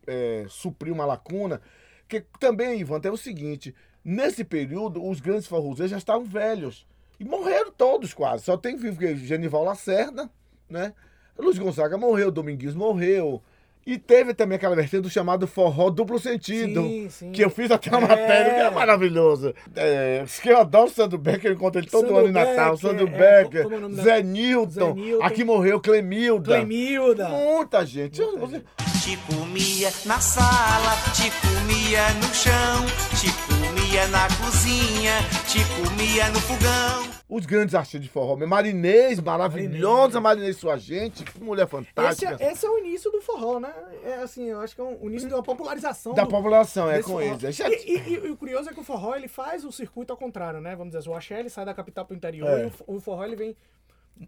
é, 0.07 0.47
suprir 0.49 0.93
uma 0.93 1.05
lacuna, 1.05 1.61
que 2.07 2.21
também, 2.39 2.79
Ivan, 2.81 3.01
tem 3.01 3.11
o 3.11 3.17
seguinte, 3.17 3.75
nesse 4.09 4.45
período, 4.45 5.05
os 5.05 5.21
grandes 5.21 5.47
forrozeiros 5.49 5.91
já 5.91 5.99
estavam 5.99 6.25
velhos, 6.25 6.87
e 7.19 7.25
morreram 7.25 7.73
todos 7.73 8.15
quase, 8.15 8.45
só 8.45 8.57
tem 8.57 8.77
vivo 8.77 8.99
que 8.99 9.17
Genival 9.17 9.65
Lacerda, 9.65 10.31
né, 10.71 10.93
Luiz 11.37 11.59
Gonzaga 11.59 11.99
morreu, 11.99 12.31
Domingues 12.31 12.75
morreu, 12.75 13.43
e 13.87 13.97
teve 13.99 14.35
também 14.35 14.57
aquela 14.57 14.75
vertente 14.75 15.03
do 15.03 15.11
chamado 15.11 15.47
forró 15.47 15.91
duplo 15.91 16.19
sentido, 16.19 16.83
Sim, 16.83 17.09
sim. 17.09 17.31
que 17.33 17.41
eu 17.45 17.49
fiz 17.49 17.71
até 17.71 17.89
uma 17.91 17.99
É. 18.05 18.09
matéria, 18.09 18.55
que 18.55 18.61
é 18.61 18.71
maravilhoso. 18.71 19.55
É, 19.77 20.25
que 20.43 20.49
eu 20.49 20.59
adoro 20.59 20.87
o 20.87 20.91
Sandro 20.91 21.17
Becker, 21.17 21.53
eu 21.53 21.55
encontro 21.55 21.81
ele 21.81 21.87
todo 21.89 22.01
Sandro 22.03 22.17
ano 22.19 22.29
em 22.29 22.33
Natal. 22.33 22.77
Sandro 22.77 23.07
é, 23.07 23.11
Becker, 23.45 23.73
é 23.73 23.81
da- 23.89 24.03
Zé 24.03 24.23
Nilton, 24.25 24.95
Zé 24.97 25.25
aqui 25.25 25.45
morreu 25.45 25.81
Clemilda. 25.81 26.57
Clemilda! 26.57 27.29
Muita 27.29 27.87
gente. 27.87 28.21
Eu- 28.21 28.37
você- 28.39 28.63
Te 29.05 29.17
comia 29.19 29.89
na 30.05 30.19
sala, 30.19 30.97
te 31.15 31.31
comia 31.41 32.13
no 32.15 32.35
chão, 32.35 32.85
te 33.21 33.33
comia 33.47 33.56
na 34.11 34.27
cozinha, 34.43 35.15
te 35.47 35.59
comia 35.81 36.29
no 36.31 36.41
fogão. 36.41 37.15
Os 37.29 37.47
grandes 37.47 37.73
artistas 37.75 38.01
de 38.03 38.09
forró. 38.09 38.37
Marinês, 38.45 39.21
maravilhosa 39.21 40.21
Marinês, 40.21 40.57
sua 40.57 40.77
gente. 40.77 41.23
Que 41.25 41.41
mulher 41.43 41.63
Esse 41.63 41.71
fantástica. 41.71 42.37
é, 42.41 42.53
esse 42.53 42.67
é 42.67 42.69
o 42.69 42.79
início 42.79 43.11
do 43.13 43.21
forró, 43.23 43.61
né? 43.61 43.73
É 44.05 44.15
assim, 44.15 44.47
eu 44.47 44.61
acho 44.61 44.75
que 44.75 44.81
é 44.81 44.85
um- 44.85 45.01
o 45.01 45.07
início 45.09 45.29
de 45.29 45.35
uma 45.35 45.43
popularização 45.43 46.15
Da 46.15 46.25
do- 46.25 46.31
população, 46.31 46.91
é 46.91 47.01
com 47.01 47.11
forró. 47.13 47.21
eles. 47.21 47.61
É 47.61 47.69
E, 47.69 47.97
e- 47.97 48.27
e 48.27 48.31
o 48.31 48.37
curioso 48.37 48.69
é 48.69 48.73
que 48.75 48.81
o 48.81 48.85
forró 48.85 49.15
ele 49.15 49.29
faz 49.29 49.65
o 49.65 49.71
circuito 49.71 50.13
ao 50.13 50.17
contrário, 50.17 50.61
né? 50.61 50.71
Vamos 50.75 50.89
dizer 50.89 50.99
assim, 50.99 51.11
o 51.11 51.15
axé 51.15 51.39
ele 51.39 51.49
sai 51.51 51.65
da 51.65 51.73
capital 51.75 52.05
para 52.05 52.15
o 52.15 52.17
interior 52.17 52.49
É. 52.49 52.65
e 52.65 52.67
o 52.87 52.97
o 52.97 53.01
forró 53.01 53.25
ele 53.25 53.37
vem 53.37 53.57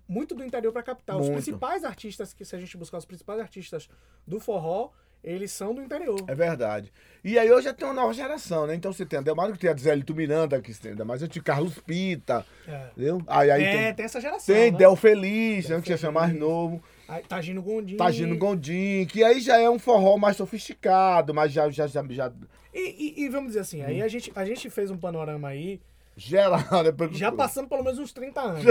muito 0.08 0.34
do 0.34 0.44
interior 0.44 0.70
para 0.72 0.80
a 0.82 0.84
capital. 0.84 1.18
Os 1.18 1.26
Muito. 1.28 1.42
principais 1.42 1.82
artistas, 1.84 2.32
que 2.32 2.44
se 2.44 2.54
a 2.54 2.58
gente 2.60 2.76
buscar 2.76 2.98
os 2.98 3.04
principais 3.06 3.40
artistas 3.40 3.88
do 4.26 4.38
forró, 4.38 4.90
eles 5.22 5.50
são 5.52 5.74
do 5.74 5.82
interior. 5.82 6.18
É 6.26 6.34
verdade. 6.34 6.92
E 7.24 7.38
aí 7.38 7.50
hoje 7.50 7.64
já 7.64 7.74
tem 7.74 7.86
uma 7.86 7.94
nova 7.94 8.12
geração, 8.14 8.66
né? 8.66 8.74
Então 8.74 8.92
você 8.92 9.04
tem 9.04 9.18
Adelmário, 9.18 9.52
que 9.52 9.58
tem 9.60 9.68
a 9.70 9.74
Zélito 9.76 10.14
Miranda, 10.14 10.60
que 10.62 10.72
tem, 10.78 10.94
mas 11.04 11.20
eu 11.20 11.28
tinha 11.28 11.42
Carlos 11.42 11.78
Pita, 11.80 12.46
É. 12.66 12.88
entendeu? 12.92 13.20
Aí, 13.26 13.50
aí 13.50 13.64
É, 13.64 13.70
tem, 13.86 13.94
tem 13.94 14.04
essa 14.06 14.20
geração. 14.20 14.54
tem 14.54 14.70
né? 14.70 14.78
Del 14.78 14.94
Feliz, 14.96 15.64
né? 15.68 15.74
Del 15.76 15.82
Que 15.82 15.96
já 15.96 16.08
é 16.08 16.10
mais 16.10 16.32
novo. 16.34 16.82
Aí, 17.08 17.22
Tagino 17.24 17.62
Gondim. 17.62 17.96
Tagino 17.96 18.36
Gondim, 18.36 19.06
que 19.06 19.24
aí 19.24 19.40
já 19.40 19.58
é 19.58 19.68
um 19.68 19.78
forró 19.78 20.16
mais 20.16 20.36
sofisticado, 20.36 21.34
mas 21.34 21.52
já, 21.52 21.68
já, 21.70 21.86
já, 21.86 22.04
já 22.08 22.32
E, 22.72 23.20
e- 23.20 23.24
e 23.24 23.28
vamos 23.28 23.48
dizer 23.48 23.60
assim, 23.60 23.82
Hum. 23.82 23.86
aí 23.86 24.02
a 24.02 24.08
gente, 24.08 24.30
a 24.34 24.44
gente 24.44 24.68
fez 24.70 24.90
um 24.90 24.96
panorama 24.96 25.48
aí, 25.48 25.80
geral, 26.18 26.58
né? 26.82 26.92
Já 27.12 27.30
passando 27.30 27.68
pelo 27.68 27.82
menos 27.84 27.98
uns 27.98 28.12
30 28.12 28.40
anos. 28.40 28.64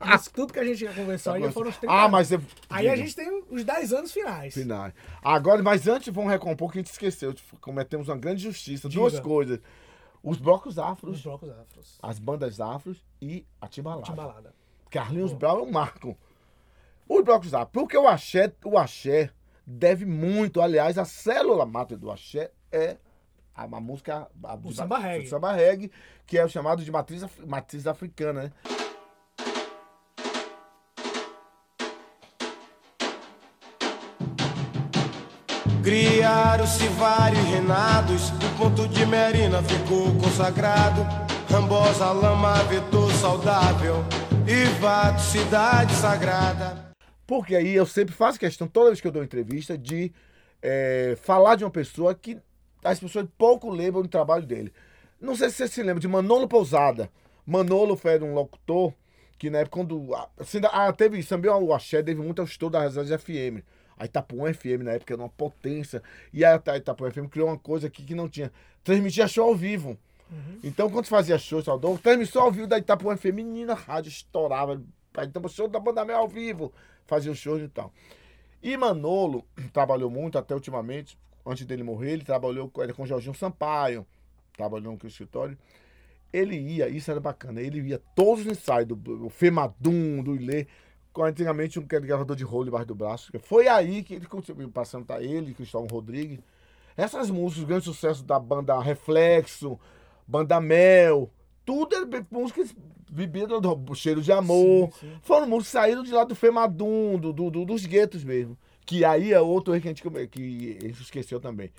Mas 0.00 0.28
tudo 0.28 0.52
que 0.52 0.58
a 0.58 0.64
gente 0.64 0.78
já 0.78 0.92
conversou 0.94 1.32
aí 1.34 1.42
já 1.42 1.50
foram 1.52 1.68
uns 1.70 1.76
30 1.76 1.92
Ah, 1.92 1.98
anos. 2.02 2.10
mas 2.12 2.28
você. 2.28 2.40
Aí 2.70 2.88
a 2.88 2.96
gente 2.96 3.14
tem 3.16 3.42
os 3.50 3.64
10 3.64 3.92
anos 3.92 4.12
finais. 4.12 4.54
Finais. 4.54 4.94
Agora, 5.22 5.62
mas 5.62 5.88
antes 5.88 6.14
vamos 6.14 6.30
recompor 6.30 6.70
que 6.70 6.78
a 6.78 6.82
gente 6.82 6.92
esqueceu. 6.92 7.34
Cometemos 7.60 8.08
uma 8.08 8.16
grande 8.16 8.42
justiça. 8.42 8.88
Duas 8.88 9.12
Diga. 9.14 9.24
coisas. 9.24 9.60
Os 10.22 10.38
blocos 10.38 10.78
afros, 10.78 11.16
Os 11.16 11.22
blocos 11.22 11.50
afros. 11.50 11.98
as 12.00 12.18
bandas 12.20 12.60
afros 12.60 13.04
e 13.20 13.44
a 13.60 13.66
timbalada. 13.66 14.04
Timbalada. 14.04 14.54
Carlinhos 14.88 15.32
Brown 15.32 15.58
é 15.58 15.62
um 15.62 15.70
marco. 15.72 16.16
Os 17.08 17.24
blocos 17.24 17.52
afros. 17.52 17.70
Porque 17.72 17.96
o 17.98 18.06
axé, 18.06 18.52
o 18.64 18.78
axé 18.78 19.30
deve 19.66 20.06
muito, 20.06 20.60
aliás, 20.60 20.96
a 20.96 21.04
célula 21.04 21.66
mata 21.66 21.96
do 21.96 22.10
axé 22.10 22.52
é 22.70 22.96
a, 23.54 23.64
a 23.64 23.80
música... 23.80 24.28
A, 24.44 24.54
O 24.54 24.72
samba 24.72 24.98
reggae. 24.98 25.28
Samba 25.28 25.52
reggae, 25.52 25.90
que 26.26 26.38
é 26.38 26.44
o 26.44 26.48
chamado 26.48 26.82
de 26.84 26.90
matriz, 26.90 27.22
af- 27.22 27.46
matriz 27.46 27.86
africana, 27.86 28.44
né? 28.44 28.52
Criaram-se 35.82 36.86
vários 36.90 37.44
reinados, 37.44 38.30
o 38.30 38.56
ponto 38.58 38.86
de 38.88 39.04
Merina 39.04 39.62
ficou 39.62 40.14
consagrado. 40.18 41.02
Rambosa, 41.50 42.10
lama, 42.12 42.54
vetor 42.64 43.12
saudável, 43.14 43.96
e 44.46 44.64
vato, 44.80 45.20
cidade 45.20 45.92
sagrada. 45.94 46.92
Porque 47.26 47.54
aí 47.54 47.74
eu 47.74 47.84
sempre 47.84 48.14
faço 48.14 48.38
questão, 48.38 48.66
toda 48.66 48.88
vez 48.90 49.00
que 49.00 49.06
eu 49.06 49.12
dou 49.12 49.22
entrevista, 49.22 49.76
de 49.76 50.12
eh, 50.62 51.14
falar 51.22 51.56
de 51.56 51.64
uma 51.64 51.70
pessoa 51.70 52.14
que 52.14 52.38
as 52.82 52.98
pessoas 53.00 53.26
pouco 53.38 53.70
lembram 53.70 54.02
do 54.02 54.08
trabalho 54.08 54.46
dele. 54.46 54.72
Não 55.20 55.34
sei 55.36 55.50
se 55.50 55.56
você 55.56 55.68
se 55.68 55.82
lembra 55.82 56.00
de 56.00 56.08
Manolo 56.08 56.48
Pousada. 56.48 57.10
Manolo 57.46 57.96
foi 57.96 58.18
um 58.20 58.34
locutor 58.34 58.92
que 59.38 59.50
na 59.50 59.58
época 59.58 59.76
quando. 59.78 60.08
Assim, 60.38 60.60
ah, 60.64 60.92
teve 60.92 61.18
isso 61.18 61.28
também, 61.28 61.50
o 61.50 61.72
Axé 61.72 62.02
teve 62.02 62.20
muito 62.20 62.40
ao 62.40 62.46
estudo 62.46 62.72
das 62.72 62.96
rádios 62.96 63.20
FM. 63.22 63.62
A 63.96 64.04
Itapuã 64.04 64.52
FM 64.52 64.82
na 64.82 64.92
época 64.92 65.14
era 65.14 65.22
uma 65.22 65.28
potência. 65.28 66.02
E 66.32 66.44
a 66.44 66.56
Ita- 66.56 66.76
Itapuã 66.76 67.10
FM 67.10 67.28
criou 67.30 67.48
uma 67.48 67.58
coisa 67.58 67.86
aqui 67.86 68.02
que 68.02 68.14
não 68.14 68.28
tinha. 68.28 68.50
Transmitia 68.82 69.28
show 69.28 69.48
ao 69.48 69.54
vivo. 69.54 69.96
Então, 70.64 70.88
quando 70.90 71.06
fazia 71.06 71.38
show 71.38 71.62
Salvador, 71.62 71.98
transmissão 71.98 72.42
ao 72.42 72.50
vivo 72.50 72.66
da 72.66 72.78
Itapuã 72.78 73.16
FM, 73.16 73.34
menina, 73.34 73.74
a 73.74 73.76
rádio 73.76 74.08
estourava. 74.08 74.82
Então, 75.22 75.46
show 75.48 75.68
da 75.68 75.78
Banda 75.78 76.04
Mel 76.04 76.16
ao 76.18 76.26
vivo. 76.28 76.72
Fazia 77.06 77.30
os 77.30 77.38
shows 77.38 77.60
e 77.62 77.68
tal. 77.68 77.92
E 78.62 78.76
Manolo 78.76 79.44
trabalhou 79.72 80.08
muito 80.10 80.38
até 80.38 80.54
ultimamente, 80.54 81.18
antes 81.44 81.64
dele 81.66 81.82
morrer, 81.82 82.12
ele 82.12 82.24
trabalhou 82.24 82.68
com, 82.68 82.82
era 82.82 82.92
com 82.94 83.02
o 83.02 83.06
Jorginho 83.06 83.34
Sampaio, 83.34 84.06
trabalhou 84.56 84.98
no 85.00 85.08
escritório. 85.08 85.56
Ele 86.32 86.56
ia, 86.58 86.88
isso 86.88 87.10
era 87.10 87.20
bacana, 87.20 87.60
ele 87.60 87.80
ia 87.80 88.00
todos 88.14 88.46
os 88.46 88.52
ensaios 88.52 88.88
do, 88.88 88.94
do 88.96 89.28
Femadum, 89.28 90.22
do 90.22 90.34
Ilê, 90.34 90.66
com 91.12 91.22
antigamente 91.24 91.78
um 91.78 91.82
gravador 91.86 92.34
de 92.34 92.42
rolo 92.42 92.64
debaixo 92.64 92.86
do 92.86 92.94
braço. 92.94 93.30
Foi 93.40 93.68
aí 93.68 94.02
que 94.02 94.14
ele 94.14 94.26
conseguiu, 94.26 94.70
passando 94.70 95.04
tá 95.04 95.22
ele, 95.22 95.52
Cristóvão 95.52 95.86
Rodrigues. 95.88 96.38
Essas 96.96 97.28
músicas, 97.30 97.58
os 97.62 97.64
grandes 97.68 97.84
sucessos 97.84 98.22
da 98.22 98.38
banda 98.38 98.78
Reflexo, 98.80 99.78
Banda 100.26 100.58
Mel, 100.60 101.30
tudo 101.66 101.94
era 101.96 102.26
músicas 102.30 102.74
bebidas 103.10 103.60
do 103.60 103.94
cheiro 103.94 104.22
de 104.22 104.32
amor. 104.32 104.90
Sim, 104.94 105.08
sim. 105.08 105.18
Foram 105.20 105.46
músicas 105.46 105.66
que 105.66 105.72
saíram 105.72 106.02
de 106.02 106.12
lá 106.12 106.24
do 106.24 106.34
Femadum, 106.34 107.18
do, 107.18 107.30
do- 107.32 107.50
do- 107.50 107.64
dos 107.66 107.84
guetos 107.84 108.24
mesmo. 108.24 108.56
Que 108.84 109.04
aí 109.04 109.32
é 109.32 109.40
outro 109.40 109.74
erro 109.74 109.82
que 109.82 109.88
a 109.88 109.90
gente, 109.90 110.02
que 110.28 110.78
a 110.82 110.86
gente 110.86 111.02
esqueceu 111.02 111.40
também. 111.40 111.70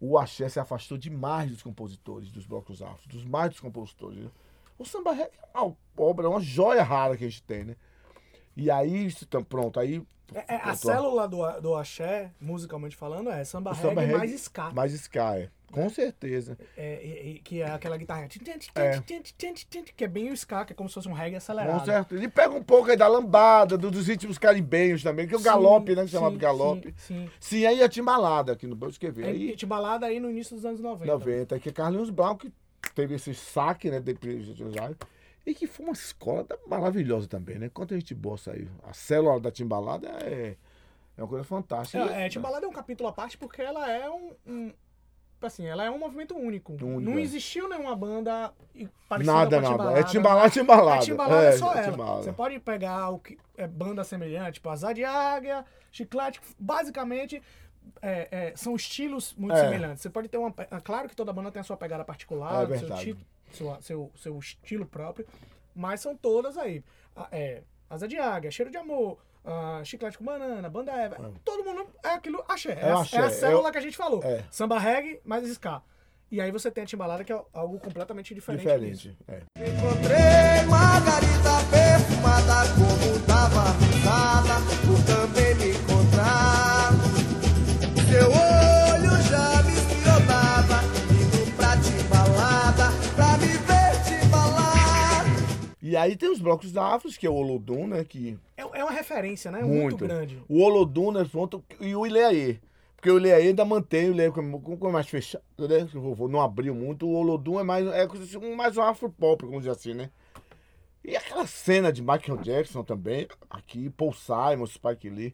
O 0.00 0.18
axé 0.18 0.48
se 0.48 0.60
afastou 0.60 0.98
demais 0.98 1.50
dos 1.50 1.62
compositores, 1.62 2.30
dos 2.30 2.46
blocos 2.46 2.82
afros, 2.82 3.06
dos 3.06 3.24
mais 3.24 3.50
dos 3.50 3.60
compositores. 3.60 4.18
né? 4.18 4.30
O 4.78 4.84
samba 4.84 5.14
é 5.14 5.30
uma 5.54 5.74
obra, 5.96 6.28
uma 6.28 6.40
joia 6.40 6.82
rara 6.82 7.16
que 7.16 7.24
a 7.24 7.28
gente 7.28 7.42
tem, 7.42 7.64
né? 7.64 7.76
E 8.56 8.70
aí, 8.70 9.08
pronto, 9.48 9.80
aí... 9.80 10.04
É, 10.34 10.54
é, 10.54 10.60
a 10.62 10.74
célula 10.74 11.28
do, 11.28 11.60
do 11.60 11.74
axé, 11.74 12.32
musicalmente 12.40 12.96
falando, 12.96 13.30
é 13.30 13.44
samba 13.44 13.70
o 13.70 13.74
reggae, 13.74 13.88
samba 13.88 14.00
reggae 14.00 14.18
mais 14.18 14.32
ska. 14.32 14.70
Mais 14.72 14.92
ska, 14.92 15.38
é. 15.38 15.50
Com 15.72 15.88
certeza. 15.88 16.56
É, 16.76 17.04
e- 17.04 17.30
e- 17.30 17.38
que 17.40 17.60
é 17.60 17.70
aquela 17.70 17.96
guitarra. 17.96 18.28
É. 18.74 19.00
Que 19.96 20.04
é 20.04 20.08
bem 20.08 20.30
o 20.30 20.34
ska, 20.34 20.64
que 20.64 20.72
é 20.72 20.76
como 20.76 20.88
se 20.88 20.94
fosse 20.94 21.08
um 21.08 21.12
reggae 21.12 21.36
acelerado. 21.36 21.80
Com 21.80 21.84
certeza. 21.84 22.20
Ele 22.20 22.28
pega 22.28 22.54
um 22.54 22.62
pouco 22.62 22.90
aí 22.90 22.96
da 22.96 23.08
lambada, 23.08 23.76
do- 23.76 23.90
dos 23.90 24.06
ritmos 24.06 24.38
caribenhos 24.38 25.02
também, 25.02 25.26
que 25.26 25.34
é 25.34 25.36
o 25.36 25.40
Sim, 25.40 25.44
galope, 25.44 25.94
né? 25.96 26.02
Que 26.02 26.08
sim, 26.10 26.16
chamava 26.16 26.32
de 26.32 26.38
galope. 26.40 26.94
Sim, 26.96 27.26
sim. 27.26 27.30
Sim, 27.40 27.66
aí 27.66 27.82
a 27.82 27.88
timbalada 27.88 28.52
aqui 28.52 28.66
no 28.66 28.76
Bosque 28.76 29.10
ver. 29.10 29.24
Aí, 29.26 29.50
Aí, 29.50 29.56
de 29.56 29.66
balada 29.66 30.06
aí 30.06 30.20
no 30.20 30.30
início 30.30 30.54
dos 30.54 30.64
anos 30.64 30.80
90. 30.80 31.12
90, 31.12 31.58
que 31.58 31.68
é 31.68 31.72
Carlinhos 31.72 32.10
Brown, 32.10 32.36
que 32.36 32.52
teve 32.94 33.16
esse 33.16 33.34
saque, 33.34 33.90
né? 33.90 34.00
De 34.00 34.14
e 35.46 35.54
que 35.54 35.66
foi 35.66 35.84
uma 35.86 35.92
escola 35.92 36.46
maravilhosa 36.66 37.28
também, 37.28 37.58
né? 37.58 37.68
Quanta 37.68 37.94
gente 37.94 38.14
boa 38.14 38.38
saiu. 38.38 38.68
A 38.82 38.92
célula 38.94 39.38
da 39.38 39.50
timbalada 39.50 40.08
é, 40.22 40.56
é 41.16 41.22
uma 41.22 41.28
coisa 41.28 41.44
fantástica. 41.44 41.98
É, 42.14 42.26
é, 42.26 42.28
Timbalada 42.30 42.64
é 42.64 42.68
um 42.68 42.72
capítulo 42.72 43.08
à 43.08 43.12
parte 43.12 43.36
porque 43.36 43.60
ela 43.60 43.90
é 43.90 44.08
um, 44.08 44.32
um- 44.46 44.72
assim, 45.46 45.66
ela 45.66 45.84
é 45.84 45.90
um 45.90 45.98
movimento 45.98 46.34
único. 46.36 46.72
Único, 46.72 47.00
Não 47.00 47.18
é. 47.18 47.22
existiu 47.22 47.68
nenhuma 47.68 47.94
banda 47.96 48.52
parecida 49.08 49.32
Nada, 49.32 49.60
com 49.60 49.66
a 49.66 49.70
nada. 49.70 49.76
Timbalada. 49.76 50.00
É 50.00 50.02
timbalada, 50.04 50.50
timbalada. 50.50 50.94
A 50.96 51.00
Timbalada 51.00 51.46
é, 51.46 51.52
só 51.52 51.74
é 51.74 51.78
ela. 51.82 51.90
Timbalada. 51.92 52.22
Você 52.22 52.32
pode 52.32 52.58
pegar 52.60 53.10
o 53.10 53.18
que 53.18 53.38
é 53.56 53.66
banda 53.66 54.02
semelhante, 54.04 54.54
tipo 54.54 54.68
Azar 54.68 54.94
de 54.94 55.04
Águia, 55.04 55.64
Chiclete, 55.92 56.40
basicamente 56.58 57.42
é, 58.00 58.28
é, 58.30 58.52
são 58.56 58.74
estilos 58.74 59.34
muito 59.36 59.54
É. 59.56 59.60
semelhantes. 59.64 60.02
Você 60.02 60.10
pode 60.10 60.28
ter 60.28 60.38
uma. 60.38 60.52
é 60.58 60.80
Claro 60.80 61.08
que 61.08 61.14
toda 61.16 61.32
banda 61.32 61.50
tem 61.52 61.60
a 61.60 61.64
sua 61.64 61.76
pegada 61.76 62.04
particular, 62.04 62.70
É 62.70 62.78
seu, 62.78 63.16
sua- 63.52 63.80
seu, 63.82 64.10
seu 64.16 64.38
estilo 64.38 64.86
próprio, 64.86 65.26
mas 65.74 66.00
são 66.00 66.16
todas 66.16 66.56
aí. 66.56 66.82
A- 67.14 67.28
É, 67.30 67.62
Asa 67.88 68.08
de 68.08 68.18
Águia, 68.18 68.50
Cheiro 68.50 68.70
de 68.70 68.76
Amor, 68.78 69.18
ah, 69.44 69.80
Chiclete 69.84 70.18
com 70.18 70.24
Banana, 70.24 70.68
Banda 70.68 70.92
Eva. 70.92 71.32
Todo 71.44 71.64
mundo 71.64 71.86
é 72.02 72.08
aquilo 72.08 72.44
axé. 72.48 72.72
É, 72.72 72.86
É 72.86 72.90
a, 72.90 73.00
axé, 73.00 73.16
é 73.16 73.20
a 73.20 73.26
é 73.26 73.30
célula 73.30 73.70
que 73.70 73.78
a 73.78 73.80
gente 73.80 73.96
falou. 73.96 74.22
é. 74.24 74.44
Samba 74.50 74.78
reggae 74.78 75.20
mais 75.24 75.46
ska. 75.48 75.82
E 76.30 76.40
aí 76.40 76.50
você 76.50 76.70
tem 76.70 76.82
a 76.82 76.86
timbalada 76.86 77.22
que 77.22 77.32
é 77.32 77.40
algo 77.52 77.78
completamente 77.78 78.34
diferente. 78.34 78.62
Diferente. 78.62 79.16
É. 79.28 79.42
Encontrei 79.56 80.66
Margarida 80.68 81.50
perfumada 81.70 82.68
como 82.74 83.18
dava 83.26 83.93
E 95.94 95.96
aí 95.96 96.16
tem 96.16 96.28
os 96.28 96.40
blocos 96.40 96.72
da 96.72 96.92
Afros, 96.92 97.16
que 97.16 97.24
é 97.24 97.30
o 97.30 97.34
Olodum, 97.34 97.86
né? 97.86 98.02
Que 98.02 98.36
É, 98.56 98.62
é 98.62 98.82
uma 98.82 98.90
referência, 98.90 99.48
né? 99.52 99.60
Muito, 99.60 99.80
muito. 99.80 99.96
grande. 99.98 100.42
O 100.48 100.60
Olodum, 100.60 101.12
né? 101.12 101.24
Pronto, 101.24 101.62
e 101.80 101.94
o 101.94 102.04
Ileaê. 102.04 102.58
Porque 102.96 103.08
o 103.12 103.16
Ileaê 103.16 103.46
ainda 103.46 103.64
mantém 103.64 104.08
o 104.08 104.12
Ileaê 104.12 104.32
como, 104.32 104.60
como 104.60 104.88
é 104.88 104.92
mais 104.92 105.06
fechado, 105.06 105.44
né? 105.56 105.88
O 105.94 106.00
vovô 106.00 106.26
não 106.26 106.40
abriu 106.40 106.74
muito. 106.74 107.06
O 107.06 107.12
Olodum 107.14 107.60
é 107.60 107.62
mais, 107.62 107.86
é 107.86 108.08
como 108.08 108.48
um- 108.48 108.56
mais 108.56 108.76
um 108.76 108.82
afropop, 108.82 109.44
vamos 109.44 109.60
dizer 109.60 109.70
assim, 109.70 109.94
né? 109.94 110.10
E 111.04 111.16
aquela 111.16 111.46
cena 111.46 111.92
de 111.92 112.02
Michael 112.02 112.38
Jackson 112.38 112.82
também, 112.82 113.28
aqui, 113.48 113.88
Paul 113.90 114.12
Simon, 114.12 114.66
Spike 114.66 115.08
Lee. 115.08 115.32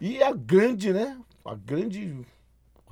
E 0.00 0.22
a 0.22 0.30
grande, 0.32 0.92
né? 0.92 1.18
A 1.44 1.56
grande, 1.56 2.16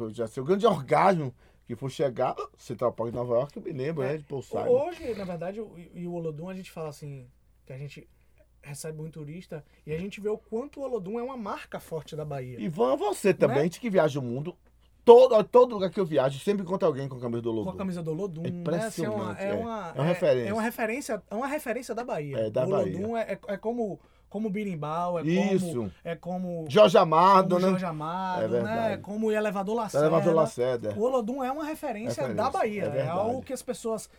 dizer 0.08 0.22
assim, 0.24 0.40
o 0.40 0.44
grande 0.44 0.66
orgasmo 0.66 1.32
que 1.66 1.74
foi 1.74 1.90
chegar, 1.90 2.36
Central 2.56 2.92
Park 2.92 3.10
de 3.10 3.16
Nova 3.16 3.34
York, 3.34 3.56
eu 3.56 3.62
me 3.62 3.72
lembro, 3.72 4.04
né? 4.04 4.18
De 4.18 4.24
Paul 4.24 4.42
Simon. 4.42 4.68
Hoje, 4.68 5.14
na 5.14 5.24
verdade, 5.24 5.60
e 5.94 6.06
o 6.06 6.12
Olodum, 6.12 6.48
a 6.48 6.54
gente 6.54 6.70
fala 6.70 6.88
assim, 6.88 7.26
que 7.64 7.72
a 7.72 7.78
gente 7.78 8.08
recebe 8.62 8.96
muito 8.98 9.14
turista, 9.14 9.64
e 9.84 9.92
a 9.92 9.98
gente 9.98 10.20
vê 10.20 10.28
o 10.28 10.38
quanto 10.38 10.80
o 10.80 10.82
Olodum 10.82 11.18
é 11.18 11.22
uma 11.22 11.36
marca 11.36 11.78
forte 11.80 12.14
da 12.14 12.24
Bahia. 12.24 12.60
Ivan, 12.60 12.96
você 12.96 13.34
também, 13.34 13.58
Né? 13.58 13.62
gente 13.64 13.80
que 13.80 13.90
viaja 13.90 14.18
o 14.18 14.22
mundo, 14.22 14.56
todo, 15.04 15.42
todo 15.44 15.74
lugar 15.74 15.90
que 15.90 16.00
eu 16.00 16.04
viajo, 16.04 16.38
sempre 16.40 16.62
encontra 16.62 16.86
alguém 16.86 17.08
com 17.08 17.16
a 17.16 17.20
camisa 17.20 17.42
do 17.42 17.50
Olodum. 17.50 17.70
com 17.70 17.76
a 17.76 17.78
camisa 17.78 18.02
do 18.02 18.10
Olodum, 18.10 18.42
É 18.44 18.50
né? 18.50 18.86
Assim, 18.86 19.04
é, 19.04 19.08
uma, 19.08 19.32
impressionante, 19.32 19.42
é, 19.42 19.48
é. 19.48 19.54
uma, 19.54 19.92
É 19.94 20.00
uma 20.00 20.04
referência. 20.04 20.48
É 20.48 20.52
uma 20.52 20.62
referência, 20.62 21.22
é 21.30 21.34
uma 21.34 21.46
referência 21.46 21.94
da 21.94 22.04
Bahia. 22.04 22.38
É, 22.38 22.50
da 22.50 22.64
o 22.66 22.70
Olodum 22.70 23.16
é, 23.16 23.32
é, 23.32 23.38
é 23.48 23.56
como 23.56 24.00
como 24.28 24.50
birimbau, 24.50 25.18
é 25.18 25.22
Isso. 25.22 25.66
como 25.74 25.92
é 26.04 26.14
como 26.16 26.64
Jorge 26.68 26.98
Amado, 26.98 27.54
como 27.54 27.60
né? 27.64 27.70
Jorge 27.70 27.84
Amado, 27.86 28.42
É 28.44 28.48
verdade. 28.48 28.90
né? 28.90 28.96
Como 28.98 29.30
Elevador 29.32 29.74
Lacerda. 29.76 30.06
Elevador 30.06 30.34
Lacerda. 30.34 30.94
O 30.96 31.02
Olodum 31.02 31.42
é 31.42 31.50
uma 31.50 31.64
referência, 31.64 32.22
Referência, 32.22 32.34
da 32.34 32.50
Bahia. 32.50 32.92
é 32.94 32.98
É, 33.00 33.06
algo 33.08 33.40
que 33.42 33.52
as 33.52 33.62
pessoas 33.62 34.10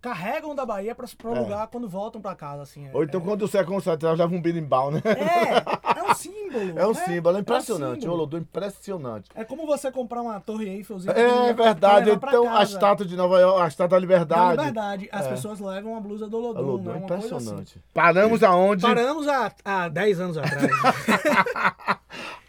carregam 0.00 0.54
da 0.54 0.66
Bahia 0.66 0.94
para 0.94 1.06
o 1.06 1.36
É. 1.36 1.40
lugar 1.40 1.66
quando 1.68 1.88
voltam 1.88 2.20
para 2.20 2.34
casa, 2.34 2.62
assim. 2.62 2.88
É, 2.88 2.90
Ou 2.92 3.04
então 3.04 3.20
quando 3.20 3.46
você 3.46 3.58
é 3.58 3.64
concentrado, 3.64 4.16
leva 4.18 4.34
um 4.34 4.40
birimbau, 4.40 4.90
né? 4.90 5.00
é, 5.04 5.98
é 6.00 6.02
um 6.10 6.14
símbolo. 6.14 6.78
É 6.78 6.86
um 6.86 6.92
né? 6.92 7.04
símbolo, 7.06 7.36
é 7.36 7.38
um 7.38 7.42
impressionante. 7.42 7.98
o 7.98 8.00
símbolo. 8.00 8.12
Olodum 8.18 8.36
é 8.38 8.40
impressionante. 8.40 9.30
É 9.34 9.44
como 9.44 9.66
você 9.66 9.92
comprar 9.92 10.22
uma 10.22 10.40
torre 10.40 10.68
Eiffelzinha. 10.68 11.12
É 11.12 11.54
pra 11.54 11.64
verdade. 11.66 12.16
pra 12.18 12.30
Então, 12.30 12.48
a 12.48 12.58
casa. 12.58 12.72
estátua 12.72 13.06
de 13.06 13.14
Nova 13.16 13.38
York, 13.38 13.60
a 13.62 13.68
estátua 13.68 13.96
da 13.96 14.00
Liberdade. 14.00 14.56
Da 14.56 14.62
liberdade. 14.64 15.08
As 15.12 15.26
É. 15.26 15.28
pessoas 15.30 15.60
levam 15.60 15.96
a 15.96 16.00
blusa 16.00 16.26
do 16.28 16.36
Olodum. 16.38 16.60
Olodum, 16.60 16.90
né? 16.90 16.96
é 16.96 16.98
Uma 16.98 17.08
coisa 17.08 17.24
assim. 17.24 17.34
impressionante. 17.34 17.80
Paramos 17.94 18.42
aonde? 18.42 18.82
Paramos 18.82 19.28
há, 19.28 19.52
há 19.64 19.88
10 19.88 20.20
anos 20.20 20.38
atrás. 20.38 20.60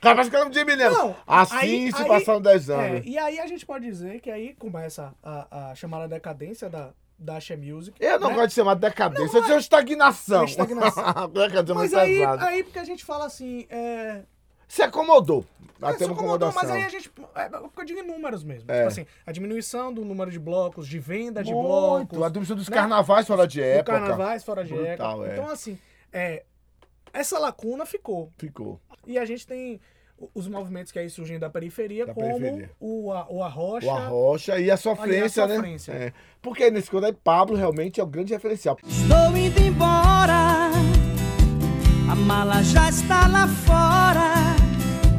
Capaz 0.02 0.30
que 0.30 0.36
eu 0.36 0.40
não 0.46 0.50
me 0.50 0.76
lembro. 0.76 0.98
Não, 0.98 1.16
Assim 1.28 1.56
aí- 1.58 1.92
se 1.92 2.02
aí- 2.02 2.08
passaram 2.08 2.42
10 2.42 2.70
É, 2.70 2.74
anos. 2.74 3.06
e 3.06 3.18
aí 3.18 3.40
a 3.40 3.46
gente 3.46 3.66
pode 3.66 3.86
dizer 3.86 4.20
que 4.20 4.32
aí 4.32 4.54
começa 4.56 5.14
a, 5.24 5.70
a 5.72 5.76
chamada 5.76 6.08
decadência 6.08 6.68
da, 6.70 6.90
da 7.22 7.38
Axé 7.38 7.56
Music. 7.56 7.96
Eu 8.00 8.20
não 8.20 8.30
né? 8.30 8.36
gosto 8.36 8.48
de 8.50 8.54
chamar 8.56 8.74
de 8.74 8.82
decadência, 8.82 9.38
eu 9.38 9.44
digo 9.44 9.58
estagnação. 9.58 10.42
É 10.42 10.46
estagnação. 10.46 11.30
decadência 11.30 11.72
é 11.72 11.76
Mas 11.76 11.94
aí, 11.94 12.18
pesado. 12.20 12.46
aí 12.46 12.64
porque 12.64 12.80
a 12.80 12.84
gente 12.84 13.06
fala 13.06 13.26
assim, 13.26 13.66
é... 13.70 14.24
Se 14.68 14.82
acomodou. 14.82 15.46
é, 15.82 15.86
Até 15.86 15.98
se 16.00 16.06
uma 16.06 16.14
acomodou, 16.14 16.48
acomodação. 16.48 16.70
mas 16.70 16.72
aí 16.72 16.84
a 16.84 16.90
gente. 16.90 17.12
É, 17.36 17.50
porque 17.50 17.82
eu 17.82 17.86
digo 17.86 18.00
em 18.00 18.08
números 18.08 18.42
mesmo. 18.42 18.72
É. 18.72 18.76
Tipo 18.78 18.88
assim, 18.88 19.06
a 19.26 19.32
diminuição 19.34 19.94
do 19.94 20.06
número 20.06 20.32
de 20.32 20.40
blocos, 20.40 20.88
de 20.88 20.98
venda 20.98 21.44
de 21.44 21.54
Muito. 21.54 21.68
blocos. 21.68 22.24
A 22.24 22.30
diminuição 22.30 22.56
dos 22.56 22.70
né? 22.70 22.76
carnavais 22.78 23.28
fora 23.28 23.46
de 23.46 23.62
época. 23.62 24.00
carnavais 24.00 24.44
fora 24.46 24.64
de 24.64 24.74
Brutal, 24.74 25.26
época. 25.26 25.30
é. 25.30 25.34
Então, 25.34 25.50
assim, 25.52 25.78
é, 26.14 26.44
essa 27.12 27.38
lacuna 27.38 27.86
ficou. 27.86 28.32
Ficou. 28.38 28.80
E 29.06 29.20
a 29.20 29.26
gente 29.26 29.46
tem 29.46 29.82
os 30.34 30.48
movimentos 30.48 30.92
que 30.92 31.00
aí 31.00 31.10
surgem 31.10 31.38
da 31.40 31.50
periferia, 31.50 32.06
Da 32.06 32.14
como 32.14 32.28
periferia. 32.38 32.70
O, 32.80 33.12
a- 33.12 33.28
o 33.30 33.44
Arrocha. 33.44 33.88
O 33.88 33.90
Arrocha 33.92 34.60
e 34.60 34.70
a 34.72 34.78
sofrência, 34.78 35.48
né? 35.48 35.56
sofrência. 35.56 35.92
É. 35.92 36.14
Porque 36.42 36.70
nesse 36.72 36.90
caso 36.92 37.06
aí, 37.06 37.14
Pablo 37.14 37.56
realmente 37.58 38.00
é 38.00 38.04
o 38.04 38.08
grande 38.08 38.34
referencial. 38.34 38.78
Estou 38.88 39.36
indo 39.36 39.60
embora, 39.62 40.70
a 42.10 42.16
mala 42.16 42.62
já 42.64 42.90
está 42.90 43.28
lá 43.28 43.48
fora. 43.48 44.56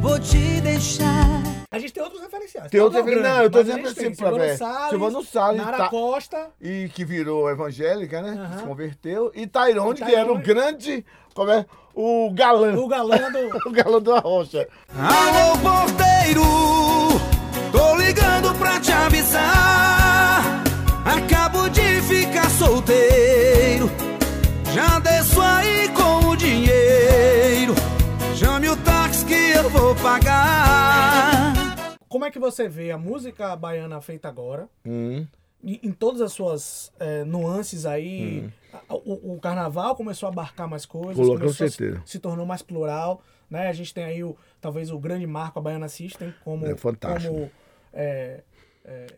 Vou 0.01 0.19
te 0.19 0.61
deixar. 0.61 1.42
A 1.73 1.79
gente 1.79 1.91
tem 1.91 2.03
outros 2.03 2.21
referenciais. 2.21 2.69
Tem 2.69 2.79
outro 2.79 2.99
Pablo 2.99 3.11
é 3.11 3.15
referencial, 3.15 3.33
grande, 3.33 3.37
não, 3.37 3.43
eu 3.43 3.49
tô 3.49 3.63
dizendo 3.63 3.87
assim 3.87 4.15
pra 4.15 4.15
Silvano 4.15 4.37
ver. 4.37 4.57
Salles, 4.57 4.89
Silvano 4.89 5.23
Salles 5.23 5.61
Nara 5.65 5.77
tá- 5.77 5.89
Costa. 5.89 6.47
E 6.61 6.89
que 6.93 7.03
virou 7.03 7.49
evangélica, 7.49 8.21
né? 8.21 8.29
Aham. 8.39 8.57
Se 8.59 8.63
converteu. 8.63 9.31
E 9.33 9.47
Tyrone, 9.47 9.99
E 9.99 10.05
que 10.05 10.15
era 10.15 10.31
o 10.31 10.37
grande. 10.37 11.03
Como 11.33 11.49
é? 11.49 11.65
O 11.95 12.31
galã. 12.31 12.75
O 12.75 12.87
galã 12.87 13.17
do. 13.31 13.57
O 13.67 13.71
galã 13.71 13.99
do 13.99 14.13
Arrocha. 14.13 14.67
Alô, 14.95 15.57
porteiro, 15.57 16.43
tô 17.71 17.95
ligando 17.97 18.53
pra 18.59 18.79
te 18.79 18.91
avisar. 18.91 20.63
Acabo 21.05 21.69
de 21.69 22.01
ficar 22.03 22.49
solteiro. 22.51 23.89
Já 24.73 24.99
desço 24.99 25.41
aí 25.41 25.89
com 25.89 26.29
o 26.29 26.35
dinheiro. 26.35 27.73
Chame 28.35 28.69
o 28.69 28.75
táxi 28.77 29.25
que 29.25 29.33
eu 29.55 29.69
vou 29.69 29.95
pagar. 29.95 31.53
Como 32.13 32.25
é 32.25 32.29
que 32.31 32.37
você 32.37 32.69
vê 32.69 32.91
a 32.91 32.97
música 32.97 33.55
baiana 33.55 33.99
feita 33.99 34.27
agora? 34.27 34.69
Hum. 34.85 35.25
em 35.63 35.79
em 35.81 35.91
todas 35.91 36.21
as 36.21 36.31
suas 36.31 36.91
é, 36.99 37.23
nuances 37.23 37.85
aí, 37.87 38.47
a- 38.87 38.93
o, 38.93 39.33
o 39.33 39.39
carnaval 39.39 39.95
começou 39.95 40.27
a 40.27 40.31
abarcar 40.31 40.67
mais 40.69 40.85
coisas, 40.85 41.15
Coloca, 41.15 41.33
Hum. 41.33 41.37
com 41.37 41.41
começou 41.45 41.65
a 41.65 41.69
se- 41.69 41.75
certeza. 41.77 42.03
se 42.05 42.19
tornou 42.19 42.45
mais 42.45 42.61
plural, 42.61 43.21
né? 43.49 43.67
A 43.67 43.73
gente 43.73 43.91
tem 43.93 44.03
aí 44.03 44.23
o, 44.23 44.37
talvez 44.61 44.91
o 44.91 44.99
grande 44.99 45.25
marco 45.25 45.57
a 45.57 45.61
Baiana 45.61 45.87
System 45.89 46.31
como 46.43 46.65
É 46.67 46.75
fantástico. 46.75 47.33
como 47.33 47.51
é, 47.93 48.43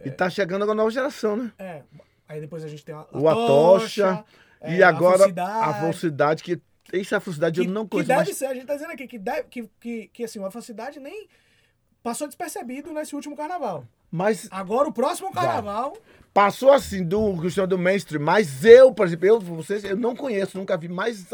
E 0.05 0.11
tá 0.11 0.29
chegando 0.29 0.61
agora 0.61 0.73
a 0.73 0.75
nova 0.77 0.91
geração, 0.91 1.35
né? 1.35 1.51
é, 1.59 1.81
aí 2.29 2.39
depois 2.39 2.63
a 2.63 2.67
gente 2.69 2.85
tem 2.85 2.95
a, 2.95 2.99
a 2.99 3.07
O 3.17 3.27
Atocha. 3.27 4.23
é, 4.61 4.77
e 4.77 4.83
agora 4.83 5.17
Falsidade, 5.17 5.69
a 5.69 5.73
falsidade, 5.81 6.43
que. 6.43 6.61
Isso 6.93 7.13
é 7.15 7.19
que, 7.19 7.67
eu 7.67 7.73
não 7.73 7.83
que 7.85 7.89
conheço 7.91 8.07
deve 8.07 8.23
mais. 8.25 8.37
ser, 8.37 8.45
a 8.45 8.53
gente 8.53 8.67
tá 8.67 8.75
dizendo 8.75 8.91
aqui 8.91 9.07
que 9.07 9.17
deve, 9.19 9.43
que, 9.49 9.67
que, 9.81 10.07
que 10.13 10.23
assim, 10.23 10.41
a 10.43 10.51
falsidade 10.51 10.99
nem 10.99 11.27
passou 12.05 12.27
despercebido 12.27 12.93
nesse 12.93 13.15
último 13.15 13.35
carnaval. 13.35 13.83
Mas 14.11 14.47
Agora 14.51 14.87
o 14.87 14.93
próximo 14.93 15.33
carnaval 15.33 15.97
passou 16.31 16.71
assim 16.71 17.03
do 17.03 17.41
questão 17.41 17.65
do 17.67 17.79
mainstream. 17.79 18.21
Mas 18.21 18.63
eu, 18.63 18.93
por 18.93 19.07
exemplo, 19.07 19.25
eu, 19.25 19.39
vocês, 19.39 19.83
eu 19.83 19.97
não 19.97 20.15
conheço, 20.15 20.55
nunca 20.55 20.77
vi 20.77 20.87
mais. 20.87 21.25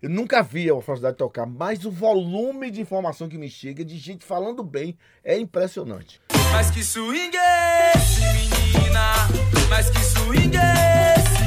Eu 0.00 0.08
nunca 0.08 0.44
vi 0.44 0.70
a 0.70 0.80
falsidade 0.80 1.16
tocar, 1.16 1.44
mas 1.44 1.84
o 1.84 1.90
volume 1.90 2.70
de 2.70 2.80
informação 2.80 3.28
que 3.28 3.36
me 3.36 3.50
chega, 3.50 3.84
de 3.84 3.98
gente 3.98 4.24
falando 4.24 4.62
bem, 4.62 4.96
é 5.24 5.36
impressionante. 5.36 6.20
Mas 6.52 6.70
que 6.70 6.84
swing 6.84 7.36
é 7.36 7.92
esse, 7.96 8.20
menina? 8.20 9.12
Mas 9.68 9.90
que 9.90 9.98
swing 9.98 10.56
é 10.56 11.14
esse? 11.18 11.40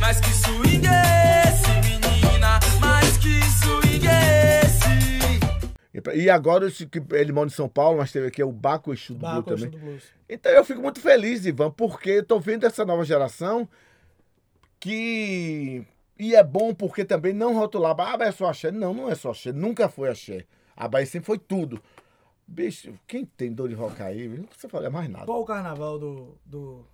Mas 0.00 0.20
que 0.20 0.30
swing 0.34 0.86
é 0.86 1.02
esse, 1.02 1.17
E 6.14 6.28
agora 6.30 6.66
esse 6.66 6.86
que 6.86 7.02
ele 7.12 7.32
mora 7.32 7.46
em 7.48 7.52
São 7.52 7.68
Paulo, 7.68 7.98
mas 7.98 8.12
teve 8.12 8.26
aqui 8.28 8.40
é 8.40 8.44
o 8.44 8.52
Baco 8.52 8.92
do 8.94 8.98
Blue 9.14 9.18
Baco, 9.18 9.42
também. 9.54 9.70
do 9.70 9.78
blues. 9.78 10.04
Então 10.28 10.52
eu 10.52 10.64
fico 10.64 10.80
muito 10.82 11.00
feliz, 11.00 11.44
Ivan, 11.46 11.70
porque 11.70 12.10
eu 12.10 12.24
tô 12.24 12.38
vendo 12.38 12.64
essa 12.66 12.84
nova 12.84 13.04
geração 13.04 13.68
que. 14.80 15.84
E 16.18 16.34
é 16.34 16.42
bom 16.42 16.74
porque 16.74 17.04
também 17.04 17.32
não 17.32 17.54
rotulava, 17.54 18.04
ah, 18.04 18.18
é 18.24 18.32
só 18.32 18.46
axé. 18.46 18.70
Não, 18.72 18.92
não 18.92 19.08
é 19.10 19.14
só 19.14 19.30
axé, 19.30 19.52
nunca 19.52 19.88
foi 19.88 20.08
axé. 20.08 20.44
A 20.76 20.88
Bahia 20.88 21.06
sempre 21.06 21.26
foi 21.26 21.38
tudo. 21.38 21.80
Bicho, 22.46 22.92
quem 23.06 23.24
tem 23.24 23.52
dor 23.52 23.68
de 23.68 23.74
Rocaí, 23.74 24.26
não 24.28 24.44
precisa 24.44 24.68
falar 24.68 24.90
mais 24.90 25.08
nada. 25.08 25.26
Qual 25.26 25.42
o 25.42 25.44
carnaval 25.44 25.98
do, 25.98 26.34
do- 26.46 26.84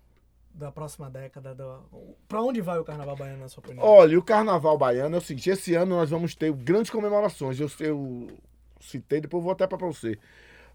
da 0.53 0.71
próxima 0.73 1.09
década? 1.09 1.55
Da, 1.55 1.79
pra 2.29 2.43
onde 2.43 2.61
vai 2.61 2.79
o 2.79 2.85
carnaval 2.85 3.17
baiano, 3.17 3.41
na 3.41 3.49
sua 3.49 3.63
opinião? 3.65 3.85
Olha, 3.87 4.19
o 4.19 4.23
carnaval 4.23 4.77
baiano 4.77 5.15
é 5.15 5.19
o 5.19 5.23
seguinte: 5.23 5.49
esse 5.51 5.75
ano 5.75 5.97
nós 5.97 6.11
vamos 6.11 6.35
ter 6.35 6.53
grandes 6.53 6.91
comemorações. 6.91 7.59
Eu, 7.61 7.71
eu 7.81 8.29
citei, 8.85 9.21
depois 9.21 9.41
eu 9.41 9.45
vou 9.45 9.53
até 9.53 9.67
para 9.67 9.79
você. 9.79 10.19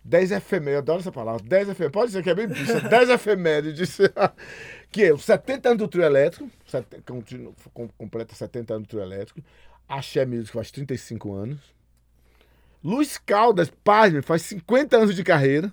10 0.04 0.32
efemérides, 0.32 0.74
eu 0.76 0.80
adoro 0.80 1.00
essa 1.02 1.12
palavra. 1.12 1.44
10 1.44 1.70
efemérides, 1.70 1.92
pode 1.94 2.08
dizer 2.08 2.24
que 2.24 2.30
é 2.30 2.36
bem 2.36 2.48
bicha. 2.48 2.80
10 2.88 3.10
efemérides. 3.10 3.98
que 4.92 5.04
é 5.04 5.14
os 5.14 5.24
70 5.26 5.70
anos 5.70 5.80
do 5.80 5.88
trio 5.88 6.04
elétrico, 6.04 6.50
sete- 6.66 7.02
continu- 7.06 7.54
com- 7.74 7.88
completa 7.90 8.34
70 8.34 8.74
anos 8.76 8.88
do 8.88 8.90
trio 8.92 9.02
elétrico. 9.04 9.42
Axé 9.88 10.26
Music 10.26 10.52
faz 10.52 10.72
35 10.72 11.34
anos. 11.34 11.60
Luiz 12.84 13.18
Caldas, 13.18 13.70
pasme, 13.84 14.22
faz 14.22 14.44
50 14.44 14.98
anos 14.98 15.16
de 15.16 15.24
carreira. 15.24 15.72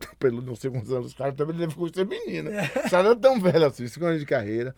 Pelo 0.18 0.42
não 0.42 0.56
sei 0.56 0.70
quantos 0.70 0.92
anos, 0.92 1.06
os 1.06 1.14
caras 1.14 1.34
também 1.36 1.56
devem 1.56 1.74
ser 1.94 2.04
menina. 2.04 2.50
Caras 2.90 3.04
não 3.04 3.12
é 3.12 3.16
tão 3.16 3.40
velhos 3.40 3.62
assim, 3.62 3.86
50 3.86 4.06
anos 4.08 4.20
de 4.20 4.26
carreira. 4.26 4.74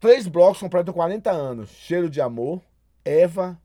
Três 0.00 0.26
blocos 0.26 0.60
completam 0.60 0.92
40 0.92 1.30
anos. 1.30 1.70
Cheiro 1.70 2.10
de 2.10 2.20
Amor, 2.20 2.60
Eva. 3.04 3.56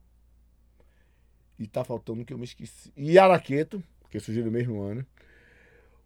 E 1.58 1.68
tá 1.68 1.84
faltando 1.84 2.26
que 2.26 2.34
eu 2.34 2.38
me 2.38 2.44
esqueci. 2.44 2.92
E 2.96 3.18
Araqueto, 3.18 3.82
que 4.10 4.20
surgiu 4.20 4.46
no 4.46 4.52
mesmo 4.52 4.82
ano. 4.82 5.06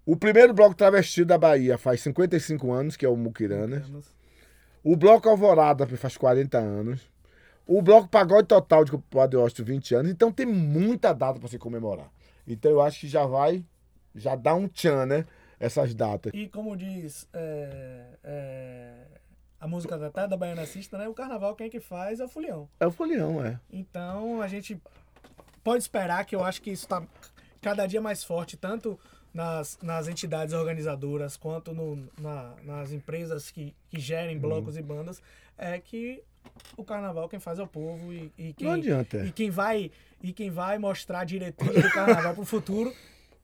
O 0.05 0.15
primeiro 0.15 0.53
bloco 0.53 0.75
travestido 0.75 1.27
da 1.27 1.37
Bahia 1.37 1.77
faz 1.77 2.01
55 2.01 2.71
anos, 2.71 2.97
que 2.97 3.05
é 3.05 3.09
o 3.09 3.15
Muquirana. 3.15 3.83
O 4.83 4.95
bloco 4.95 5.29
Alvorada 5.29 5.85
faz 5.85 6.17
40 6.17 6.57
anos. 6.57 7.01
O 7.67 7.81
bloco 7.81 8.07
Pagode 8.07 8.47
Total 8.47 8.83
de 8.83 8.97
Padre 8.97 9.37
Austin, 9.37 9.63
20 9.63 9.95
anos. 9.95 10.11
Então 10.11 10.31
tem 10.31 10.45
muita 10.45 11.13
data 11.13 11.39
para 11.39 11.47
se 11.47 11.59
comemorar. 11.59 12.11
Então 12.47 12.71
eu 12.71 12.81
acho 12.81 13.01
que 13.01 13.07
já 13.07 13.25
vai, 13.27 13.63
já 14.15 14.35
dá 14.35 14.55
um 14.55 14.67
tchan, 14.67 15.05
né? 15.05 15.25
Essas 15.59 15.93
datas. 15.93 16.31
E 16.33 16.47
como 16.47 16.75
diz 16.75 17.27
é, 17.31 18.17
é, 18.23 18.93
a 19.59 19.67
música 19.67 19.97
da 19.97 20.25
da 20.25 20.37
Baiana 20.37 20.63
Assista, 20.63 20.97
né? 20.97 21.07
O 21.07 21.13
carnaval 21.13 21.53
quem 21.55 21.67
é 21.67 21.69
que 21.69 21.79
faz 21.79 22.19
é 22.19 22.25
o 22.25 22.27
Fulião. 22.27 22.67
É 22.79 22.87
o 22.87 22.91
folião, 22.91 23.45
é. 23.45 23.59
Então 23.71 24.41
a 24.41 24.47
gente 24.47 24.81
pode 25.63 25.83
esperar 25.83 26.25
que 26.25 26.35
eu 26.35 26.43
acho 26.43 26.61
que 26.61 26.71
isso 26.71 26.85
está 26.85 27.03
cada 27.61 27.85
dia 27.85 28.01
mais 28.01 28.23
forte, 28.23 28.55
tanto 28.57 28.97
nas, 29.33 29.77
nas 29.81 30.07
entidades 30.07 30.53
organizadoras 30.53 31.35
quanto 31.37 31.73
no, 31.73 32.07
na- 32.19 32.53
nas 32.63 32.91
empresas 32.91 33.51
que, 33.51 33.75
que 33.89 33.99
gerem 33.99 34.35
Uhum. 34.35 34.41
blocos 34.41 34.77
e 34.77 34.81
bandas, 34.81 35.21
é 35.57 35.77
que 35.79 36.21
o 36.77 36.83
carnaval 36.83 37.27
quem 37.29 37.39
faz 37.39 37.59
é 37.59 37.63
o 37.63 37.67
povo 37.67 38.11
e, 38.13 38.31
e 38.37 38.53
quem, 38.53 38.67
Não 38.67 38.73
adianta. 38.75 39.17
e 39.25 39.31
quem 39.31 39.49
vai 39.49 39.91
e 40.21 40.33
quem 40.33 40.49
vai 40.49 40.77
mostrar 40.79 41.19
a 41.19 41.23
diretriz 41.23 41.81
do 41.81 41.89
carnaval 41.91 42.33
pro 42.33 42.43
futuro 42.45 42.91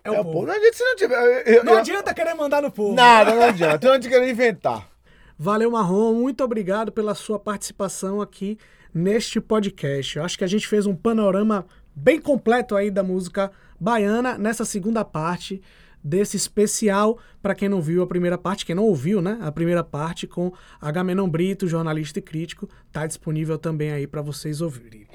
é, 0.03 0.09
É 0.09 0.11
o 0.11 0.13
o 0.13 0.18
povo. 0.18 0.32
povo. 0.34 0.47
Não 0.47 0.53
adianta 0.53 0.78
se 0.78 0.84
não 0.84 0.95
tiver. 0.95 1.16
eu- 1.47 1.53
eu- 1.55 1.63
Não 1.63 1.74
eu- 1.74 1.80
adianta 1.80 2.13
querer 2.13 2.34
mandar 2.34 2.61
no 2.61 2.72
povo. 2.72 2.93
Nada, 2.95 3.34
não 3.36 3.43
adianta. 3.43 3.88
Não 3.91 3.99
quero 3.99 4.28
inventar. 4.28 4.89
Valeu, 5.38 5.70
Marrom. 5.72 6.13
Muito 6.13 6.43
obrigado 6.43 6.91
pela 6.91 7.13
sua 7.16 7.38
participação 7.39 8.22
aqui 8.22 8.57
neste 8.93 9.39
podcast. 9.41 10.18
Eu 10.18 10.24
acho 10.24 10.38
que 10.38 10.43
a 10.43 10.47
gente 10.47 10.68
fez 10.68 10.86
um 10.86 10.95
panorama 10.95 11.66
bem 11.95 12.19
completo 12.19 12.75
aí 12.75 12.91
da 12.91 13.03
música 13.03 13.51
baiana 13.79 14.37
nessa 14.37 14.65
segunda 14.65 15.05
parte 15.05 15.61
desse 16.03 16.37
especial. 16.37 17.17
Para 17.41 17.55
quem 17.55 17.67
não 17.67 17.81
viu 17.81 18.03
a 18.03 18.07
primeira 18.07 18.37
parte, 18.37 18.65
quem 18.65 18.75
não 18.75 18.83
ouviu, 18.83 19.21
né? 19.21 19.39
A 19.41 19.51
primeira 19.51 19.83
parte 19.83 20.27
com 20.27 20.53
Agamenon 20.79 21.27
Brito, 21.27 21.67
jornalista 21.67 22.19
e 22.19 22.21
crítico, 22.21 22.69
tá 22.91 23.07
disponível 23.07 23.57
também 23.57 23.91
aí 23.91 24.05
para 24.05 24.21
vocês 24.21 24.61
ouvirem. 24.61 25.07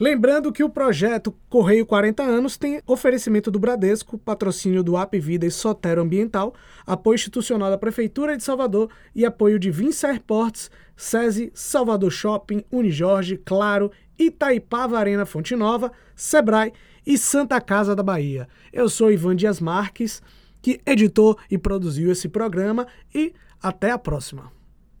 Lembrando 0.00 0.50
que 0.50 0.64
o 0.64 0.70
projeto 0.70 1.32
Correio 1.48 1.86
40 1.86 2.24
anos 2.24 2.56
tem 2.56 2.82
oferecimento 2.86 3.50
do 3.52 3.60
Bradesco, 3.60 4.18
patrocínio 4.18 4.82
do 4.82 4.96
App 4.96 5.16
Vida 5.20 5.46
e 5.46 5.50
Sotero 5.50 6.00
Ambiental, 6.00 6.54
apoio 6.84 7.14
institucional 7.14 7.70
da 7.70 7.78
Prefeitura 7.78 8.36
de 8.36 8.42
Salvador 8.42 8.90
e 9.14 9.24
apoio 9.24 9.60
de 9.60 9.70
Vinci 9.70 10.04
Airports, 10.04 10.70
SESI, 10.96 11.52
Salvador 11.54 12.10
Shopping, 12.10 12.64
Unijorge, 12.72 13.36
Claro, 13.44 13.92
Itaipava 14.18 14.98
Arena 14.98 15.26
Fonte 15.26 15.56
Nova, 15.56 15.92
Sebrae 16.14 16.72
e 17.06 17.18
Santa 17.18 17.60
Casa 17.60 17.94
da 17.94 18.02
Bahia. 18.02 18.48
Eu 18.72 18.88
sou 18.88 19.10
Ivan 19.10 19.36
Dias 19.36 19.60
Marques, 19.60 20.22
que 20.60 20.80
editou 20.86 21.36
e 21.50 21.58
produziu 21.58 22.12
esse 22.12 22.28
programa 22.28 22.86
e 23.14 23.32
até 23.60 23.90
a 23.90 23.98
próxima. 23.98 24.52